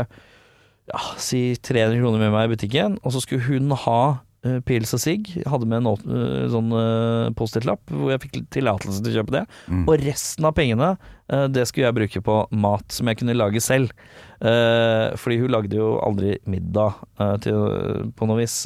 ja, 0.90 1.04
si 1.22 1.44
300 1.54 2.00
kroner 2.00 2.24
med 2.24 2.34
meg 2.34 2.48
i 2.48 2.56
butikken, 2.56 2.98
og 3.04 3.14
så 3.14 3.22
skulle 3.22 3.46
hun 3.46 3.70
ha 3.84 4.00
uh, 4.18 4.58
pils 4.66 4.90
og 4.96 5.02
sigg. 5.02 5.30
Hadde 5.46 5.68
med 5.70 5.84
en 5.84 5.92
eh, 5.92 6.48
sånn 6.50 6.74
uh, 6.74 7.30
Post-It-lapp 7.38 7.92
hvor 7.94 8.10
jeg 8.10 8.24
fikk 8.24 8.40
tillatelse 8.56 9.04
til 9.04 9.12
å 9.12 9.20
kjøpe 9.20 9.36
det. 9.36 9.44
Mm. 9.70 9.84
Og 9.86 10.02
resten 10.02 10.50
av 10.50 10.56
pengene, 10.58 10.90
det 11.54 11.62
skulle 11.70 11.86
jeg 11.86 11.94
bruke 11.94 12.20
på 12.26 12.36
mat 12.58 12.90
som 12.90 13.06
jeg 13.06 13.20
kunne 13.20 13.36
lage 13.36 13.60
selv. 13.62 13.92
Fordi 14.42 15.36
hun 15.38 15.52
lagde 15.54 15.76
jo 15.78 15.92
aldri 16.02 16.32
middag 16.50 16.96
til, 17.44 18.08
på 18.18 18.26
noe 18.26 18.40
vis. 18.40 18.64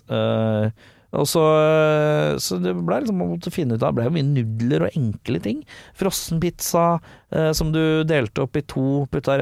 Eh, 1.15 1.21
og 1.21 1.29
så, 1.31 1.43
eh, 1.63 2.35
så 2.43 2.59
det 2.63 2.75
ble 2.81 3.01
liksom 3.03 3.19
man 3.21 3.33
måtte 3.35 3.53
finne 3.55 3.79
ut 3.79 3.83
av 3.83 3.95
Det 3.95 4.01
ble 4.01 4.09
jo 4.09 4.15
mye 4.17 4.29
nudler 4.29 4.87
og 4.89 4.99
enkle 4.99 5.41
ting. 5.45 5.63
Frossenpizza 5.99 7.01
eh, 7.31 7.51
som 7.57 7.73
du 7.75 8.05
delte 8.09 8.45
opp 8.45 8.59
i 8.59 8.65
to, 8.67 9.07
putta, 9.13 9.39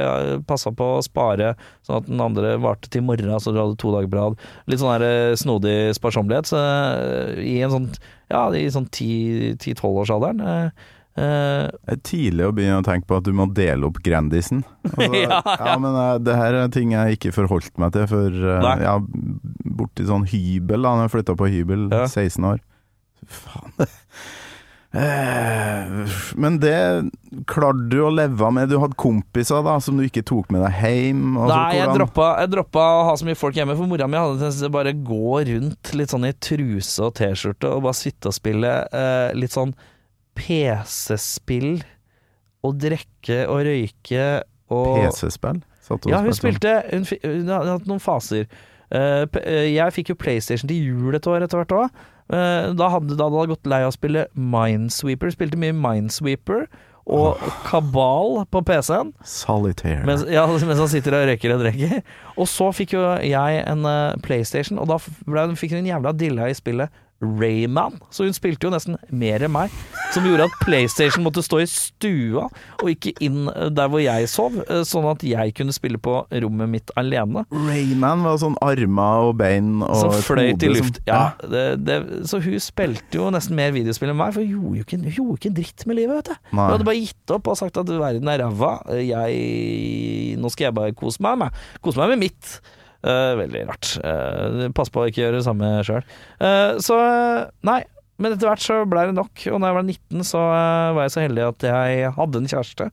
passa 0.48 0.72
på 0.76 0.88
å 0.98 1.04
spare 1.04 1.54
sånn 1.86 2.00
at 2.02 2.10
den 2.10 2.22
andre 2.22 2.56
varte 2.62 2.90
til 2.92 3.02
morgenen, 3.02 3.32
morgen, 3.32 3.42
så 3.42 3.52
du 3.52 3.60
hadde 3.60 3.78
to 3.80 3.92
dager 3.94 4.10
på 4.10 4.18
rad. 4.18 4.40
Litt 4.70 4.82
sånn 4.82 4.94
her 4.94 5.06
eh, 5.06 5.36
snodig 5.38 5.76
sparsommelighet. 5.98 6.50
Så 6.52 6.60
eh, 6.60 7.44
i 7.44 7.60
en 7.64 7.74
sånn 7.74 7.92
ja, 8.32 8.46
i 8.56 8.68
sånn 8.72 8.88
10-12-årsalderen 8.88 10.40
eh, 10.40 10.90
eh, 11.16 11.68
Det 11.72 11.96
er 11.96 12.00
tidlig 12.08 12.46
å 12.48 12.52
begynne 12.56 12.80
å 12.80 12.86
tenke 12.86 13.06
på 13.10 13.18
at 13.20 13.24
du 13.26 13.32
må 13.36 13.46
dele 13.52 13.86
opp 13.88 13.98
Grandisen. 14.04 14.62
Altså, 14.88 15.10
Ja, 15.24 15.40
ja. 15.44 15.78
men 15.82 15.92
uh, 15.98 16.18
det 16.22 16.36
her 16.38 16.54
er 16.64 16.68
ting 16.72 16.92
jeg 16.96 17.18
ikke 17.18 17.34
forholdt 17.36 17.76
meg 17.82 17.92
til 17.96 18.06
før 18.10 18.38
uh, 18.60 18.72
ja, 18.82 18.96
borti 19.02 20.06
sånn 20.08 20.24
hybel, 20.30 20.82
da 20.82 20.94
når 20.96 21.08
jeg 21.08 21.14
flytta 21.18 21.36
på 21.38 21.50
hybel, 21.52 21.88
Ja. 21.92 22.06
16 22.08 22.44
år. 22.54 22.62
Faen. 23.28 23.72
Men 26.36 26.58
det 26.60 26.74
klarte 27.48 27.86
du 27.88 27.98
å 28.04 28.10
leve 28.12 28.50
med. 28.52 28.68
Du 28.68 28.76
hadde 28.82 28.98
kompiser 29.00 29.62
da 29.64 29.78
som 29.80 29.96
du 29.96 30.04
ikke 30.04 30.20
tok 30.28 30.50
med 30.52 30.60
deg 30.66 30.74
hjem. 30.82 31.22
Altså, 31.38 31.54
Nei, 31.54 31.76
jeg 31.78 31.86
hvordan- 31.86 31.96
droppa, 32.02 32.26
jeg 32.42 32.50
droppa 32.52 32.82
å 32.98 33.04
ha 33.08 33.14
så 33.16 33.24
mye 33.28 33.38
folk 33.40 33.56
hjemme, 33.56 33.76
for 33.78 33.86
mora 33.88 34.06
mi 34.06 34.18
hadde 34.20 34.36
tenkt 34.36 34.42
tendens 34.42 34.58
til 34.60 34.68
å 34.68 34.74
bare 34.76 34.92
gå 34.92 35.32
rundt 35.48 35.94
litt 35.96 36.10
sånn 36.12 36.28
i 36.28 36.32
truse 36.36 37.00
og 37.06 37.14
T-skjorte 37.16 37.72
og 37.72 37.82
bare 37.86 37.94
sitte 37.96 38.28
og 38.28 38.36
spille 38.36 38.74
eh, 38.92 39.32
litt 39.38 39.50
sånn 39.56 39.72
PC-spill 40.38 41.82
og 42.62 42.78
drikke 42.80 43.42
og 43.50 43.64
røyke 43.66 44.26
og 44.72 45.00
PC-spill? 45.00 45.62
Ja, 46.08 46.22
hun 46.22 46.34
spilte 46.36 46.76
Hun, 46.92 47.04
hun 47.24 47.50
hadde 47.50 47.74
hatt 47.74 47.88
noen 47.90 48.00
faser. 48.00 48.46
Uh, 48.92 49.24
eh, 49.40 49.72
jeg 49.72 49.94
fikk 49.96 50.12
jo 50.12 50.20
PlayStation 50.20 50.70
til 50.70 50.84
jul 50.84 51.16
et 51.16 51.26
år 51.26 51.44
etter 51.44 51.60
hvert 51.60 51.76
òg. 51.76 52.00
da 52.32 52.88
hadde 52.88 53.16
da 53.18 53.26
hadde 53.26 53.42
jeg 53.42 53.50
gått 53.50 53.68
lei 53.68 53.82
av 53.82 53.90
å 53.90 53.96
spille 53.96 54.26
Minesweeper. 54.32 55.32
Spilte 55.34 55.58
mye 55.60 55.74
Minesweeper 55.76 56.68
og 57.02 57.40
Kabal 57.66 58.44
på 58.50 58.62
PC-en. 58.62 59.12
Solitaire. 59.26 60.06
Mens, 60.06 60.24
ja, 60.30 60.46
mens 60.68 60.78
han 60.78 60.90
sitter 60.90 61.18
og 61.18 61.26
røyker 61.30 61.56
og 61.56 61.64
drikker. 61.64 62.02
Og 62.36 62.48
så 62.50 62.70
fikk 62.76 62.94
jo 62.96 63.02
jeg 63.26 63.62
en 63.66 63.86
uh, 63.88 64.14
PlayStation, 64.22 64.78
og 64.78 64.90
da 64.90 65.00
ble, 65.26 65.48
fikk 65.58 65.74
hun 65.74 65.82
en 65.82 65.90
jævla 65.90 66.14
dilla 66.14 66.48
i 66.50 66.56
spillet 66.56 67.01
Rayman. 67.22 68.00
Så 68.12 68.26
hun 68.26 68.34
spilte 68.36 68.66
jo 68.66 68.72
nesten 68.74 68.96
mer 69.14 69.44
enn 69.46 69.52
meg. 69.54 69.72
Som 70.12 70.26
gjorde 70.28 70.44
at 70.50 70.56
PlayStation 70.60 71.24
måtte 71.24 71.40
stå 71.44 71.60
i 71.62 71.66
stua, 71.70 72.48
og 72.82 72.88
ikke 72.90 73.14
inn 73.24 73.46
eh, 73.48 73.70
der 73.72 73.88
hvor 73.88 74.02
jeg 74.02 74.28
sov. 74.28 74.58
eh, 74.66 74.82
Sånn 74.88 75.06
at 75.08 75.22
jeg 75.24 75.54
kunne 75.56 75.72
spille 75.72 76.00
på 76.02 76.18
rommet 76.42 76.68
mitt 76.68 76.92
alene. 77.00 77.46
Rayman 77.54 78.24
var 78.26 78.36
sånn 78.42 78.58
armer 78.60 79.30
og 79.30 79.36
bein 79.40 79.78
og 79.86 79.96
Som 80.02 80.12
et 80.12 80.26
fløyt 80.26 80.66
i 80.66 80.72
luft. 80.74 81.00
Ja, 81.08 81.22
det, 81.40 81.64
det, 81.86 81.96
så 82.28 82.42
hun 82.44 82.58
spilte 82.60 83.20
jo 83.22 83.30
nesten 83.32 83.56
mer 83.56 83.72
videospill 83.72 84.12
enn 84.12 84.18
meg, 84.20 84.34
for 84.36 84.44
hun 84.44 84.52
gjorde 84.52 84.82
jo 84.82 84.86
ikke, 84.88 85.00
gjorde 85.16 85.38
ikke 85.40 85.52
en 85.52 85.58
dritt 85.62 85.86
med 85.88 86.00
livet, 86.02 86.18
vet 86.20 86.30
du. 86.34 86.50
Nei. 86.52 86.66
Hun 86.66 86.74
hadde 86.76 86.90
bare 86.90 87.00
gitt 87.00 87.34
opp 87.38 87.48
og 87.54 87.58
sagt 87.62 87.80
at 87.80 87.94
verden 88.02 88.28
er 88.34 88.42
ræva. 88.44 88.74
Jeg 89.00 90.36
Nå 90.42 90.50
skal 90.52 90.68
jeg 90.70 90.76
bare 90.76 90.94
kose 90.96 91.22
meg 91.24 91.38
med 91.40 91.64
Kose 91.84 92.00
meg 92.02 92.12
med 92.14 92.24
mitt. 92.26 92.54
Eh, 93.02 93.32
veldig 93.40 93.64
rart. 93.68 93.96
Eh, 94.02 94.68
pass 94.76 94.92
på 94.94 95.02
å 95.02 95.08
ikke 95.10 95.24
gjøre 95.24 95.40
det 95.40 95.46
samme 95.48 95.72
sjøl. 95.86 96.04
så 96.82 96.98
nei. 97.66 97.82
Men 98.22 98.36
etter 98.36 98.46
hvert 98.46 98.62
så 98.62 98.76
ble 98.86 99.08
det 99.08 99.16
nok, 99.16 99.40
og 99.50 99.58
da 99.58 99.70
jeg 99.72 99.74
var 99.74 99.86
19 99.88 100.22
så 100.28 100.40
eh, 100.52 100.92
var 100.94 101.06
jeg 101.08 101.14
så 101.16 101.22
heldig 101.24 101.42
at 101.48 101.64
jeg 101.66 102.12
hadde 102.14 102.38
en 102.42 102.50
kjæreste. 102.52 102.86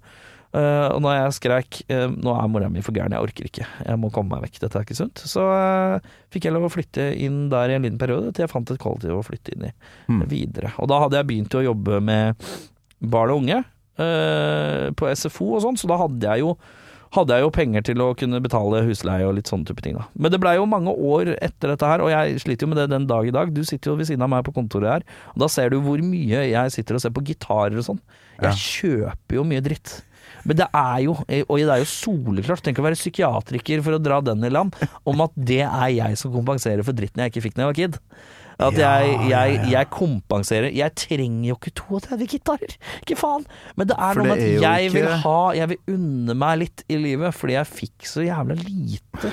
Uh, 0.49 0.89
og 0.95 1.03
når 1.05 1.13
jeg 1.13 1.33
skreik 1.37 1.77
uh, 1.93 2.07
'nå 2.09 2.31
er 2.33 2.47
mora 2.49 2.69
mi 2.73 2.81
for 2.81 2.89
gæren, 2.97 3.13
jeg 3.13 3.21
orker 3.21 3.45
ikke, 3.45 3.65
jeg 3.85 3.99
må 4.01 4.09
komme 4.09 4.33
meg 4.33 4.47
vekk, 4.47 4.55
dette 4.63 4.79
er 4.79 4.87
ikke 4.87 4.97
sunt', 4.97 5.21
så 5.29 5.43
uh, 5.45 6.07
fikk 6.33 6.47
jeg 6.47 6.55
lov 6.55 6.65
å 6.65 6.71
flytte 6.73 7.05
inn 7.21 7.51
der 7.51 7.69
i 7.69 7.75
en 7.77 7.85
liten 7.85 7.99
periode 8.01 8.31
til 8.33 8.47
jeg 8.47 8.49
fant 8.49 8.71
et 8.73 8.81
kollektiv 8.81 9.13
å 9.13 9.21
flytte 9.21 9.53
inn 9.53 9.67
i 9.67 9.71
Mm. 10.09 10.23
videre. 10.25 10.71
Og 10.81 10.89
da 10.89 11.03
hadde 11.03 11.19
jeg 11.21 11.27
begynt 11.29 11.53
å 11.53 11.61
jobbe 11.61 12.01
med 12.01 12.41
barn 12.97 13.29
og 13.35 13.43
unge 13.43 13.59
eh, 13.61 14.89
på 14.97 15.11
SFO 15.13 15.51
og 15.53 15.61
sånn, 15.67 15.77
så 15.77 15.85
da 15.91 15.99
hadde 16.01 16.25
jeg 16.33 16.41
jo 16.41 16.55
hadde 17.15 17.35
jeg 17.35 17.45
jo 17.45 17.53
penger 17.53 17.85
til 17.87 18.01
å 18.05 18.11
kunne 18.17 18.41
betale 18.43 18.83
husleie 18.85 19.25
og 19.25 19.33
litt 19.37 19.49
sånne 19.49 19.65
type 19.69 19.81
ting. 19.85 19.95
da. 19.97 20.05
Men 20.13 20.33
det 20.33 20.41
blei 20.43 20.55
jo 20.59 20.67
mange 20.69 20.93
år 20.93 21.33
etter 21.39 21.73
dette 21.73 21.89
her, 21.89 22.03
og 22.05 22.11
jeg 22.13 22.41
sliter 22.43 22.67
jo 22.67 22.71
med 22.73 22.81
det 22.83 22.89
den 22.91 23.07
dag 23.09 23.25
i 23.25 23.33
dag. 23.33 23.53
Du 23.55 23.63
sitter 23.65 23.91
jo 23.93 23.97
ved 23.99 24.09
siden 24.09 24.25
av 24.25 24.29
meg 24.29 24.45
på 24.45 24.53
kontoret 24.55 24.99
her, 24.99 25.07
og 25.33 25.41
da 25.41 25.49
ser 25.51 25.73
du 25.73 25.79
hvor 25.85 26.01
mye 26.05 26.43
jeg 26.51 26.75
sitter 26.75 26.99
og 26.99 27.03
ser 27.03 27.15
på 27.15 27.25
gitarer 27.31 27.79
og 27.81 27.87
sånn. 27.87 28.03
Jeg 28.39 28.61
kjøper 28.61 29.39
jo 29.39 29.47
mye 29.47 29.65
dritt. 29.65 29.97
Men 30.47 30.59
det 30.61 30.67
er 30.71 30.99
jo, 31.03 31.15
og 31.19 31.55
det 31.57 31.73
er 31.73 31.81
jo 31.81 31.89
soleklart, 31.89 32.61
tenk 32.63 32.79
å 32.79 32.85
være 32.85 32.99
psykiatriker 32.99 33.81
for 33.83 33.97
å 33.97 34.01
dra 34.01 34.21
den 34.23 34.45
i 34.45 34.51
land, 34.53 34.77
om 35.09 35.25
at 35.25 35.33
det 35.35 35.63
er 35.65 35.89
jeg 35.95 36.19
som 36.21 36.31
kompenserer 36.33 36.85
for 36.85 36.95
dritten 36.95 37.25
jeg 37.25 37.33
ikke 37.33 37.43
fikk 37.47 37.57
da 37.57 37.65
jeg 37.65 37.71
var 37.71 37.79
kid. 37.79 37.97
At 38.59 38.75
jeg, 38.75 39.11
jeg, 39.29 39.59
jeg 39.71 39.87
kompenserer 39.93 40.73
Jeg 40.75 40.91
trenger 40.99 41.45
jo 41.47 41.55
ikke 41.55 41.71
32 41.79 42.27
gitarer, 42.33 42.75
ikke 42.99 43.15
faen! 43.19 43.45
Men 43.79 43.87
det 43.91 43.95
er 43.95 44.19
noe 44.19 44.27
med 44.27 44.35
at 44.35 44.65
jeg 44.65 44.91
vil 44.97 45.07
ha 45.23 45.39
Jeg 45.55 45.71
vil 45.71 45.95
unne 45.95 46.35
meg 46.43 46.61
litt 46.65 46.83
i 46.91 46.99
livet, 46.99 47.35
fordi 47.35 47.55
jeg 47.55 47.71
fikk 47.71 48.09
så 48.09 48.25
jævla 48.25 48.59
lite 48.59 49.31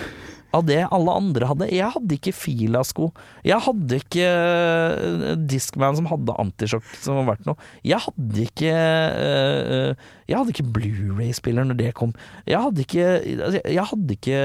av 0.57 0.65
det 0.67 0.83
alle 0.95 1.15
andre 1.21 1.49
hadde. 1.51 1.69
Jeg 1.75 1.93
hadde 1.95 2.17
ikke 2.17 2.35
Fila-sko. 2.37 3.11
Jeg 3.47 3.59
hadde 3.67 3.99
ikke 4.01 4.29
eh, 4.29 5.35
Discman 5.49 5.99
som 5.99 6.09
hadde 6.11 6.37
antisjokk 6.41 6.87
som 7.03 7.21
var 7.21 7.33
verdt 7.33 7.49
noe. 7.49 7.69
Jeg 7.87 8.01
hadde 8.07 8.47
ikke 8.47 8.73
uh, 8.73 10.07
Jeg 10.29 10.39
hadde 10.39 10.53
ikke 10.55 10.67
Blu-ray-spiller 10.77 11.67
når 11.69 11.79
det 11.81 11.91
kom. 11.99 12.13
Jeg 12.47 12.59
hadde 12.63 12.83
ikke 12.85 13.07
altså, 13.47 13.61
Jeg 13.65 13.85
hadde 13.93 14.17
ikke 14.17 14.41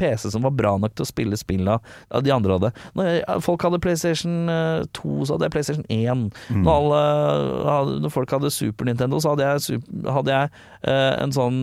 PC 0.00 0.30
som 0.34 0.42
var 0.46 0.54
bra 0.58 0.74
nok 0.82 0.94
til 0.98 1.06
å 1.06 1.10
spille 1.10 1.38
spillene 1.38 1.78
de 2.26 2.32
andre 2.34 2.58
hadde. 2.58 2.72
Når 2.98 3.10
jeg- 3.10 3.42
folk 3.46 3.62
hadde 3.62 3.80
PlayStation 3.82 4.48
eh, 4.50 4.84
2, 4.92 5.26
så 5.26 5.36
hadde 5.36 5.46
jeg 5.48 5.54
PlayStation 5.56 5.86
1. 5.88 6.32
Mm. 6.50 6.62
Når, 6.64 6.72
alle, 6.74 8.00
når 8.02 8.10
folk 8.14 8.30
hadde 8.30 8.50
Super 8.50 8.84
Nintendo, 8.90 9.20
så 9.22 9.34
hadde 9.36 9.46
jeg, 9.46 9.82
hadde 10.06 10.34
jeg 10.36 10.50
eh, 10.82 11.22
en 11.22 11.32
sånn 11.32 11.62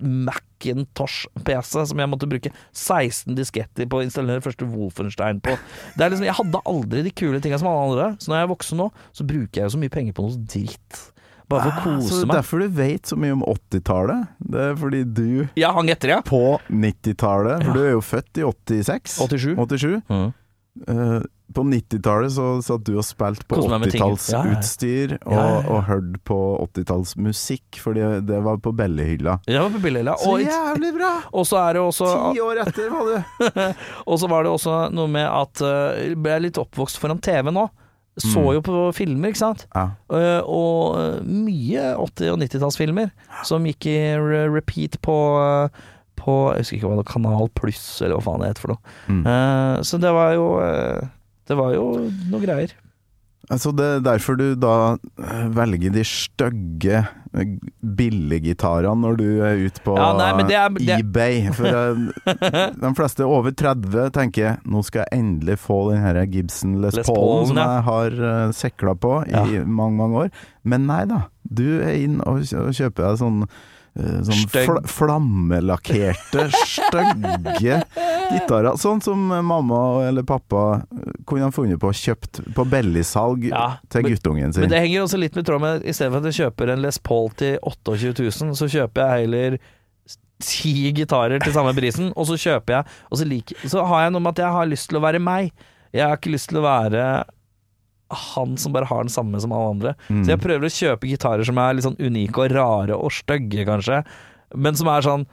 Mac. 0.00 0.44
Macintosh-PC 0.60 1.86
som 1.88 2.00
jeg 2.02 2.10
måtte 2.12 2.28
bruke 2.28 2.50
16 2.76 3.32
disketter 3.38 3.88
på 3.88 4.00
å 4.00 4.04
installere 4.04 4.42
første 4.44 4.66
Wolfenstein 4.68 5.40
på. 5.40 5.54
Det 5.96 6.04
er 6.04 6.12
liksom, 6.12 6.26
jeg 6.28 6.36
hadde 6.36 6.60
aldri 6.68 7.04
de 7.06 7.12
kule 7.16 7.40
tinga 7.40 7.58
som 7.60 7.70
alle 7.70 7.86
andre, 7.88 8.08
så 8.20 8.28
når 8.28 8.36
jeg 8.40 8.46
er 8.48 8.52
voksen 8.52 8.80
nå, 8.82 8.90
så 9.16 9.26
bruker 9.30 9.60
jeg 9.62 9.64
jo 9.68 9.72
så 9.76 9.80
mye 9.80 9.94
penger 9.94 10.16
på 10.18 10.26
noe 10.26 10.42
dritt. 10.52 11.00
Bare 11.50 11.64
for 11.66 11.70
å 11.70 11.74
Ah, 11.74 11.80
så 11.80 11.96
kose 12.00 12.10
det 12.14 12.22
er 12.22 12.26
meg. 12.30 12.36
derfor 12.38 12.62
du 12.62 12.68
vet 12.78 13.10
så 13.10 13.16
mye 13.18 13.32
om 13.36 13.42
80-tallet. 13.50 14.28
Det 14.54 14.60
er 14.68 14.74
fordi 14.78 15.00
du 15.04 15.48
Jeg 15.58 15.74
hang 15.74 15.90
etter, 15.90 16.08
ja. 16.16 16.20
på 16.22 16.42
90-tallet, 16.70 17.64
for 17.64 17.70
Ja. 17.70 17.74
du 17.74 17.80
er 17.88 17.90
jo 17.96 18.00
født 18.06 18.38
i 18.38 18.46
86 18.46 19.18
87. 19.18 19.56
87. 19.58 20.02
Mm. 20.08 20.32
Uh, 20.86 21.20
på 21.50 21.64
90-tallet 21.66 22.30
så 22.30 22.44
satt 22.62 22.84
du 22.86 22.92
og 22.94 23.02
spilte 23.02 23.42
på 23.50 23.56
Koste 23.58 23.72
meg 23.72 23.80
med. 23.82 23.94
Ja, 23.98 24.06
ja. 24.06 24.14
80-tallsutstyr 24.14 25.16
og, 25.26 25.32
Ja, 25.34 25.40
ja, 25.42 25.56
ja. 25.58 25.64
og 25.74 25.80
hørte 25.88 26.20
på 26.30 26.36
80-tallsmusikk, 26.94 27.80
fordi 27.82 28.04
det 28.28 28.38
var 28.44 28.60
på 28.62 28.70
bellehylla. 28.78 29.40
Det 29.46 29.58
var 29.58 29.70
på 29.74 29.80
Bellehylla. 29.82 30.14
Så 30.22 30.30
Og, 30.36 30.44
jævlig 30.46 30.92
bra! 30.94 31.10
og 31.32 31.46
så 31.50 31.58
er 31.64 31.74
det 31.74 31.82
også 31.82 32.06
Ti 32.34 32.40
år 32.44 32.62
etter 32.66 32.90
var 32.94 33.10
du! 33.10 33.60
Og 34.10 34.18
så 34.22 34.28
var 34.30 34.46
det 34.46 34.52
også 34.54 34.76
noe 34.94 35.10
med 35.10 35.26
at 35.26 35.62
uh, 35.66 36.14
ble 36.14 36.36
jeg 36.36 36.42
litt 36.48 36.58
oppvokst 36.62 36.98
foran 37.02 37.18
TV 37.22 37.50
nå. 37.50 37.66
Så 38.20 38.40
Mm. 38.42 38.52
jo 38.54 38.60
på 38.66 38.80
filmer, 38.94 39.32
ikke 39.32 39.40
sant. 39.42 39.66
Ja. 39.74 39.86
Uh, 40.12 40.40
og 40.44 40.98
eh, 41.00 41.22
mye 41.24 41.86
80- 41.96 42.32
og 42.34 42.38
90-tallsfilmer 42.42 43.10
som 43.48 43.64
gikk 43.64 43.86
i 43.90 43.96
re 44.20 44.44
repeat 44.52 45.00
på 45.02 45.16
eh, 45.40 45.80
på 46.20 46.34
Jeg 46.52 46.60
husker 46.60 46.76
ikke 46.76 46.86
hva 46.90 46.96
det 46.98 47.04
var, 47.06 47.12
Kanal 47.14 47.48
Pluss, 47.56 47.84
eller 48.02 48.18
hva 48.18 48.24
faen 48.26 48.42
det 48.44 48.50
heter 48.50 48.60
for 48.66 48.74
noe. 48.74 48.94
Mm. 49.08 49.22
Uh, 49.24 49.82
så 49.88 49.96
det 50.02 50.10
var 50.12 50.34
jo 50.36 50.46
uh, 50.60 51.06
Det 51.48 51.56
var 51.56 51.72
jo 51.74 51.86
noe 52.30 52.40
greier. 52.44 52.74
Altså 53.50 53.72
det 53.74 53.86
er 53.96 54.02
derfor 54.06 54.36
du 54.38 54.52
da 54.62 54.74
eh, 55.18 55.46
velger 55.56 55.90
de 55.94 56.04
stygge 56.06 57.00
billiggitarene 57.98 59.00
når 59.02 59.16
du 59.18 59.24
er 59.46 59.60
ute 59.66 59.82
på 59.84 59.94
Ja, 59.98 60.10
nei, 60.18 60.28
er- 60.54 61.00
eBay. 61.00 61.50
For 61.56 61.66
eh, 61.66 62.70
de 62.84 62.92
fleste 62.98 63.26
over 63.26 63.50
30 63.54 64.10
tenker 64.16 64.58
nå 64.70 64.82
skal 64.86 65.04
jeg 65.06 65.20
endelig 65.22 65.58
få 65.62 65.80
den 65.90 66.02
her 66.04 66.20
Gibson 66.30 66.78
Les, 66.82 66.94
Les 67.00 67.06
Paulen 67.10 67.50
som 67.50 67.60
jeg 67.62 67.84
har 67.90 68.18
sekla 68.56 68.94
på 68.98 69.16
i 69.26 69.34
Ja. 69.34 69.64
mange, 69.66 69.96
mange 69.98 70.24
år. 70.26 70.30
Men 70.64 70.86
nei 70.90 71.04
da, 71.10 71.24
du 71.42 71.66
er 71.82 71.94
inn 72.04 72.20
og, 72.26 72.42
kjøper 72.46 73.08
deg 73.10 73.20
sånn 73.22 73.42
eh, 73.46 73.60
Sånn 73.96 74.44
Stygg. 74.46 74.68
fl 74.68 74.78
flammelakkerte, 74.86 76.44
stygge 76.54 77.80
gitarer. 78.30 78.76
Sånn 78.78 79.00
som 79.02 79.18
mamma 79.44 79.80
eller 80.06 80.22
pappa 80.22 80.82
kunne 81.26 81.48
ha 81.48 81.50
funnet 81.54 81.80
på 81.82 81.90
å 81.90 81.96
kjøpt 81.96 82.42
på 82.54 82.64
billigsalg 82.70 83.48
Ja, 83.50 83.78
til 83.90 84.02
men- 84.06 84.12
guttungen 84.14 84.52
sin. 84.54 84.62
Men 84.62 84.70
det 84.70 84.80
henger 84.84 85.02
også 85.02 85.18
litt 85.18 85.34
med 85.36 85.44
tråd 85.46 85.60
med 85.60 85.84
I 85.84 85.92
stedet 85.92 86.12
for 86.12 86.18
at 86.22 86.30
jeg 86.32 86.38
kjøper 86.46 86.72
en 86.72 86.82
Les 86.82 86.98
Paul 86.98 87.28
til 87.30 87.58
28 87.62 88.14
000, 88.22 88.54
så 88.54 88.68
kjøper 88.70 89.02
jeg 89.02 89.26
heller 89.26 89.58
ti 90.40 90.92
gitarer 90.96 91.42
til 91.42 91.52
samme 91.52 91.74
prisen, 91.76 92.12
og 92.16 92.24
så 92.30 92.38
kjøper 92.40 92.78
jeg 92.78 92.84
Og 93.12 93.18
så, 93.18 93.26
liker, 93.28 93.56
så 93.68 93.84
har 93.84 94.06
jeg 94.06 94.12
noe 94.14 94.20
med 94.24 94.30
at 94.38 94.44
jeg 94.46 94.52
har 94.54 94.66
lyst 94.70 94.88
til 94.88 94.98
å 94.98 95.02
være 95.04 95.20
meg. 95.20 95.50
Jeg 95.92 96.06
har 96.06 96.16
ikke 96.16 96.32
lyst 96.32 96.48
til 96.48 96.58
å 96.62 96.64
være 96.64 97.24
han 98.10 98.56
som 98.58 98.72
bare 98.74 98.88
har 98.90 99.04
den 99.04 99.12
samme 99.12 99.40
som 99.40 99.52
alle 99.54 99.70
andre. 99.74 99.92
Mm. 100.08 100.24
Så 100.24 100.32
jeg 100.34 100.40
prøver 100.42 100.66
å 100.66 100.72
kjøpe 100.74 101.10
gitarer 101.10 101.46
som 101.46 101.58
er 101.62 101.74
litt 101.76 101.86
sånn 101.86 101.98
unike 102.02 102.42
og 102.44 102.54
rare 102.56 102.96
og 102.96 103.12
stygge, 103.14 103.66
kanskje, 103.68 104.00
men 104.58 104.74
som 104.78 104.90
er 104.90 105.06
sånn 105.06 105.26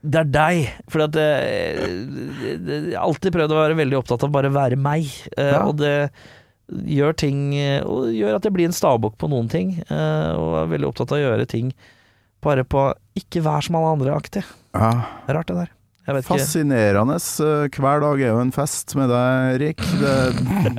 det 0.00 0.16
er 0.22 0.28
deg. 0.32 0.60
For 0.88 1.02
at 1.04 1.16
eh, 1.20 1.80
jeg 1.84 2.94
har 2.94 3.02
alltid 3.04 3.34
prøvd 3.34 3.52
å 3.52 3.58
være 3.58 3.76
veldig 3.82 3.98
opptatt 3.98 4.22
av 4.24 4.30
bare 4.32 4.48
være 4.54 4.78
meg. 4.80 5.04
Eh, 5.36 5.50
Ja. 5.52 5.66
Og 5.68 5.76
det 5.76 6.10
gjør 6.70 7.16
ting 7.18 7.40
Og 7.84 8.12
gjør 8.14 8.36
at 8.36 8.44
jeg 8.46 8.52
blir 8.54 8.68
en 8.68 8.72
stavbukk 8.76 9.16
på 9.18 9.28
noen 9.28 9.48
ting. 9.50 9.74
eh, 9.90 10.30
Og 10.38 10.54
er 10.62 10.70
veldig 10.72 10.88
opptatt 10.88 11.12
av 11.12 11.18
å 11.18 11.24
gjøre 11.26 11.46
ting 11.50 11.72
bare 12.40 12.64
på 12.64 12.86
ikke 13.20 13.42
vær 13.44 13.60
som 13.60 13.76
alle 13.76 13.90
andre-aktig. 13.98 14.40
Ja. 14.72 14.92
Rart, 15.28 15.46
det 15.50 15.56
der. 15.58 15.70
Jeg 16.08 16.16
vet. 16.16 16.26
Fascinerende. 16.26 17.16
Eh, 17.20 17.66
Hver 17.76 18.00
dag 18.02 18.22
er 18.22 18.30
jo 18.32 18.38
en 18.40 18.52
fest 18.54 18.94
med 18.98 19.10
deg, 19.12 19.58
Rik. 19.62 19.82
Det, 20.00 20.14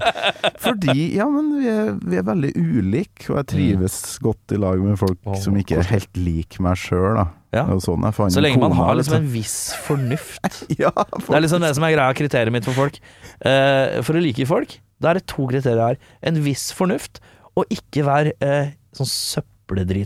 fordi 0.66 0.96
Ja, 1.16 1.28
men 1.32 1.52
vi 1.60 1.70
er, 1.72 1.92
vi 2.02 2.20
er 2.20 2.26
veldig 2.28 2.52
ulike, 2.58 3.28
og 3.30 3.38
jeg 3.42 3.50
trives 3.54 4.00
godt 4.24 4.56
i 4.56 4.60
lag 4.62 4.82
med 4.82 4.98
folk 5.00 5.20
oh, 5.30 5.38
som 5.40 5.60
ikke 5.62 5.78
er 5.80 5.88
helt 5.94 6.20
lik 6.20 6.58
meg 6.64 6.80
sjøl, 6.82 7.22
da. 7.22 7.28
Ja. 7.52 7.66
Det 7.68 7.76
er 7.76 7.84
sånn 7.84 8.08
jeg 8.08 8.16
fant 8.16 8.34
Så 8.34 8.44
lenge 8.44 8.62
man 8.64 8.72
kona, 8.72 8.88
har 8.88 8.98
liksom 8.98 9.18
en 9.20 9.30
viss 9.34 9.58
fornuft. 9.86 10.62
Ja, 10.82 10.92
Det 10.96 11.36
er 11.36 11.46
liksom 11.46 11.64
det 11.64 11.74
som 11.78 11.86
er 11.86 11.96
greia, 11.98 12.18
kriteriet 12.18 12.56
mitt 12.56 12.68
for 12.68 12.78
folk. 12.78 12.98
Uh, 13.44 14.00
for 14.08 14.18
å 14.18 14.24
like 14.24 14.48
folk, 14.50 14.78
da 15.04 15.12
er 15.12 15.20
det 15.20 15.28
to 15.30 15.48
kriterier 15.52 15.94
her. 15.94 16.02
En 16.26 16.42
viss 16.46 16.70
fornuft, 16.76 17.22
og 17.60 17.68
ikke 17.74 18.08
vær 18.08 18.32
uh, 18.42 18.72
sånn 18.98 19.12
søppeldrit 19.12 19.51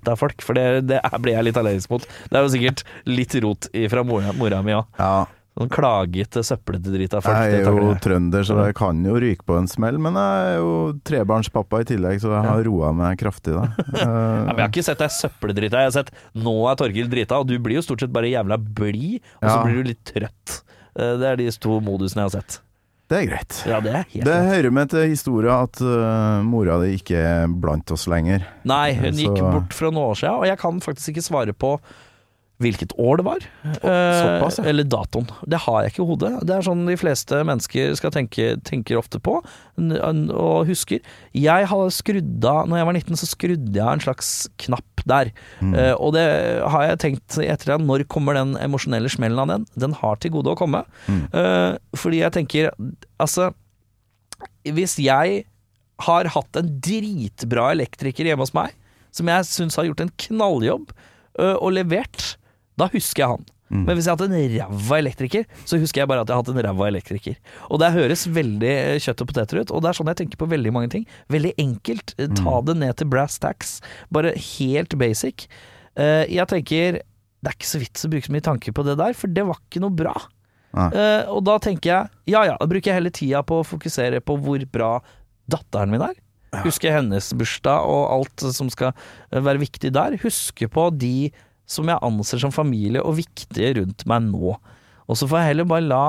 av 0.08 0.18
folk. 0.18 0.42
For 0.42 0.54
det, 0.54 0.88
det 0.88 1.00
blir 1.22 1.34
jeg 1.34 1.44
litt 1.44 1.58
allergisk 1.58 1.90
mot. 1.90 2.02
Det 2.30 2.38
er 2.38 2.44
jo 2.44 2.54
sikkert 2.54 2.84
litt 3.06 3.34
rot 3.44 3.68
fra 3.90 4.04
mora, 4.04 4.32
mora 4.34 4.62
mi 4.64 4.72
òg. 4.74 4.86
ja. 5.00 5.26
Sånn 5.56 5.70
klagete, 5.72 6.42
søplete 6.44 6.92
drit 6.92 7.14
av 7.16 7.22
folk. 7.24 7.38
Jeg 7.38 7.62
er 7.62 7.70
jo 7.72 7.94
jeg. 7.94 8.02
trønder, 8.04 8.44
så 8.44 8.58
jeg 8.66 8.76
kan 8.76 8.98
jo 9.06 9.14
ryke 9.16 9.46
på 9.48 9.56
en 9.58 9.68
smell, 9.72 9.96
men 9.98 10.14
jeg 10.20 10.50
er 10.52 10.58
jo 10.60 11.00
trebarnspappa 11.08 11.80
i 11.80 11.86
tillegg, 11.86 12.20
så 12.20 12.34
jeg 12.34 12.44
har 12.44 12.64
roa 12.68 12.90
meg 12.92 13.16
kraftig, 13.22 13.54
da. 13.56 13.70
Ja, 14.02 14.10
men 14.52 14.58
jeg 14.58 14.66
har 14.66 14.68
ikke 14.74 14.84
sett 14.84 15.00
deg 15.00 15.14
søppeldrita. 15.16 15.80
Jeg 15.80 15.88
har 15.88 15.96
sett 15.96 16.12
'nå 16.36 16.58
er 16.70 16.76
Torgild 16.76 17.08
drita', 17.10 17.40
og 17.40 17.48
du 17.48 17.56
blir 17.58 17.76
jo 17.80 17.86
stort 17.88 18.02
sett 18.04 18.12
bare 18.12 18.28
jævla 18.28 18.58
blid, 18.60 19.22
og 19.42 19.48
så 19.48 19.56
Ja. 19.56 19.64
blir 19.64 19.76
du 19.80 19.84
litt 19.94 20.04
trøtt. 20.04 20.62
Eh, 21.00 21.16
Det 21.16 21.24
er 21.24 21.36
de 21.38 21.50
to 21.52 21.80
modusene 21.80 22.28
jeg 22.28 22.32
har 22.32 22.36
sett. 22.42 22.60
Det 23.08 23.18
er 23.20 23.28
greit. 23.30 23.60
Ja, 23.70 23.80
det 23.86 23.92
er 23.94 24.04
helt 24.10 24.14
Det 24.14 24.24
greit. 24.26 24.50
hører 24.56 24.72
med 24.74 24.90
til 24.90 25.10
historia 25.12 25.60
at 25.68 25.78
uh, 25.82 26.42
mora 26.42 26.80
di 26.82 26.96
ikke 26.98 27.20
er 27.22 27.48
blant 27.48 27.92
oss 27.94 28.08
lenger. 28.10 28.42
Nei, 28.66 28.94
hun 28.98 29.14
Så- 29.14 29.28
gikk 29.28 29.38
bort 29.46 29.74
for 29.78 29.92
noen 29.92 30.10
år 30.10 30.16
siden, 30.24 30.40
og 30.42 30.46
jeg 30.50 30.58
kan 30.58 30.80
faktisk 30.82 31.14
ikke 31.14 31.26
svare 31.30 31.54
på 31.54 31.76
hvilket 32.64 32.94
år 32.98 33.18
det 33.20 33.26
var. 33.28 33.44
Eh, 33.66 33.80
såpass, 33.84 34.58
ja. 34.62 34.64
Eller 34.72 34.86
datoen. 34.88 35.28
Det 35.46 35.60
har 35.66 35.82
jeg 35.84 35.92
ikke 35.92 36.04
i 36.06 36.08
hodet. 36.08 36.30
Det 36.48 36.56
er 36.56 36.62
sånn 36.64 36.86
de 36.88 36.96
fleste 36.96 37.42
mennesker 37.44 37.98
skal 38.00 38.12
tenke, 38.16 38.56
tenker 38.64 38.96
ofte 38.98 39.20
på 39.20 39.42
n- 39.78 39.92
n- 40.00 40.32
og 40.32 40.66
husker. 40.70 41.02
Jeg 41.36 41.68
har 41.68 41.90
skrudd 41.92 42.46
av 42.48 42.70
Når 42.72 42.78
jeg 42.80 42.86
var 42.86 42.94
19, 42.94 43.16
så 43.20 43.28
skrudde 43.28 43.76
jeg 43.76 43.84
av 43.84 43.92
en 43.98 44.00
slags 44.00 44.48
knapp 44.58 44.95
der. 45.10 45.32
Mm. 45.62 45.74
Uh, 45.76 45.94
og 45.96 46.16
det 46.18 46.26
har 46.74 46.88
jeg 46.90 47.02
tenkt 47.04 47.38
i 47.42 47.50
ettertid. 47.52 47.86
Når 47.86 48.06
kommer 48.12 48.38
den 48.38 48.56
emosjonelle 48.62 49.12
smellen 49.12 49.42
av 49.44 49.52
den? 49.52 49.68
Den 49.80 49.96
har 50.02 50.20
til 50.22 50.34
gode 50.38 50.54
å 50.54 50.60
komme. 50.60 50.84
Mm. 51.08 51.26
Uh, 51.34 51.74
fordi 51.98 52.24
jeg 52.24 52.36
tenker 52.36 52.72
Altså, 53.22 53.52
hvis 54.68 54.98
jeg 55.00 55.46
har 56.04 56.28
hatt 56.36 56.58
en 56.60 56.72
dritbra 56.84 57.70
elektriker 57.72 58.28
hjemme 58.28 58.44
hos 58.44 58.56
meg, 58.56 58.74
som 59.16 59.30
jeg 59.32 59.48
syns 59.48 59.78
har 59.80 59.88
gjort 59.88 60.04
en 60.04 60.12
knalljobb 60.26 60.90
ø, 61.40 61.54
og 61.54 61.70
levert, 61.78 62.34
da 62.76 62.90
husker 62.92 63.24
jeg 63.24 63.32
han. 63.38 63.46
Mm. 63.74 63.82
Men 63.88 63.98
hvis 63.98 64.06
jeg 64.06 64.14
hadde 64.14 64.28
en 64.30 64.52
ræva 64.60 64.98
elektriker, 65.02 65.46
så 65.66 65.80
husker 65.82 66.04
jeg 66.04 66.10
bare 66.12 66.22
at 66.22 66.30
jeg 66.30 66.38
hadde 66.38 66.54
en 66.54 66.62
ræva 66.68 66.88
elektriker. 66.92 67.38
Og 67.74 67.80
det 67.82 67.90
høres 67.96 68.28
veldig 68.30 68.70
eh, 68.74 69.00
kjøtt 69.02 69.24
og 69.26 69.30
poteter 69.32 69.62
ut, 69.64 69.72
og 69.74 69.82
det 69.82 69.90
er 69.90 69.98
sånn 69.98 70.12
jeg 70.12 70.20
tenker 70.22 70.42
på 70.44 70.50
veldig 70.52 70.74
mange 70.76 70.92
ting. 70.94 71.08
Veldig 71.34 71.54
enkelt. 71.64 72.14
Eh, 72.22 72.30
Ta 72.38 72.60
det 72.68 72.78
ned 72.84 72.94
til 73.02 73.10
brass 73.10 73.40
tacks. 73.42 73.80
Bare 74.14 74.36
helt 74.38 74.94
basic. 75.02 75.48
Eh, 75.98 76.26
Jeg 76.30 76.46
tenker 76.52 77.02
det 77.46 77.52
er 77.52 77.58
ikke 77.60 77.68
så 77.70 77.80
vits 77.82 78.06
å 78.06 78.10
bruke 78.10 78.26
så 78.26 78.34
mye 78.34 78.42
tanker 78.46 78.74
på 78.74 78.84
det 78.88 78.96
der, 78.98 79.14
for 79.18 79.30
det 79.30 79.44
var 79.46 79.58
ikke 79.62 79.82
noe 79.84 79.94
bra. 79.94 80.14
Eh, 80.76 81.24
og 81.32 81.44
da 81.48 81.56
tenker 81.62 81.88
jeg 81.92 82.34
ja 82.34 82.42
ja, 82.50 82.56
da 82.60 82.66
bruker 82.68 82.90
jeg 82.92 82.98
heller 82.98 83.14
tida 83.14 83.42
på 83.48 83.62
å 83.62 83.66
fokusere 83.68 84.20
på 84.26 84.36
hvor 84.44 84.64
bra 84.74 84.90
datteren 85.48 85.94
min 85.94 86.04
er. 86.04 86.18
Huske 86.66 86.92
hennes 86.92 87.30
bursdag 87.36 87.86
og 87.90 88.04
alt 88.16 88.46
som 88.56 88.70
skal 88.72 88.94
være 89.32 89.62
viktig 89.62 89.92
der. 89.96 90.18
Huske 90.24 90.68
på 90.72 90.88
de 90.96 91.32
som 91.66 91.90
jeg 91.90 92.02
anser 92.06 92.42
som 92.42 92.54
familie 92.54 93.02
og 93.04 93.18
viktige 93.20 93.76
rundt 93.80 94.06
meg 94.10 94.26
nå. 94.30 94.56
Og 95.06 95.18
så 95.20 95.28
får 95.30 95.42
jeg 95.44 95.52
heller 95.52 95.68
bare 95.70 95.86
la, 95.86 96.04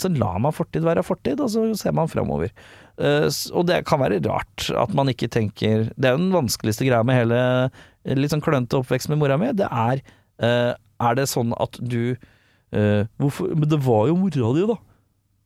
så 0.00 0.10
la 0.12 0.34
meg 0.44 0.52
fortid 0.56 0.84
være 0.84 1.04
fortid, 1.06 1.40
og 1.40 1.48
så 1.52 1.62
ser 1.80 1.94
man 1.96 2.10
framover. 2.10 2.50
Eh, 3.00 3.28
Og 3.56 3.64
det 3.68 3.78
kan 3.88 4.00
være 4.02 4.18
rart 4.26 4.66
at 4.76 4.92
man 4.92 5.08
ikke 5.08 5.30
tenker 5.32 5.86
Det 5.96 6.04
er 6.04 6.12
jo 6.16 6.20
den 6.20 6.34
vanskeligste 6.34 6.84
greia 6.84 7.00
med 7.06 7.16
hele 7.16 7.38
litt 8.04 8.32
sånn 8.32 8.42
klønete 8.44 8.76
oppvekst 8.80 9.08
med 9.08 9.20
mora 9.22 9.38
mi. 9.40 9.48
Det 9.56 9.68
er 9.70 10.02
eh, 10.44 10.74
Er 10.76 11.16
det 11.16 11.28
sånn 11.32 11.54
at 11.56 11.78
du 11.80 12.12
eh, 12.12 13.06
Hvorfor 13.16 13.54
Men 13.56 13.68
det 13.72 13.80
var 13.86 14.10
jo 14.10 14.18
mora 14.20 14.52
di, 14.56 14.66
da. 14.68 14.76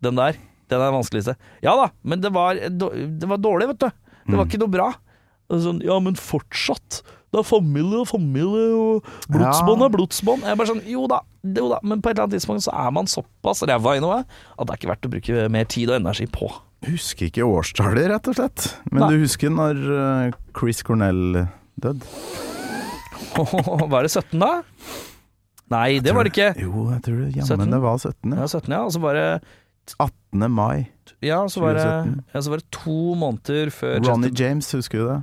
Den 0.03 0.18
der. 0.18 0.41
Den 0.66 0.80
er 0.80 0.89
den 0.89 0.97
vanskeligste. 0.99 1.37
Ja 1.62 1.76
da, 1.78 1.91
men 2.03 2.20
det 2.24 2.32
var, 2.35 2.59
det 2.59 3.28
var 3.28 3.39
dårlig, 3.39 3.68
vet 3.70 3.85
du. 3.85 3.91
Det 4.24 4.39
var 4.41 4.47
ikke 4.49 4.62
noe 4.64 4.72
bra. 4.72 4.91
Sånn, 5.51 5.82
ja, 5.84 5.99
men 6.01 6.14
fortsatt. 6.16 7.03
Det 7.34 7.40
er 7.42 7.47
familie 7.49 7.99
og 8.05 8.07
familie, 8.09 8.68
og 8.78 9.09
blodsbånd 9.28 9.80
Ja. 9.82 9.86
er 9.88 9.92
blodsbånd. 9.97 10.45
Jeg 10.47 10.53
er 10.53 10.57
bare 10.61 10.70
sånn, 10.70 10.82
jo 10.88 11.07
da, 11.11 11.18
jo 11.45 11.68
da, 11.72 11.80
men 11.82 12.01
på 12.01 12.09
et 12.11 12.14
eller 12.16 12.28
annet 12.28 12.36
tidspunkt 12.38 12.62
så 12.64 12.72
er 12.86 12.90
man 12.95 13.07
såpass 13.11 13.62
ræva 13.66 13.97
i 13.97 14.01
noe 14.05 14.20
at 14.22 14.62
det 14.66 14.70
er 14.70 14.78
ikke 14.78 14.90
verdt 14.92 15.09
å 15.09 15.12
bruke 15.16 15.49
mer 15.51 15.64
tid 15.64 15.90
og 15.90 15.97
energi 16.01 16.26
på. 16.30 16.49
Husker 16.86 17.26
ikke 17.30 17.42
årstallet, 17.49 18.07
rett 18.12 18.28
og 18.28 18.36
slett. 18.38 18.68
Men 18.92 19.01
Nei. 19.05 19.11
du 19.11 19.22
husker 19.24 19.51
når 19.51 19.82
eh, 19.99 20.32
Chris 20.57 20.82
Cornell 20.86 21.47
døde? 21.80 22.07
Var 23.90 24.03
det 24.07 24.11
17 24.12 24.38
da? 24.40 24.53
Nei, 25.74 25.99
det 26.05 26.12
var 26.14 26.26
det 26.26 26.34
ikke. 26.34 26.51
Jo, 26.61 26.88
jeg 26.92 27.03
tror 27.07 27.20
det 27.24 27.36
jammen 27.40 27.72
det 27.72 27.80
var 27.82 27.97
17. 27.99 28.34
Ja, 28.36 28.47
17, 28.47 28.72
ja. 28.74 28.80
Og 28.84 28.92
så 28.95 29.01
var 29.03 29.16
det, 29.16 29.28
18. 29.99 30.45
mai. 30.53 30.86
ja, 31.24 31.40
så 31.49 31.61
var 31.64 31.74
det, 31.78 31.86
ja, 32.34 32.40
så 32.40 32.53
var 32.53 32.61
det 32.62 32.68
to 32.70 33.14
måneder 33.18 33.72
før 33.74 33.99
Ronny 34.05 34.30
James, 34.36 34.68
husker 34.76 35.01
du 35.01 35.07
det? 35.09 35.18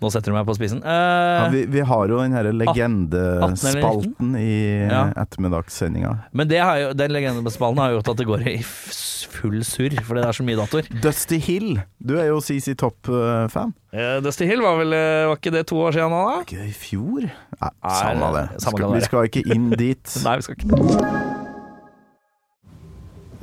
Nå 0.00 0.10
setter 0.12 0.28
du 0.32 0.36
meg 0.36 0.44
på 0.48 0.54
spissen. 0.56 0.80
Ja, 0.84 1.46
Eh, 1.46 1.50
vi, 1.52 1.60
vi 1.72 1.80
har 1.88 2.08
jo 2.10 2.18
den 2.20 2.32
her 2.36 2.44
legendespalten 2.52 4.34
i 4.36 4.86
Ja. 4.90 5.06
ettermiddagssendinga. 5.16 6.18
men 6.32 6.48
det 6.48 6.58
har 6.60 6.76
jo, 6.80 6.92
den 6.92 7.10
legendespalten 7.12 7.78
har 7.78 7.90
gjort 7.96 8.08
at 8.12 8.16
det 8.20 8.26
går 8.26 8.46
i 8.48 8.56
full 8.62 9.60
surr, 9.64 9.96
fordi 10.04 10.20
det 10.22 10.28
er 10.28 10.32
så 10.36 10.44
mye 10.44 10.56
datoer. 10.60 10.88
Dusty 11.02 11.38
Hill, 11.38 11.80
du 12.02 12.16
er 12.18 12.26
jo 12.28 12.40
CC 12.40 12.74
Top-fan. 12.76 13.74
Uh, 13.92 14.20
Dusty 14.24 14.44
Hill 14.46 14.60
var 14.60 14.76
vel 14.76 14.92
eh, 14.92 15.24
Var 15.30 15.36
ikke 15.38 15.52
det 15.54 15.66
to 15.70 15.76
år 15.80 15.92
siden 15.96 16.10
nå, 16.12 16.20
da? 16.28 16.40
Ikke 16.44 16.66
i 16.68 16.72
fjor? 16.76 17.28
Nei, 17.30 17.70
samme 17.88 18.32
det. 18.36 18.46
Skal, 18.60 18.92
vi 18.92 19.00
skal 19.06 19.30
ikke 19.30 19.44
inn 19.54 19.70
dit. 19.72 20.16
Nei, 20.26 20.36
vi 20.36 20.42
skal 20.42 20.58
ikke 20.58 21.45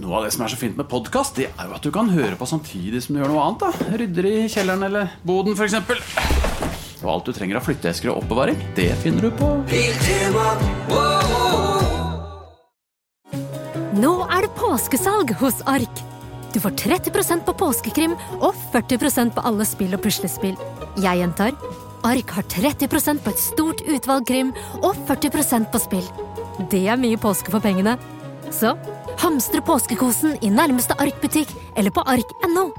Noe 0.04 0.18
av 0.20 0.26
det 0.26 0.34
som 0.36 0.41
er 0.43 0.51
så 0.51 0.58
fint 0.60 0.76
med 0.76 0.88
podkast, 0.91 1.38
det 1.39 1.45
er 1.47 1.70
jo 1.70 1.76
at 1.78 1.86
du 1.86 1.88
kan 1.95 2.10
høre 2.12 2.36
på 2.36 2.43
samtidig 2.49 2.99
som 3.06 3.16
du 3.16 3.22
gjør 3.22 3.30
noe 3.32 3.43
annet. 3.45 3.62
da 3.64 3.99
Rydder 4.01 4.26
i 4.28 4.32
kjelleren 4.51 4.84
eller 4.89 5.14
boden, 5.24 5.56
f.eks. 5.56 5.78
Og 6.99 7.12
alt 7.14 7.30
du 7.30 7.32
trenger 7.36 7.56
av 7.56 7.64
flytteesker 7.64 8.12
og 8.12 8.20
oppbevaring, 8.20 8.58
det 8.76 8.89
finner 8.99 9.24
du 9.24 9.32
på 9.39 9.47
Nå 13.95 14.12
er 14.28 14.43
det 14.43 14.51
påskesalg 14.58 15.32
hos 15.39 15.62
Ark. 15.72 16.01
Du 16.51 16.60
får 16.60 16.76
30% 16.84 17.45
på 17.47 17.56
påskekrim 17.64 18.18
og 18.41 18.51
40% 18.74 19.38
på 19.38 19.45
alle 19.47 19.68
spill 19.70 19.95
og 19.95 20.04
puslespill. 20.04 20.60
Jeg 20.99 21.22
gjentar 21.22 21.56
Ark 22.04 22.34
har 22.36 22.49
30% 22.51 23.24
på 23.24 23.32
et 23.32 23.39
stort 23.39 23.86
utvalg 23.88 24.28
krim 24.28 24.51
og 24.82 24.99
40% 25.08 25.72
på 25.72 25.82
spill. 25.86 26.12
Det 26.74 26.84
er 26.91 26.99
mye 26.99 27.22
påske 27.24 27.56
for 27.56 27.64
pengene. 27.64 27.95
Så 28.51 28.76
hamstre 29.22 29.61
påskekosen 29.61 30.38
i 30.41 30.49
nærmeste 30.49 30.95
Ark-butikk 30.99 31.51
eller 31.78 31.91
på 31.91 32.01
ark.no. 32.05 32.70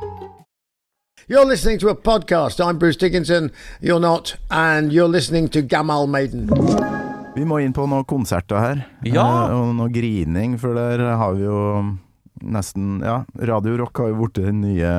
You're 1.29 1.47
listening 1.49 1.79
to 1.81 1.89
a 1.89 1.95
podcast. 1.95 2.61
I'm 2.61 2.79
Bruce 2.79 2.97
Dickinson. 2.99 3.51
You're 3.81 4.01
not. 4.01 4.37
And 4.51 4.93
you're 4.93 5.09
listening 5.09 5.49
to 5.51 5.63
Gamal 5.63 6.07
Maiden. 6.07 6.51
Vi 7.35 7.45
må 7.49 7.59
inn 7.65 7.73
på 7.73 7.87
noen 7.91 8.05
konserter 8.05 8.59
her, 8.61 8.83
Ja. 9.03 9.25
eh, 9.49 9.55
og 9.57 9.75
noe 9.75 9.89
grining, 9.91 10.59
for 10.61 10.75
der 10.75 11.17
har 11.17 11.33
vi 11.35 11.43
jo 11.45 11.97
nesten 12.53 13.01
Ja, 13.05 13.25
Radio 13.49 13.77
Rock 13.81 13.99
har 14.03 14.11
jo 14.13 14.19
blitt 14.23 14.41
den 14.45 14.61
nye 14.65 14.91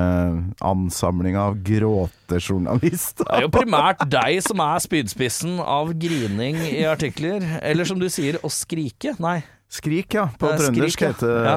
ansamlinga 0.66 1.44
av 1.52 1.58
gråtejournalister. 1.66 3.26
Det 3.28 3.38
er 3.40 3.46
jo 3.46 3.52
primært 3.54 4.04
deg 4.12 4.40
som 4.46 4.62
er 4.66 4.82
spydspissen 4.84 5.60
av 5.62 5.94
grining 6.00 6.58
i 6.68 6.84
artikler. 6.90 7.44
Eller 7.62 7.88
som 7.88 8.00
du 8.02 8.08
sier, 8.12 8.40
å 8.44 8.52
skrike. 8.52 9.16
Nei. 9.24 9.40
Skrik, 9.76 10.14
ja. 10.16 10.28
På 10.40 10.52
Eh, 10.54 10.60
trøndersk 10.62 11.02
ja. 11.02 11.08
heter 11.12 11.46
Ja. 11.46 11.56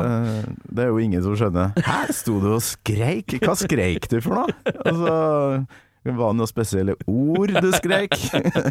Det 0.64 0.84
er 0.84 0.88
jo 0.88 0.98
ingen 0.98 1.22
som 1.22 1.36
skjønner. 1.36 1.74
Her 1.84 2.12
sto 2.16 2.38
du 2.40 2.48
og 2.56 2.62
skreik! 2.64 3.36
Hva 3.44 3.54
skreik 3.58 4.08
du 4.10 4.20
for 4.24 4.40
noe? 4.40 4.56
Altså, 4.84 5.66
var 6.16 6.32
det 6.32 6.38
noen 6.40 6.48
spesielle 6.50 6.94
ord 7.06 7.52
du 7.60 7.68
skrek? 7.74 8.14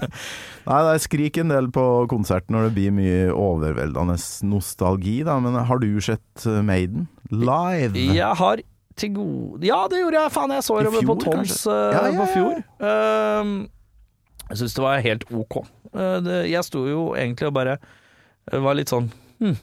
Nei, 0.68 0.80
jeg 0.82 0.94
er 0.96 1.04
skrik 1.04 1.38
en 1.44 1.54
del 1.54 1.70
på 1.76 1.84
konsert 2.10 2.50
når 2.50 2.68
det 2.68 2.74
blir 2.80 2.96
mye 2.98 3.28
overveldende 3.34 4.18
nostalgi, 4.50 5.20
da. 5.28 5.38
Men 5.44 5.60
har 5.70 5.80
du 5.84 5.90
sett 6.02 6.48
Maiden 6.66 7.06
live? 7.30 7.94
Jeg 8.16 8.34
har 8.42 8.64
til 8.98 9.14
gode 9.14 9.68
Ja, 9.70 9.84
det 9.92 10.00
gjorde 10.02 10.24
jeg. 10.24 10.34
Faen, 10.34 10.52
jeg 10.58 10.66
så 10.66 10.82
dem 10.82 10.96
på 11.06 11.16
Toms 11.22 11.38
kanskje? 11.38 11.74
eh, 11.76 11.94
Ja, 11.94 12.04
ja, 12.10 12.18
på 12.18 12.28
fjor. 12.34 12.62
Uh, 12.82 13.68
jeg 14.50 14.58
syns 14.64 14.74
det 14.78 14.84
var 14.84 15.02
helt 15.06 15.26
ok. 15.30 15.60
Uh, 15.94 16.18
det, 16.26 16.38
jeg 16.50 16.64
sto 16.66 16.86
jo 16.90 17.02
egentlig 17.20 17.50
og 17.52 17.54
bare 17.60 17.78
eh, 17.78 18.60
var 18.64 18.78
litt 18.80 18.90
sånn 18.90 19.12
hm. 19.44 19.58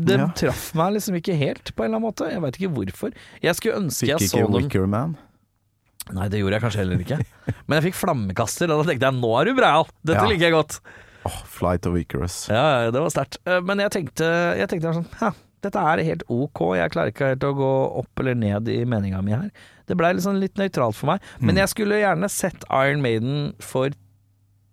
Det 0.00 0.16
Ja. 0.16 0.30
traff 0.32 0.70
meg 0.78 0.94
liksom 0.94 1.18
ikke 1.18 1.34
helt, 1.36 1.74
på 1.76 1.84
en 1.84 1.90
eller 1.90 1.98
annen 1.98 2.06
måte. 2.08 2.28
Jeg 2.30 2.40
veit 2.40 2.56
ikke 2.56 2.70
hvorfor. 2.72 3.10
Jeg 3.44 3.58
skulle 3.58 3.80
ønske 3.82 4.06
Fikk 4.06 4.12
jeg 4.14 4.30
så 4.30 4.38
ikke 4.38 4.52
Wicker 4.54 4.86
Man? 4.88 5.16
Nei, 6.16 6.28
det 6.32 6.40
gjorde 6.40 6.56
jeg 6.58 6.62
kanskje 6.64 6.80
heller 6.82 7.02
ikke. 7.04 7.18
Men 7.66 7.76
jeg 7.80 7.84
fikk 7.90 7.98
flammekaster, 8.00 8.70
og 8.72 8.82
da 8.82 8.90
tenkte 8.90 9.06
jeg 9.10 9.18
nå 9.20 9.30
er 9.40 9.44
du 9.50 9.54
breial! 9.58 9.86
Dette 10.02 10.22
Ja. 10.24 10.28
liker 10.30 10.46
jeg 10.48 10.54
godt. 10.56 10.80
Åh, 11.28 11.38
Flight 11.52 11.86
of 11.86 11.96
Icarus. 12.00 12.36
Ja, 12.48 12.64
ja, 12.86 12.90
det 12.90 13.00
var 13.04 13.10
sterkt. 13.12 13.36
Eh, 13.46 13.60
Men 13.60 13.78
jeg 13.84 13.90
tenkte, 13.92 14.28
jeg 14.56 14.68
tenkte 14.72 14.94
sånn 14.96 15.06
Ja, 15.20 15.32
dette 15.62 15.76
er 15.92 16.02
helt 16.06 16.22
ok, 16.32 16.62
jeg 16.78 16.90
klarer 16.94 17.12
ikke 17.12 17.28
helt 17.34 17.44
å 17.44 17.52
gå 17.58 17.70
opp 18.00 18.22
eller 18.24 18.34
ned 18.40 18.68
i 18.72 18.78
meninga 18.88 19.20
mi 19.22 19.32
her. 19.36 19.50
Det 19.86 19.96
blei 20.00 20.14
liksom 20.16 20.38
litt 20.40 20.54
nøytralt 20.56 20.96
for 20.96 21.12
meg. 21.12 21.20
Men 21.40 21.56
jeg 21.60 21.68
skulle 21.68 21.98
gjerne 22.00 22.30
sett 22.32 22.64
Iron 22.70 23.02
Maiden 23.04 23.52
for 23.60 23.90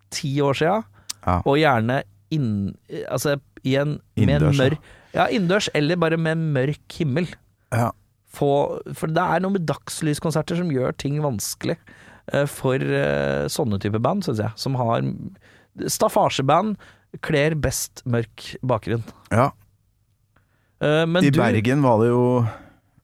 ti 0.09 0.37
år 0.41 0.55
sia, 0.55 0.77
Ja. 1.25 1.41
og 1.45 1.57
gjerne 1.59 2.03
inn, 2.31 2.75
altså, 3.11 3.39
i 3.65 3.75
en, 3.75 3.99
med 4.15 4.27
Innendørs, 4.29 4.57
ja. 4.57 4.69
mørk 4.69 4.79
Ja, 5.17 5.25
innendørs, 5.27 5.69
eller 5.75 5.95
bare 5.97 6.17
med 6.17 6.37
mørk 6.37 6.87
himmel. 6.99 7.27
Ja. 7.73 7.91
Få, 8.37 8.51
for 8.93 9.09
det 9.13 9.23
er 9.23 9.41
noe 9.43 9.55
med 9.57 9.65
dagslyskonserter 9.69 10.59
som 10.61 10.69
gjør 10.73 10.93
ting 11.01 11.17
vanskelig 11.23 11.77
eh, 12.33 12.45
for 12.49 12.77
eh, 12.77 13.47
sånne 13.49 13.79
type 13.81 13.99
band, 14.03 14.25
syns 14.27 14.41
jeg. 14.43 14.53
Som 14.61 14.77
har 14.79 15.01
Staffasjeband 15.87 16.75
kler 17.25 17.55
best 17.57 18.03
mørk 18.09 18.55
bakgrunn. 18.65 19.03
ja. 19.33 19.49
Eh, 20.81 21.05
men 21.09 21.25
I 21.25 21.31
du 21.33 21.39
Bergen 21.41 21.81
var 21.81 21.97
det 22.03 22.11
jo 22.11 22.25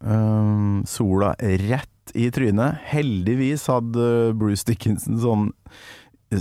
øhm, 0.06 0.84
sola 0.86 1.32
rett 1.42 2.14
i 2.14 2.28
trynet. 2.30 2.78
Heldigvis 2.92 3.64
hadde 3.72 4.04
Bruce 4.38 4.68
Dickinson 4.68 5.18
sånn 5.24 5.48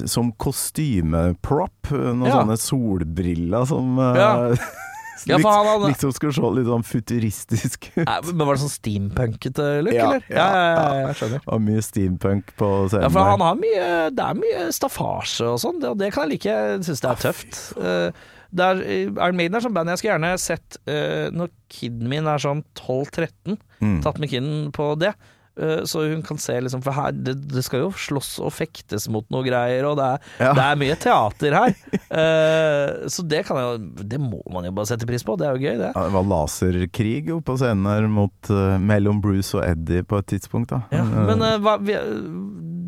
som 0.08 0.30
kostymeprop, 0.40 1.90
noen 1.92 2.26
Ja. 2.28 2.38
sånne 2.42 2.58
solbriller 2.60 3.64
som 3.68 3.96
Ja. 4.00 4.52
Ja, 5.30 5.38
for 5.38 5.52
han 5.52 5.68
hadde 5.68 5.90
liksom 5.92 6.12
skulle 6.16 6.34
se 6.34 6.50
litt 6.56 6.66
sånn 6.66 6.84
futuristisk 6.86 7.88
ut. 7.94 8.04
Nei, 8.08 8.18
Men 8.32 8.46
Var 8.48 8.56
det 8.56 8.62
sånn 8.64 8.72
steampunkete 8.74 9.66
look, 9.86 9.94
Ja, 9.96 10.06
eller? 10.08 10.26
Ja, 10.32 10.46
ja, 10.48 10.68
ja, 10.72 11.00
jeg 11.06 11.18
skjønner. 11.20 11.42
Og 11.46 11.64
mye 11.68 11.82
steampunk 11.84 12.52
på 12.58 12.70
scenen. 12.88 13.06
Ja, 13.06 13.10
for 13.14 13.30
han 13.32 13.44
har 13.44 13.58
mye 13.60 13.88
Det 14.16 14.28
er 14.28 14.38
mye 14.40 14.68
staffasje 14.74 15.50
og 15.52 15.60
sånn, 15.62 15.82
og 15.90 15.98
det 16.00 16.12
kan 16.14 16.26
jeg 16.26 16.36
like. 16.36 16.56
Jeg 16.56 16.86
syns 16.88 17.04
det 17.04 17.10
er 17.12 17.20
tøft. 17.26 17.60
Eh, 17.78 18.24
det 18.52 18.64
er, 18.68 18.82
Iron 19.08 19.38
Maiden 19.38 19.56
er 19.56 19.64
sånn 19.64 19.76
band 19.76 19.88
jeg 19.92 20.02
skulle 20.02 20.16
gjerne 20.18 20.32
sett 20.40 20.76
eh, 20.90 21.28
når 21.32 21.52
kiden 21.72 22.10
min 22.10 22.28
er 22.28 22.42
sånn 22.42 22.64
12-13. 22.76 23.56
Mm. 23.80 24.00
Tatt 24.04 24.20
med 24.20 24.32
kiden 24.32 24.66
på 24.76 24.92
det. 25.00 25.14
Eh, 25.60 25.82
Så 25.88 26.04
hun 26.10 26.22
kan 26.22 26.38
se 26.40 26.54
liksom 26.60 26.82
For 26.84 26.92
her, 26.96 27.12
det, 27.12 27.34
det 27.52 27.62
skal 27.66 27.84
jo 27.84 27.90
slåss 27.92 28.38
og 28.44 28.52
fektes 28.54 29.08
mot 29.12 29.26
noe 29.32 29.44
greier, 29.46 29.84
og 29.88 29.96
det 30.00 30.06
er, 30.14 30.28
Ja. 30.46 30.52
det 30.56 30.64
er 30.66 30.80
mye 30.80 30.96
teater 31.02 31.56
her. 31.58 31.74
uh, 32.12 33.08
så 33.12 33.24
det 33.28 33.42
kan 33.48 33.60
jeg 33.60 34.06
Det 34.14 34.20
må 34.22 34.40
man 34.52 34.64
jo 34.68 34.72
bare 34.76 34.90
sette 34.92 35.06
pris 35.08 35.24
på. 35.26 35.36
Det 35.40 35.48
er 35.48 35.56
jo 35.56 35.64
gøy, 35.66 35.76
det. 35.80 35.90
Ja, 35.94 36.04
det 36.08 36.14
var 36.16 36.28
laserkrig 36.32 37.28
jo 37.28 37.40
på 37.44 37.56
scenen 37.60 37.86
her 37.90 38.08
mot, 38.10 38.34
uh, 38.50 38.76
mellom 38.82 39.20
Bruce 39.24 39.56
og 39.58 39.64
Eddie 39.66 40.02
på 40.06 40.18
et 40.22 40.30
tidspunkt. 40.34 40.72
da. 40.74 40.82
Ja, 40.94 41.04
men 41.04 41.42
uh, 41.44 41.56
hva, 41.62 41.76
vi, 41.82 41.96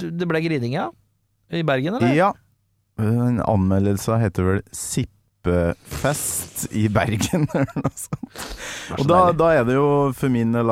det 0.04 0.28
ble 0.30 0.40
grining, 0.44 0.74
ja? 0.76 0.88
I 1.54 1.62
Bergen, 1.66 1.98
eller? 2.00 2.14
Ja. 2.16 2.32
En 2.98 3.40
anmeldelse 3.42 4.16
heter 4.22 4.46
vel 4.46 4.60
Sippefest 5.44 6.68
i 6.72 6.86
Bergen, 6.88 7.46
eller 7.54 7.66
noe 7.76 7.90
sånt. 7.94 8.44
Og 8.98 9.06
da, 9.08 9.18
da 9.36 9.50
er 9.58 9.64
det 9.68 9.74
jo 9.76 10.12
for 10.16 10.32
min 10.32 10.54
del 10.54 10.70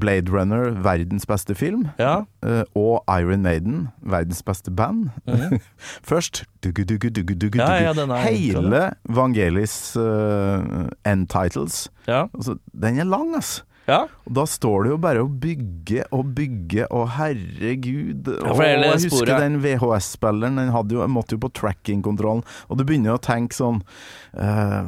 Blade 0.00 0.32
Runner, 0.32 0.70
verdens 0.84 1.26
beste 1.28 1.54
film, 1.58 1.88
Ja. 2.00 2.22
eh, 2.44 2.62
og 2.74 3.04
Iron 3.20 3.42
Maiden, 3.42 3.88
verdens 4.02 4.42
beste 4.42 4.70
band. 4.70 5.10
Mhm. 5.28 5.60
Først 6.08 6.44
duggu, 6.64 6.84
duggu, 6.84 7.10
duggu, 7.10 7.34
duggu, 7.34 7.58
Ja, 7.58 7.92
ja, 7.92 8.16
Hele 8.22 8.92
Vangelis 9.08 9.96
uh, 9.96 10.88
end 11.06 11.28
titles. 11.28 11.88
Ja. 12.08 12.26
Altså, 12.34 12.56
den 12.72 12.98
er 12.98 13.04
lang, 13.04 13.34
altså. 13.34 13.62
Ja. 13.88 14.00
Og 14.26 14.34
da 14.38 14.44
står 14.46 14.84
det 14.84 14.92
jo 14.92 14.98
bare 15.02 15.22
å 15.24 15.28
bygge 15.42 16.04
og 16.14 16.28
bygge, 16.36 16.86
og 16.94 17.08
herregud 17.16 18.28
Ja, 18.30 18.52
Og 18.52 18.60
jeg 18.62 18.92
husker 18.92 19.16
sporet- 19.16 19.42
den 19.42 19.58
VHS-spilleren, 19.64 20.60
den 20.60 20.70
jo, 20.94 21.08
måtte 21.10 21.36
jo 21.36 21.42
på 21.42 21.50
tracking-kontrollen, 21.58 22.44
og 22.68 22.78
du 22.78 22.84
begynner 22.86 23.16
å 23.16 23.22
tenke 23.22 23.56
sånn 23.56 23.82
uh, 24.38 24.86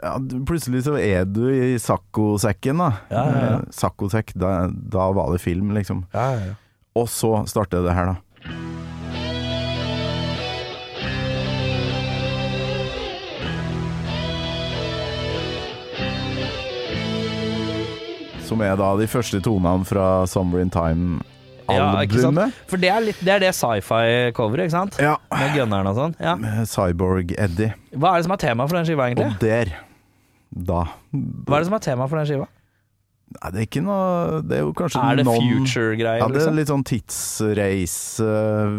ja, 0.00 0.16
Plutselig 0.48 0.84
så 0.88 0.98
er 0.98 1.24
du 1.30 1.46
i 1.52 1.78
saccosekken, 1.78 2.82
da. 2.82 2.90
Ja, 3.10 3.24
ja, 3.24 3.38
ja. 3.44 3.54
Eh, 3.60 3.70
Saccosekk, 3.74 4.34
da, 4.38 4.68
da 4.70 5.08
var 5.14 5.32
det 5.32 5.42
film, 5.44 5.72
liksom. 5.76 6.04
Ja, 6.14 6.28
ja, 6.34 6.50
ja. 6.50 6.60
Og 6.94 7.08
så 7.10 7.40
starter 7.50 7.82
det 7.86 7.94
her, 7.96 8.12
da. 8.12 8.20
Som 18.54 18.62
er 18.62 18.76
da 18.78 18.92
de 18.94 19.06
første 19.10 19.40
tonene 19.42 19.82
fra 19.88 20.08
Summer 20.30 20.60
in 20.62 20.70
Ja, 20.70 22.04
ikke 22.04 22.20
sant? 22.22 22.36
Time-albumet. 22.36 22.58
For 22.70 22.78
det 22.78 22.90
er, 22.92 23.00
litt, 23.02 23.20
det 23.24 23.32
er 23.34 23.40
det 23.42 23.48
sci-fi-coveret, 23.56 24.68
ikke 24.68 24.74
sant? 24.76 24.98
Ja. 25.02 25.16
Med 25.32 25.54
gunneren 25.56 25.88
og 25.90 25.96
sånn. 25.96 26.12
Ja. 26.22 26.36
Med 26.38 26.68
Cyborg-Eddie. 26.70 27.72
Hva 27.96 28.12
er 28.12 28.20
det 28.20 28.26
som 28.28 28.34
er 28.36 28.42
tema 28.44 28.66
for 28.68 28.78
den 28.78 28.86
skiva, 28.86 29.08
egentlig? 29.08 29.26
Og 29.32 29.40
der, 29.42 29.72
da 30.54 30.84
Hva 30.86 31.56
er 31.56 31.64
det 31.64 31.66
som 31.66 31.74
er 31.74 31.82
tema 31.82 32.06
for 32.06 32.20
den 32.20 32.28
skiva? 32.30 32.46
Nei, 33.34 33.50
det 33.50 33.58
er 33.58 33.66
ikke 33.66 33.82
noe 33.82 34.42
Det 34.44 34.58
er 34.58 34.60
jo 34.62 34.74
kanskje 34.78 35.00
Er 35.02 35.16
det 35.18 35.24
noen 35.26 35.48
future-greier, 35.64 36.20
Ja, 36.20 36.28
det 36.28 36.36
er 36.36 36.44
liksom? 36.44 36.58
litt 36.60 36.70
sånn 36.70 36.84
tidsreise 36.86 38.28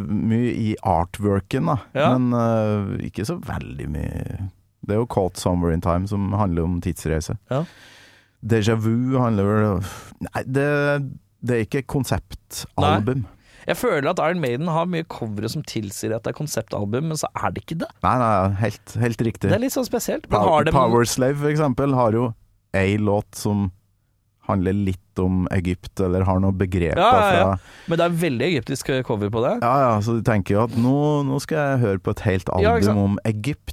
Mye 0.05 0.53
i 0.53 0.69
artworken, 0.85 1.67
da. 1.73 1.75
Ja. 1.97 2.13
Men 2.13 2.29
uh, 2.31 2.93
ikke 3.03 3.25
så 3.27 3.35
veldig 3.43 3.89
mye 3.91 4.45
Det 4.85 4.95
er 4.95 5.01
jo 5.01 5.09
Caught 5.11 5.41
Summer 5.41 5.73
in 5.75 5.83
Time 5.83 6.07
som 6.07 6.29
handler 6.37 6.69
om 6.69 6.79
tidsreise. 6.85 7.35
Ja. 7.51 7.65
Déjà 8.45 8.75
vu 8.77 9.15
handler 9.17 9.47
vel 9.49 9.87
Nei, 10.27 10.43
det, 10.45 10.67
det 11.41 11.55
er 11.55 11.65
ikke 11.65 11.81
konseptalbum. 11.95 13.25
Jeg 13.65 13.77
føler 13.79 14.11
at 14.11 14.19
Iron 14.21 14.41
Maiden 14.43 14.69
har 14.69 14.85
mye 14.89 15.05
covere 15.09 15.49
som 15.49 15.63
tilsier 15.65 16.13
at 16.13 16.25
det 16.25 16.35
er 16.35 16.37
konseptalbum, 16.37 17.09
men 17.09 17.17
så 17.17 17.29
er 17.33 17.55
det 17.55 17.63
ikke 17.65 17.79
det. 17.81 17.89
Nei, 18.05 18.13
nei, 18.21 18.33
helt, 18.61 18.93
helt 19.01 19.23
riktig. 19.25 19.49
Det 19.49 19.57
er 19.57 19.63
litt 19.63 19.73
sånn 19.73 19.87
spesielt. 19.87 20.27
Men 20.29 20.37
Power, 20.37 20.69
har 20.69 20.75
Power 20.75 21.09
Slave, 21.09 21.39
for 21.41 21.49
eksempel, 21.49 21.95
har 21.97 22.13
jo 22.13 22.27
ei 22.77 22.99
låt 23.01 23.39
som 23.39 23.71
handler 24.47 24.77
litt 24.77 25.21
om 25.21 25.45
Egypt, 25.55 25.93
eller 26.03 26.25
har 26.27 26.41
noen 26.43 26.57
begreper 26.59 26.99
Ja, 26.99 27.11
ja, 27.11 27.35
ja. 27.37 27.43
fra 27.55 27.91
Men 27.91 27.99
det 28.01 28.07
er 28.07 28.17
veldig 28.23 28.47
egyptisk 28.49 28.91
cover 29.07 29.31
på 29.31 29.43
det. 29.45 29.53
Ja 29.63 29.75
ja, 29.83 29.93
så 30.03 30.17
du 30.17 30.23
tenker 30.25 30.57
jo 30.57 30.63
at 30.65 30.75
nå, 30.79 30.97
nå 31.27 31.39
skal 31.43 31.61
jeg 31.61 31.83
høre 31.85 32.03
på 32.03 32.15
et 32.15 32.25
helt 32.27 32.51
album 32.55 33.01
om 33.05 33.21
Egypt. 33.27 33.71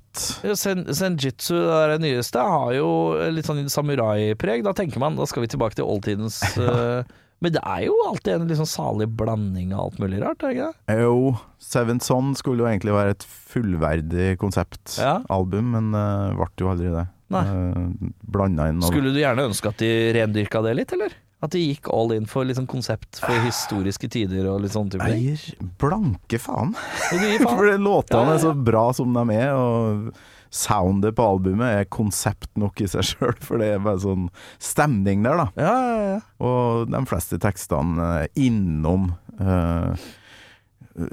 Sen, 0.59 0.85
Senjitsu, 0.93 1.57
det 1.57 1.81
der 1.83 1.97
nyeste, 2.03 2.45
har 2.55 2.77
jo 2.77 2.93
litt 3.33 3.49
sånn 3.49 3.65
samurai-preg. 3.73 4.65
Da 4.67 4.77
tenker 4.77 5.03
man 5.03 5.19
da 5.19 5.27
skal 5.29 5.47
vi 5.47 5.53
tilbake 5.53 5.79
til 5.79 5.89
oldtidens 5.89 6.43
uh, 6.61 7.03
Men 7.43 7.57
det 7.57 7.63
er 7.67 7.89
jo 7.89 7.95
alltid 8.07 8.37
en 8.37 8.59
sånn 8.61 8.71
salig 8.71 9.09
blanding 9.19 9.73
av 9.75 9.89
alt 9.89 9.97
mulig 9.99 10.21
rart, 10.23 10.45
er 10.45 10.53
det 10.53 10.55
ikke 10.55 10.69
det? 10.71 10.99
Jo, 11.03 11.33
Seven 11.59 11.99
Son 12.05 12.37
skulle 12.39 12.63
jo 12.63 12.69
egentlig 12.71 12.95
være 12.95 13.17
et 13.17 13.27
fullverdig 13.27 14.29
konseptalbum, 14.39 15.73
men 15.75 15.91
uh, 15.91 16.39
ble 16.39 16.47
jo 16.63 16.71
aldri 16.71 16.93
det. 16.95 17.03
Nei. 17.33 17.43
Uh, 17.49 18.11
Blanda 18.33 18.69
inn 18.71 18.81
noe 18.83 18.91
Skulle 18.93 19.13
du 19.15 19.21
gjerne 19.21 19.49
ønske 19.51 19.73
at 19.73 19.83
de 19.83 19.93
rendyrka 20.17 20.63
det 20.67 20.75
litt, 20.79 20.95
eller? 20.97 21.15
At 21.43 21.57
de 21.57 21.63
gikk 21.65 21.89
all 21.91 22.13
in 22.15 22.29
for 22.31 22.47
liksom 22.47 22.69
konsept 22.71 23.19
for 23.19 23.35
historiske 23.43 24.07
tider 24.15 24.47
og 24.47 24.61
litt 24.63 24.77
sånn 24.77 24.93
type 24.93 25.09
ting. 25.11 25.25
Jeg 25.25 25.41
gir 25.41 25.73
blanke 25.83 26.39
faen. 26.39 26.77
Faen. 26.79 27.41
For 27.49 27.67
låtene 27.83 28.21
Ja, 28.21 28.29
ja, 28.29 28.37
er 28.37 28.45
så 28.45 28.53
bra 28.55 28.85
som 28.95 29.17
de 29.17 29.25
er, 29.35 29.51
og 29.59 30.13
soundet 30.53 31.17
på 31.19 31.27
albumet 31.27 31.81
er 31.81 31.91
konsept 31.91 32.51
nok 32.61 32.85
i 32.85 32.89
seg 32.93 33.09
sjøl, 33.09 33.35
for 33.43 33.59
det 33.59 33.73
er 33.73 33.83
bare 33.83 34.03
sånn 34.05 34.29
stemning 34.63 35.25
der, 35.27 35.41
da. 35.41 35.49
Ja, 35.57 35.75
ja, 35.75 36.03
ja. 36.13 36.19
Og 36.45 36.93
de 36.93 37.03
fleste 37.11 37.41
tekstene 37.43 38.11
innom 38.39 39.11
eh, 39.41 40.07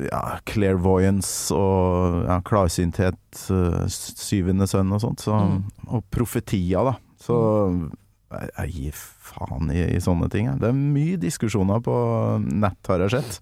ja, 0.10 0.22
clairvoyance 0.50 1.54
og 1.56 2.26
ja, 2.28 2.40
klarsynthet, 2.46 3.20
eh, 3.54 3.86
syvende 3.90 4.68
sønn 4.70 4.92
og 4.96 5.02
sånt. 5.06 5.24
Så, 5.24 5.36
Mm. 5.40 5.64
Og 5.88 6.04
profetia, 6.12 6.84
da. 6.84 6.96
Så 7.20 7.36
jeg, 8.30 8.50
jeg 8.58 8.74
gir 8.76 8.98
faen 9.30 9.72
i, 9.74 9.82
i 9.96 10.00
sånne 10.04 10.30
ting. 10.30 10.50
Det 10.60 10.70
er 10.70 10.78
mye 10.78 11.18
diskusjoner 11.22 11.82
på 11.86 11.96
nett, 12.46 12.80
har 12.88 13.00
jeg 13.06 13.16
sett. 13.18 13.40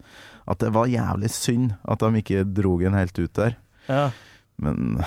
At 0.47 0.59
det 0.63 0.71
var 0.73 0.87
jævlig 0.87 1.29
synd 1.33 1.73
at 1.83 1.99
de 1.99 2.21
ikke 2.21 2.45
drog 2.55 2.85
den 2.85 2.93
helt 2.95 3.17
ut 3.19 3.33
der. 3.33 3.57
ja. 3.89 4.09
Men 4.57 5.03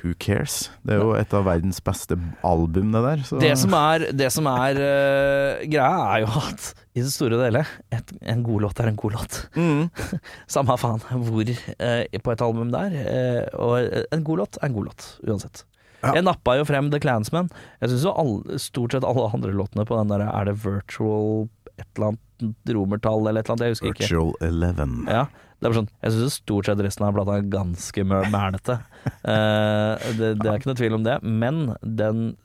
who 0.00 0.14
cares? 0.20 0.68
Det 0.86 0.94
er 0.94 1.00
jo 1.02 1.14
et 1.18 1.32
av 1.34 1.46
verdens 1.46 1.80
beste 1.84 2.18
album, 2.46 2.92
det 2.94 3.02
der. 3.04 3.24
Så. 3.26 3.38
Det 3.42 3.54
som 3.60 3.74
er, 3.78 4.08
det 4.16 4.28
som 4.34 4.48
er 4.50 4.80
uh, 4.80 5.64
greia, 5.64 5.88
er 6.14 6.24
jo 6.24 6.30
at 6.42 6.68
i 6.98 7.02
det 7.04 7.12
store 7.14 7.38
og 7.38 7.44
hele, 7.46 7.64
en 7.94 8.44
god 8.46 8.66
låt 8.66 8.82
er 8.82 8.90
en 8.90 8.98
god 8.98 9.18
låt. 9.18 9.40
mm. 9.58 9.82
Samme 10.54 10.78
faen 10.80 11.02
hvor 11.02 11.52
uh, 11.54 12.20
på 12.24 12.34
et 12.34 12.46
album 12.46 12.70
der. 12.74 12.94
Uh, 12.98 13.42
og 13.66 14.06
en 14.14 14.24
god 14.26 14.44
låt 14.44 14.60
er 14.60 14.70
en 14.70 14.78
god 14.78 14.90
låt, 14.92 15.10
uansett. 15.26 15.64
Ja. 15.98 16.14
Jeg 16.14 16.28
nappa 16.28 16.54
jo 16.54 16.66
frem 16.66 16.92
The 16.92 17.00
Clansman. 17.02 17.48
Jeg 17.82 17.90
syns 17.90 18.06
jo 18.06 18.14
alle, 18.14 18.58
stort 18.62 18.94
sett 18.94 19.06
alle 19.06 19.26
andre 19.34 19.50
låtene 19.50 19.82
på 19.86 19.96
den 19.98 20.12
der 20.12 20.28
Er 20.28 20.46
det 20.46 20.60
virtual 20.62 21.48
et 21.78 21.86
eller 21.96 22.12
annet 22.12 22.74
romertall 22.74 23.26
eller 23.26 23.42
et 23.42 23.48
eller 23.48 23.56
annet, 23.56 23.66
jeg 23.66 23.76
husker 23.76 23.92
ikke. 23.92 24.06
Virtual 24.06 24.32
Eleven. 24.46 24.94
Ja, 25.10 25.26
det 25.58 25.66
er 25.66 25.72
bare 25.72 25.80
sånn 25.80 25.90
Jeg 26.04 26.14
syns 26.14 26.36
stort 26.42 26.68
sett 26.68 26.80
resten 26.86 27.06
av 27.08 27.16
plata 27.16 27.38
er 27.40 27.48
ganske 27.50 28.04
mælete. 28.06 28.78
Eh, 29.28 30.08
det, 30.18 30.34
det 30.38 30.46
er 30.48 30.58
ikke 30.58 30.68
noe 30.70 30.78
tvil 30.78 30.94
om 30.98 31.04
det, 31.06 31.14
men 31.24 31.74
den 31.82 32.36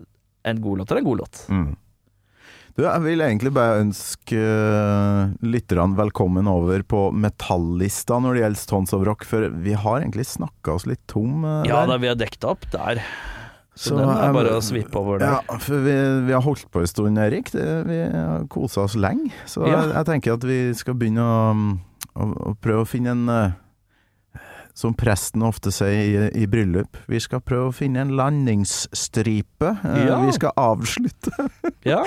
en 0.48 0.60
god 0.64 0.82
låt 0.82 0.92
er 0.92 1.00
en 1.02 1.06
god 1.08 1.20
låt. 1.24 1.42
Mm. 1.52 1.72
Du, 2.74 2.82
jeg 2.88 3.04
vil 3.04 3.22
egentlig 3.22 3.52
bare 3.54 3.82
ønske 3.84 4.40
uh, 4.40 5.30
lytterne 5.46 5.94
velkommen 6.00 6.48
over 6.50 6.82
på 6.90 7.04
metallista 7.14 8.18
når 8.24 8.34
det 8.34 8.42
gjelder 8.44 8.64
Tons 8.72 8.96
of 8.98 9.04
Rock, 9.06 9.28
for 9.30 9.46
vi 9.62 9.76
har 9.78 10.02
egentlig 10.02 10.26
snakka 10.32 10.74
oss 10.80 10.88
litt 10.90 11.04
tom 11.12 11.44
uh, 11.46 11.62
Ja 11.70 11.84
der. 11.84 11.92
da, 11.94 12.00
vi 12.02 12.10
har 12.10 12.18
dekket 12.18 12.48
opp 12.50 12.66
der. 12.74 13.04
Så, 13.76 13.94
Så 13.94 13.98
den 13.98 14.10
er 14.10 14.34
bare 14.36 14.58
å 14.58 14.62
svippe 14.66 15.00
over 15.00 15.22
der. 15.22 15.38
Ja, 15.38 15.58
for 15.62 15.86
vi, 15.86 15.94
vi 16.28 16.34
har 16.36 16.44
holdt 16.46 16.66
på 16.74 16.82
en 16.82 16.90
stund, 16.90 17.18
Erik. 17.22 17.54
Det, 17.54 17.64
vi 17.90 18.02
har 18.10 18.44
kosa 18.54 18.84
oss 18.88 18.98
lenge. 18.98 19.32
Så 19.50 19.64
Ja. 19.66 19.78
jeg, 19.80 19.94
jeg 19.96 20.10
tenker 20.10 20.36
at 20.38 20.46
vi 20.50 20.60
skal 20.78 20.98
begynne 20.98 21.24
å, 21.26 21.40
å, 22.16 22.30
å 22.52 22.56
prøve 22.62 22.86
å 22.86 22.90
finne 22.90 23.14
en 23.16 23.30
uh, 23.30 23.52
Som 24.74 24.96
presten 24.98 25.44
ofte 25.46 25.70
sier 25.70 26.00
i, 26.02 26.44
i 26.44 26.48
bryllup, 26.50 26.98
vi 27.06 27.20
skal 27.22 27.44
prøve 27.46 27.68
å 27.70 27.74
finne 27.78 28.02
en 28.02 28.16
landingsstripe. 28.18 29.68
Uh, 29.84 30.00
Ja. 30.08 30.16
Vi 30.26 30.32
skal 30.34 30.52
avslutte. 30.58 31.32
Ja. 31.84 32.00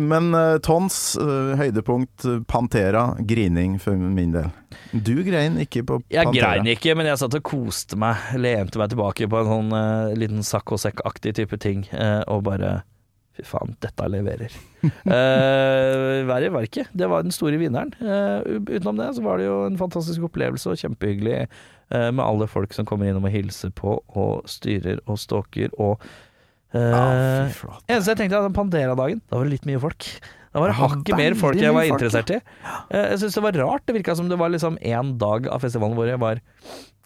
Men 0.00 0.30
uh, 0.32 0.56
Tons, 0.64 0.96
uh, 1.20 1.52
høydepunkt, 1.60 2.24
Pantera, 2.48 3.10
grining 3.20 3.76
for 3.78 3.94
min 4.00 4.32
del. 4.32 4.48
Du 4.96 5.18
grein 5.26 5.58
ikke 5.60 5.82
på 5.84 5.98
Jeg 6.08 6.24
Pantera. 6.24 6.54
grein 6.56 6.70
ikke, 6.72 6.94
men 6.96 7.10
jeg 7.10 7.20
satt 7.20 7.36
og 7.36 7.44
koste 7.44 7.98
meg. 8.00 8.16
Lente 8.40 8.80
meg 8.80 8.94
tilbake 8.94 9.28
på 9.28 9.42
en 9.42 9.50
sånn 9.52 9.76
uh, 9.76 10.14
liten 10.16 10.40
sakk-og-sekk-aktig 10.42 11.34
type 11.36 11.60
ting, 11.60 11.84
eh, 11.92 12.22
og 12.32 12.46
bare 12.48 12.78
Fy 13.34 13.42
faen, 13.42 13.72
dette 13.82 14.06
leverer. 14.06 14.52
uh, 14.84 16.20
verre 16.30 16.50
var 16.54 16.62
det 16.62 16.68
ikke. 16.70 16.84
Det 16.94 17.08
var 17.10 17.24
den 17.26 17.34
store 17.34 17.58
vinneren. 17.58 17.90
Eh, 17.98 18.60
utenom 18.76 19.00
det 19.00 19.08
så 19.16 19.24
var 19.24 19.40
det 19.42 19.48
jo 19.48 19.56
en 19.66 19.78
fantastisk 19.80 20.28
opplevelse 20.28 20.70
og 20.70 20.78
kjempehyggelig 20.78 21.40
eh, 21.42 22.10
med 22.14 22.22
alle 22.22 22.46
folk 22.50 22.76
som 22.76 22.86
kommer 22.86 23.10
innom 23.10 23.26
og 23.26 23.34
hilser 23.34 23.74
på 23.74 23.96
og 24.14 24.46
styrer 24.50 25.02
og 25.10 25.18
stalker 25.18 25.74
og 25.82 25.98
eh, 26.76 26.78
Ja, 26.78 27.50
fy. 27.50 27.72
Eneste 27.90 28.14
jeg 28.14 28.22
tenkte 28.22 28.38
at 28.38 28.46
den 28.46 28.54
Pantera-dagen, 28.56 29.24
da 29.26 29.40
var 29.40 29.48
det 29.50 29.56
litt 29.56 29.66
mye 29.66 29.82
folk. 29.82 30.06
Da 30.54 30.62
var 30.62 30.70
det 30.70 30.76
Det 30.78 30.82
hakket 30.84 31.18
mer 31.18 31.34
folk 31.40 31.58
jeg 31.58 31.74
var 31.74 31.90
interessert 31.90 32.30
i. 32.30 32.38
Eh, 32.38 33.08
Jeg 33.16 33.24
syns 33.24 33.34
det 33.40 33.42
var 33.48 33.58
rart. 33.64 33.82
Det 33.90 33.98
virka 33.98 34.14
som 34.14 34.30
det 34.30 34.38
var 34.38 34.54
liksom 34.54 34.78
én 34.78 35.16
dag 35.18 35.50
av 35.50 35.66
festivalen 35.66 35.98
hvor 35.98 36.06
jeg 36.06 36.22
var 36.22 36.38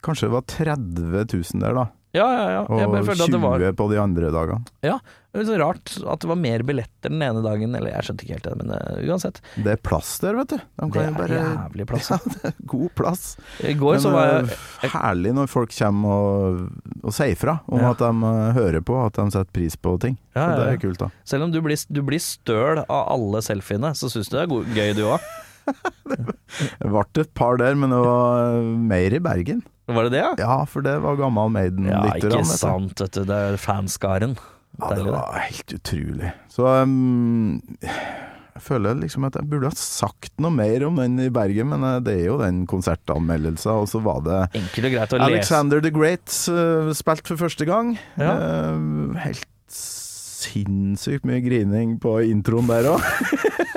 Kanskje 0.05 0.29
det 0.29 0.35
var 0.37 0.45
30 0.47 1.25
000 1.33 1.63
der, 1.65 1.73
da. 1.75 1.89
Ja, 2.17 2.25
ja, 2.25 2.61
Og 2.65 2.79
bare 2.93 3.05
følte 3.05 3.27
at 3.27 3.33
det 3.35 3.39
20 3.39 3.43
var 3.45 3.73
på 3.77 3.87
de 3.91 3.99
andre 4.01 4.29
dagene. 4.33 4.65
Ja. 4.87 4.95
det 5.35 5.43
er 5.43 5.47
så 5.51 5.57
rart 5.61 5.93
at 6.09 6.23
det 6.23 6.29
var 6.31 6.39
mer 6.41 6.63
billetter 6.65 7.13
den 7.13 7.21
ene 7.23 7.43
dagen. 7.45 7.75
Eller 7.77 7.93
jeg 7.93 8.07
skjønte 8.07 8.25
ikke 8.25 8.39
helt 8.39 8.47
det, 8.49 8.55
men 8.63 8.73
uh, 8.73 9.03
uansett. 9.13 9.41
Det 9.61 9.75
er 9.75 9.83
plass 9.85 10.15
der, 10.23 10.39
vet 10.41 10.55
du. 10.55 10.57
De 10.57 10.89
Det 10.95 11.03
er 11.05 11.19
bare 11.19 11.43
jævlig 11.43 11.87
plass. 11.91 12.09
Ja, 12.15 12.19
det 12.33 12.51
er 12.55 12.57
god 12.73 12.89
plass. 12.97 13.27
I 13.61 13.77
går 13.79 14.01
så 14.03 14.15
var 14.15 14.31
jeg 14.31 14.49
eh, 14.49 14.89
herlig 14.97 15.35
når 15.37 15.53
folk 15.53 15.75
kommer 15.77 16.17
og, 16.17 16.65
og 17.03 17.15
sier 17.15 17.37
fra 17.39 17.59
om 17.69 17.85
Ja. 17.85 17.93
at 17.93 18.01
de 18.01 18.33
eh, 18.33 18.53
hører 18.57 18.81
på, 18.89 18.97
at 19.05 19.21
de 19.21 19.29
setter 19.37 19.53
pris 19.61 19.77
på 19.77 19.99
ting. 20.01 20.17
ja, 20.33 20.49
det 20.57 20.67
er 20.73 20.81
kult, 20.81 21.03
da. 21.05 21.11
Selv 21.29 21.45
om 21.45 21.53
du 21.53 21.61
blir, 21.65 21.77
du 21.93 22.01
blir 22.09 22.25
støl 22.25 22.81
av 22.89 23.03
alle 23.13 23.45
selfiene, 23.45 23.93
så 23.93 24.09
syns 24.09 24.33
du 24.33 24.39
det 24.41 24.47
er 24.49 24.75
gøy 24.81 24.97
du 24.97 25.05
òg. 25.13 25.29
Det 26.09 26.89
ble 26.89 27.03
et 27.21 27.35
par 27.37 27.59
der, 27.61 27.75
men 27.77 27.93
det 27.93 27.99
var 28.01 28.55
mer 28.89 29.13
i 29.13 29.21
Bergen. 29.21 29.61
Var 29.89 30.09
det 30.09 30.13
det, 30.13 30.23
ja? 30.23 30.31
Ja, 30.41 30.59
for 30.69 30.85
det 30.85 30.99
var 31.05 31.17
gammal 31.17 31.49
Ja, 31.49 31.55
maiden 31.57 31.89
Ja, 31.89 32.05
ikke 32.13 32.37
vet 32.37 32.51
sant, 32.51 33.01
vet 33.01 33.17
du. 33.17 33.25
Det 33.29 33.43
er 33.53 33.61
fanskaren. 33.61 34.37
Ja, 34.79 34.93
det 34.95 35.09
var 35.09 35.39
helt 35.43 35.75
utrolig. 35.75 36.33
Så 36.53 36.69
um, 36.85 37.59
jeg 38.59 38.65
føler 38.67 38.99
liksom 38.99 39.27
at 39.27 39.39
jeg 39.39 39.49
burde 39.51 39.71
ha 39.71 39.79
sagt 39.79 40.33
noe 40.43 40.55
mer 40.55 40.85
om 40.87 40.99
den 40.99 41.19
i 41.23 41.31
Bergen, 41.35 41.71
men 41.73 41.87
eh, 41.87 42.01
det 42.05 42.15
er 42.21 42.25
jo 42.29 42.39
den 42.43 42.65
konsertanmeldelsen, 42.71 43.85
og 43.85 43.89
så 43.91 44.03
var 44.03 44.23
det 44.27 44.41
Enkelt 44.59 44.89
og 44.91 44.95
greit 44.97 45.15
å 45.15 45.21
lese. 45.21 45.29
Alexander 45.31 45.83
the 45.85 45.93
Great 45.95 46.27
uh, 46.53 46.91
spilt 46.99 47.31
for 47.31 47.41
første 47.41 47.69
gang. 47.69 47.95
Ja. 48.19 48.35
Uh, 48.35 49.19
helt 49.25 49.47
sinnssykt 50.39 51.27
mye 51.29 51.43
grining 51.45 51.97
på 52.03 52.17
introen 52.29 52.69
der 52.71 52.87
òg. 52.93 53.05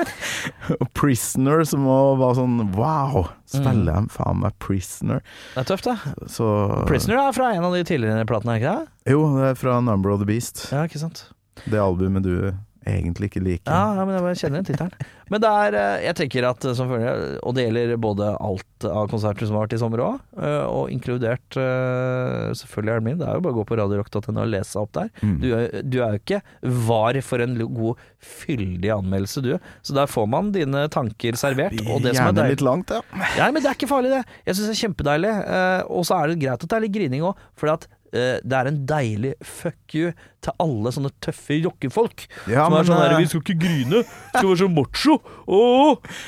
og 0.81 0.87
Prisoner, 0.97 1.63
som 1.67 1.85
også 1.89 2.17
var 2.21 2.37
sånn 2.37 2.57
wow, 2.77 3.27
spiller 3.49 4.01
Mm. 4.05 4.09
faen 4.13 4.39
meg 4.43 4.55
Prisoner? 4.63 5.21
Det 5.55 5.63
er 5.63 5.69
tøft, 5.73 5.89
da. 5.89 5.97
Så 6.31 6.47
Prisoner 6.89 7.19
er 7.23 7.35
fra 7.35 7.51
en 7.57 7.65
av 7.67 7.73
de 7.75 7.83
tidligere 7.87 8.25
platene, 8.29 8.59
ikke 8.61 8.75
det? 8.77 9.13
Jo, 9.13 9.23
det 9.37 9.49
er 9.51 9.57
fra 9.59 9.79
Number 9.83 10.13
of 10.13 10.21
the 10.21 10.29
Beast. 10.29 10.67
Ja, 10.71 10.85
ikke 10.87 11.01
sant. 11.01 11.25
Det 11.65 11.81
albumet 11.81 12.23
du 12.25 12.51
egentlig 12.87 13.29
ikke 13.29 13.43
liker. 13.43 13.71
Ja, 13.71 13.95
ja 13.97 14.05
men 14.07 14.17
jeg 14.31 14.39
kjenner 14.41 14.61
igjen 14.61 14.69
tittelen. 14.71 15.09
Men 15.31 15.43
det 15.43 15.49
er 15.63 15.75
eh, 15.79 16.05
Jeg 16.07 16.17
tenker 16.19 16.47
at 16.49 16.65
eh, 16.67 16.75
som 16.75 16.89
følger, 16.91 17.37
og 17.45 17.55
det 17.55 17.67
gjelder 17.67 17.93
både 18.01 18.31
alt 18.35 18.87
av 18.89 19.07
konserter 19.11 19.47
som 19.47 19.57
har 19.57 19.67
vært 19.67 19.77
i 19.77 19.81
sommer 19.81 20.01
òg, 20.03 20.23
og 20.71 20.89
inkludert 20.91 21.57
eh, 21.59 22.49
selvfølgelig 22.57 22.93
er 22.95 23.19
det 23.21 23.27
er 23.27 23.37
jo 23.37 23.43
bare 23.45 23.53
å 23.53 23.59
gå 23.59 23.67
på 23.69 23.77
radiorock.no 23.77 24.41
og 24.41 24.49
lese 24.49 24.79
opp 24.81 24.93
der. 24.97 25.11
Mm. 25.21 25.37
Du, 25.43 25.47
du 25.85 25.99
er 26.01 26.15
jo 26.17 26.21
ikke 26.23 26.41
var 26.91 27.19
for 27.25 27.43
en 27.43 27.55
god, 27.61 28.01
fyldig 28.21 28.91
anmeldelse, 28.93 29.43
du. 29.45 29.53
Så 29.85 29.95
der 29.97 30.09
får 30.09 30.27
man 30.29 30.51
dine 30.55 30.85
tanker 30.93 31.37
servert. 31.39 31.77
Og 31.87 32.03
det 32.05 32.15
som 32.17 32.29
er 32.29 32.37
deilig 32.37 32.57
litt 32.57 32.65
langt, 32.65 32.93
ja. 32.93 33.01
Ja, 33.37 33.49
men 33.51 33.61
det 33.61 33.71
er 33.71 33.77
ikke 33.77 33.89
farlig, 33.91 34.13
det. 34.13 34.21
Jeg 34.47 34.57
syns 34.57 34.69
det 34.69 34.75
er 34.75 34.81
kjempedeilig. 34.85 35.33
Eh, 35.55 35.81
og 35.89 36.05
så 36.07 36.17
er 36.17 36.31
det 36.31 36.41
greit 36.43 36.61
at 36.61 36.69
det 36.69 36.77
er 36.77 36.85
litt 36.85 36.95
grining 36.95 37.25
òg, 37.27 37.41
for 37.57 37.73
at 37.73 37.87
eh, 37.87 38.00
det 38.11 38.57
er 38.57 38.69
en 38.69 38.79
deilig 38.89 39.33
fuck 39.45 39.95
you 39.95 40.11
til 40.43 40.55
alle 40.59 40.91
sånne 40.91 41.11
tøffe 41.23 41.59
jokkefolk. 41.61 42.25
Ja, 42.51 42.65
som 42.65 42.75
er 42.79 42.89
sånn 42.89 42.99
her 42.99 43.15
eh, 43.15 43.21
Vi 43.23 43.29
skal 43.31 43.43
ikke 43.45 43.59
grine, 43.61 44.01
vi 44.03 44.33
skal 44.35 44.49
være 44.49 44.61
så 44.63 44.71
macho. 44.71 45.19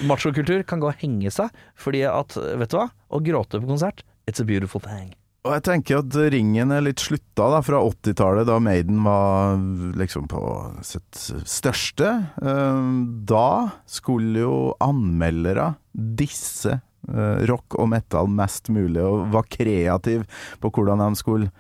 Machokultur 0.08 0.64
kan 0.68 0.84
gå 0.84 0.92
og 0.92 1.02
henge 1.02 1.32
seg, 1.34 1.52
fordi 1.80 2.06
at, 2.10 2.38
vet 2.38 2.72
du 2.72 2.80
hva, 2.80 2.88
å 3.14 3.20
gråte 3.24 3.60
på 3.62 3.70
konsert, 3.70 4.06
it's 4.30 4.42
a 4.44 4.48
beautiful 4.48 4.84
thing. 4.84 5.12
Og 5.44 5.52
jeg 5.58 5.64
tenker 5.68 6.00
at 6.00 6.16
ringen 6.32 6.72
er 6.72 6.86
litt 6.86 7.02
slutta 7.04 7.50
da, 7.52 7.60
fra 7.66 7.82
80-tallet, 7.84 8.48
da 8.48 8.62
Maiden 8.64 9.02
var 9.04 9.58
liksom 10.00 10.30
på 10.32 10.40
sitt 10.88 11.20
største. 11.20 12.14
Eh, 12.40 12.88
Da 13.28 13.50
skulle 13.84 14.46
jo 14.46 14.56
anmeldere 14.84 15.74
disse 15.92 16.78
eh, 16.78 17.44
rock 17.52 17.76
og 17.76 17.92
metal 17.92 18.32
mest 18.32 18.72
mulig, 18.72 19.04
og 19.04 19.28
var 19.36 19.50
kreativ 19.52 20.24
på 20.64 20.72
hvordan 20.72 21.04
de 21.04 21.20
skulle 21.20 21.52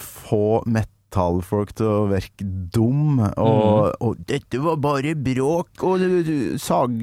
få 0.00 0.62
metallfolk 0.66 1.74
til 1.78 1.90
å 1.90 2.06
virke 2.10 2.46
dum, 2.74 3.20
og, 3.20 3.94
og 4.00 4.16
'dette 4.26 4.60
var 4.62 4.80
bare 4.82 5.14
bråk 5.14 5.84
og 5.86 6.02
sag, 6.60 6.98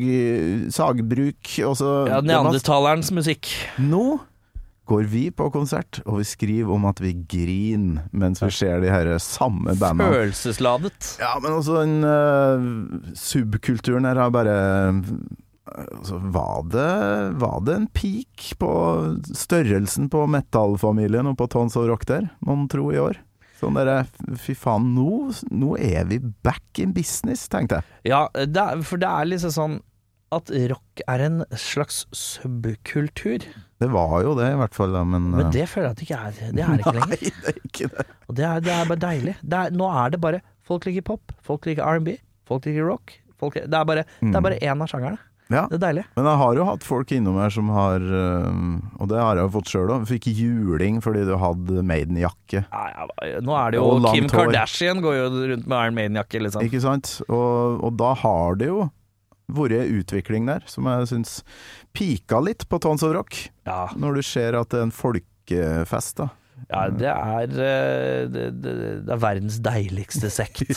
sagbruk', 0.71 1.53
og 1.67 1.77
så 1.79 1.93
Ja, 2.11 2.19
Neandertalerens 2.21 3.11
musikk. 3.15 3.53
nå 3.79 4.19
går 4.91 5.07
vi 5.07 5.29
på 5.31 5.47
konsert, 5.53 6.01
og 6.05 6.19
vi 6.19 6.25
skriver 6.27 6.73
om 6.75 6.87
at 6.89 6.99
vi 6.99 7.13
griner 7.15 8.09
mens 8.11 8.41
vi 8.43 8.49
ser 8.51 8.81
de 8.83 8.89
her 8.91 9.13
samme 9.23 9.75
bandene. 9.79 10.09
Følelsesladet. 10.11 11.13
Ja, 11.21 11.37
men 11.39 11.55
også 11.55 11.83
den 11.85 12.03
uh, 12.03 13.13
subkulturen 13.15 14.09
her 14.09 14.19
har 14.19 14.33
bare 14.33 14.57
altså, 15.70 16.20
var, 16.34 16.64
det, 16.74 16.88
var 17.41 17.59
det 17.66 17.76
en 17.76 17.89
peak 17.93 18.53
på 18.62 18.72
størrelsen 19.38 20.09
på 20.12 20.26
metallfamilien 20.32 21.30
og 21.32 21.38
på 21.39 21.49
Tons 21.51 21.78
of 21.80 21.88
Rock 21.89 22.07
der, 22.09 22.32
mon 22.45 22.68
tro, 22.72 22.89
i 22.93 23.01
år? 23.01 23.22
Sånn 23.62 23.78
derre 23.78 24.03
Fy 24.41 24.55
faen, 24.57 24.91
nå, 24.95 25.30
nå 25.53 25.76
er 25.78 26.07
vi 26.09 26.18
back 26.20 26.82
in 26.82 26.95
business, 26.95 27.45
tenkte 27.51 27.80
jeg. 27.80 28.14
Ja, 28.14 28.26
det 28.34 28.68
for 28.88 29.01
det 29.01 29.09
er 29.09 29.30
liksom 29.30 29.53
sånn 29.53 29.80
at 30.32 30.47
rock 30.72 31.01
er 31.12 31.22
en 31.26 31.41
slags 31.59 32.05
subkultur. 32.16 33.43
Det 33.84 33.89
var 33.91 34.14
jo 34.24 34.32
det, 34.38 34.47
i 34.53 34.59
hvert 34.62 34.78
fall. 34.78 34.95
Men, 35.03 35.28
Men 35.34 35.49
eh, 35.49 35.51
det 35.57 35.66
føler 35.68 35.89
jeg 35.89 35.91
at 35.91 35.99
det 35.99 36.05
ikke 36.05 36.20
er. 36.20 36.38
Det 36.39 36.64
er 36.64 36.72
det 36.72 36.86
ikke 36.86 36.93
lenger. 36.99 37.12
Nei, 37.12 37.34
det 37.41 37.51
er 37.51 37.59
ikke 37.68 37.89
det. 37.91 38.05
Og 38.30 38.38
det 38.38 38.45
er, 38.47 38.64
det 38.64 38.74
er 38.78 38.93
bare 38.93 39.03
deilig. 39.03 39.34
Det 39.41 39.59
er, 39.59 39.76
nå 39.76 39.91
er 39.91 40.16
det 40.16 40.22
bare 40.24 40.41
Folk 40.72 40.86
liker 40.88 41.03
pop, 41.03 41.34
folk 41.43 41.66
liker 41.68 41.84
R&B, 41.84 42.14
folk 42.47 42.64
liker 42.70 42.86
rock. 42.88 43.12
Folk, 43.41 43.57
det 43.59 43.76
er 43.76 43.88
bare 43.89 44.05
én 44.05 44.78
mm. 44.78 44.84
av 44.86 44.88
sjangerne. 44.88 45.18
Ja. 45.52 45.66
Det 45.72 45.78
er 45.80 45.84
deilig. 45.84 46.06
Men 46.16 46.30
jeg 46.30 46.39
har 46.41 46.60
jo 46.60 46.68
hatt 46.70 46.86
folk 46.88 47.12
innom 47.16 47.38
her 47.41 47.52
som 47.54 47.70
har 47.76 47.99
øh, 48.02 48.62
Og 49.02 49.10
det 49.12 49.20
har 49.20 49.36
jeg 49.39 49.45
jo 49.47 49.52
fått 49.58 49.72
sjøl 49.74 49.91
òg. 49.97 50.08
Fikk 50.10 50.30
juling 50.38 51.02
fordi 51.04 51.26
du 51.28 51.36
hadde 51.41 51.84
Maiden-jakke. 51.88 52.64
Ja, 52.64 52.84
ja, 52.95 53.41
nå 53.43 53.56
er 53.58 53.74
det 53.76 53.82
jo 53.82 53.99
Kim. 54.12 54.30
Kardashian 54.32 55.04
går 55.04 55.18
jo 55.18 55.28
rundt 55.54 55.68
med 55.68 55.78
Iron 55.78 55.97
Maiden-jakke, 55.99 56.41
liksom. 56.47 56.66
Ikke 56.66 56.82
sant? 56.84 57.18
Og, 57.28 57.82
og 57.84 57.95
da 57.99 58.14
har 58.24 58.60
det 58.62 58.72
jo 58.72 58.88
vært 59.52 59.89
utvikling 59.91 60.45
der 60.47 60.64
som 60.70 60.88
jeg 60.88 61.10
syns 61.12 61.39
pika 61.97 62.39
litt 62.43 62.68
på 62.72 62.80
Tons 62.84 63.04
of 63.04 63.16
Rock. 63.16 63.36
Ja, 63.68 63.89
Når 63.99 64.20
du 64.20 64.22
ser 64.26 64.56
at 64.60 64.72
det 64.72 64.80
er 64.80 64.88
en 64.88 64.95
folkefest, 64.95 66.22
da. 66.22 66.30
ja 66.70 66.86
det 66.93 67.10
er 67.12 67.58
eh, 67.66 68.30
det, 68.32 68.45
det, 68.64 68.76
det 69.08 69.16
er 69.18 69.20
verdens 69.22 69.60
deiligste 69.64 70.32
sekt. 70.32 70.64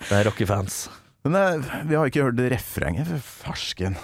Det 0.00 0.16
er 0.16 0.24
rockefans. 0.24 0.86
Men 1.24 1.34
eh, 1.36 1.82
vi 1.84 1.94
har 1.98 2.06
ikke 2.08 2.22
hørt 2.24 2.40
refrenget, 2.52 3.06
for 3.10 3.18
farsken. 3.50 3.96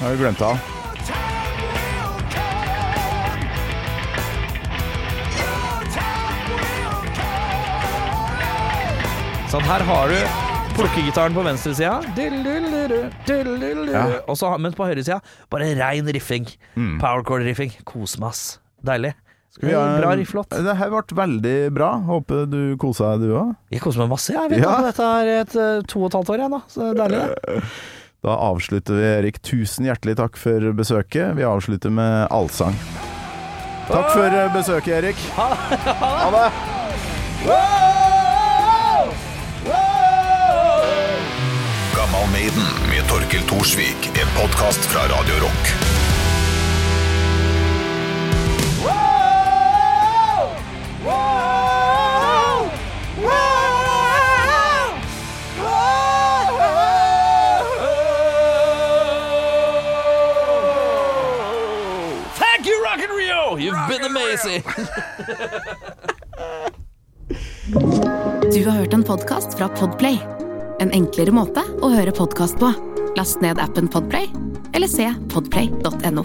Har 0.00 0.14
vi 0.14 0.22
glemt 0.22 0.42
av. 0.42 0.58
Sånn, 9.52 9.62
her 9.68 9.84
har 9.86 10.10
du 10.10 10.16
plukkegitaren 10.74 11.34
på 11.36 11.44
venstresida, 11.46 12.00
Ja. 13.92 14.56
men 14.58 14.72
på 14.74 14.86
høyresida 14.88 15.20
bare 15.50 15.68
rein 15.78 16.06
riffing. 16.10 16.46
Powercore-riffing. 16.74 17.70
Kos 17.86 18.16
meg, 18.18 18.30
ass. 18.30 18.58
Deilig. 18.84 19.14
Skal 19.54 19.68
vi 19.68 19.74
ha- 19.74 20.00
Bra 20.00 20.14
rifflåt. 20.18 20.50
Det 20.50 20.76
her 20.76 20.90
ble 20.90 21.02
veldig 21.22 21.56
bra. 21.76 21.90
Håper 22.08 22.46
du 22.50 22.76
kosa 22.82 23.12
deg, 23.14 23.28
du 23.28 23.34
òg. 23.38 23.52
Jeg 23.70 23.80
koser 23.84 24.02
meg 24.02 24.10
masse. 24.16 24.32
Jeg 24.34 24.50
vet 24.50 24.64
Ja. 24.64 24.80
dette 24.82 25.10
er 25.20 25.30
et 25.40 25.54
eh, 25.56 25.82
to 25.86 26.00
og 26.02 26.08
et 26.10 26.16
halvt 26.18 26.30
år 26.34 26.42
igjen, 26.42 26.50
da. 26.56 26.62
Så 26.68 26.80
det 26.80 26.90
er 26.90 27.04
deilig. 27.04 27.20
det. 27.28 27.62
Da 28.24 28.38
avslutter 28.40 28.96
vi, 28.96 29.02
Erik. 29.04 29.42
Tusen 29.44 29.84
hjertelig 29.84 30.14
takk 30.16 30.38
for 30.40 30.58
besøket. 30.72 31.34
Vi 31.36 31.44
avslutter 31.44 31.92
med 31.92 32.26
allsang. 32.32 32.72
Takk 33.86 34.10
for 34.16 34.32
besøket, 34.56 34.94
Erik. 35.04 35.16
Ha 35.36 36.30
det. 36.32 36.48
Gammal 41.96 42.26
Maiden 42.32 42.66
med 42.90 43.08
Torkel 43.08 43.42
Thorsvik. 43.48 44.10
En 44.22 44.28
podkast 44.40 44.78
fra 44.92 45.00
Radio 45.16 45.34
Rock. 45.44 45.64
And 63.54 63.62
Rio! 63.62 63.72
You've 63.72 63.88
been 63.88 64.04
amazing! 64.04 64.62
Du 68.52 68.64
har 68.64 68.76
hørt 68.76 68.92
en 68.92 69.04
podkast 69.04 69.58
fra 69.58 69.68
Podplay. 69.68 70.18
En 70.80 70.90
enklere 70.90 71.34
måte 71.34 71.62
å 71.82 71.92
høre 71.94 72.14
podkast 72.14 72.58
på. 72.58 72.72
Last 73.16 73.40
ned 73.44 73.58
appen 73.62 73.88
Podplay, 73.88 74.30
eller 74.74 74.90
se 74.90 75.12
podplay.no. 75.30 76.24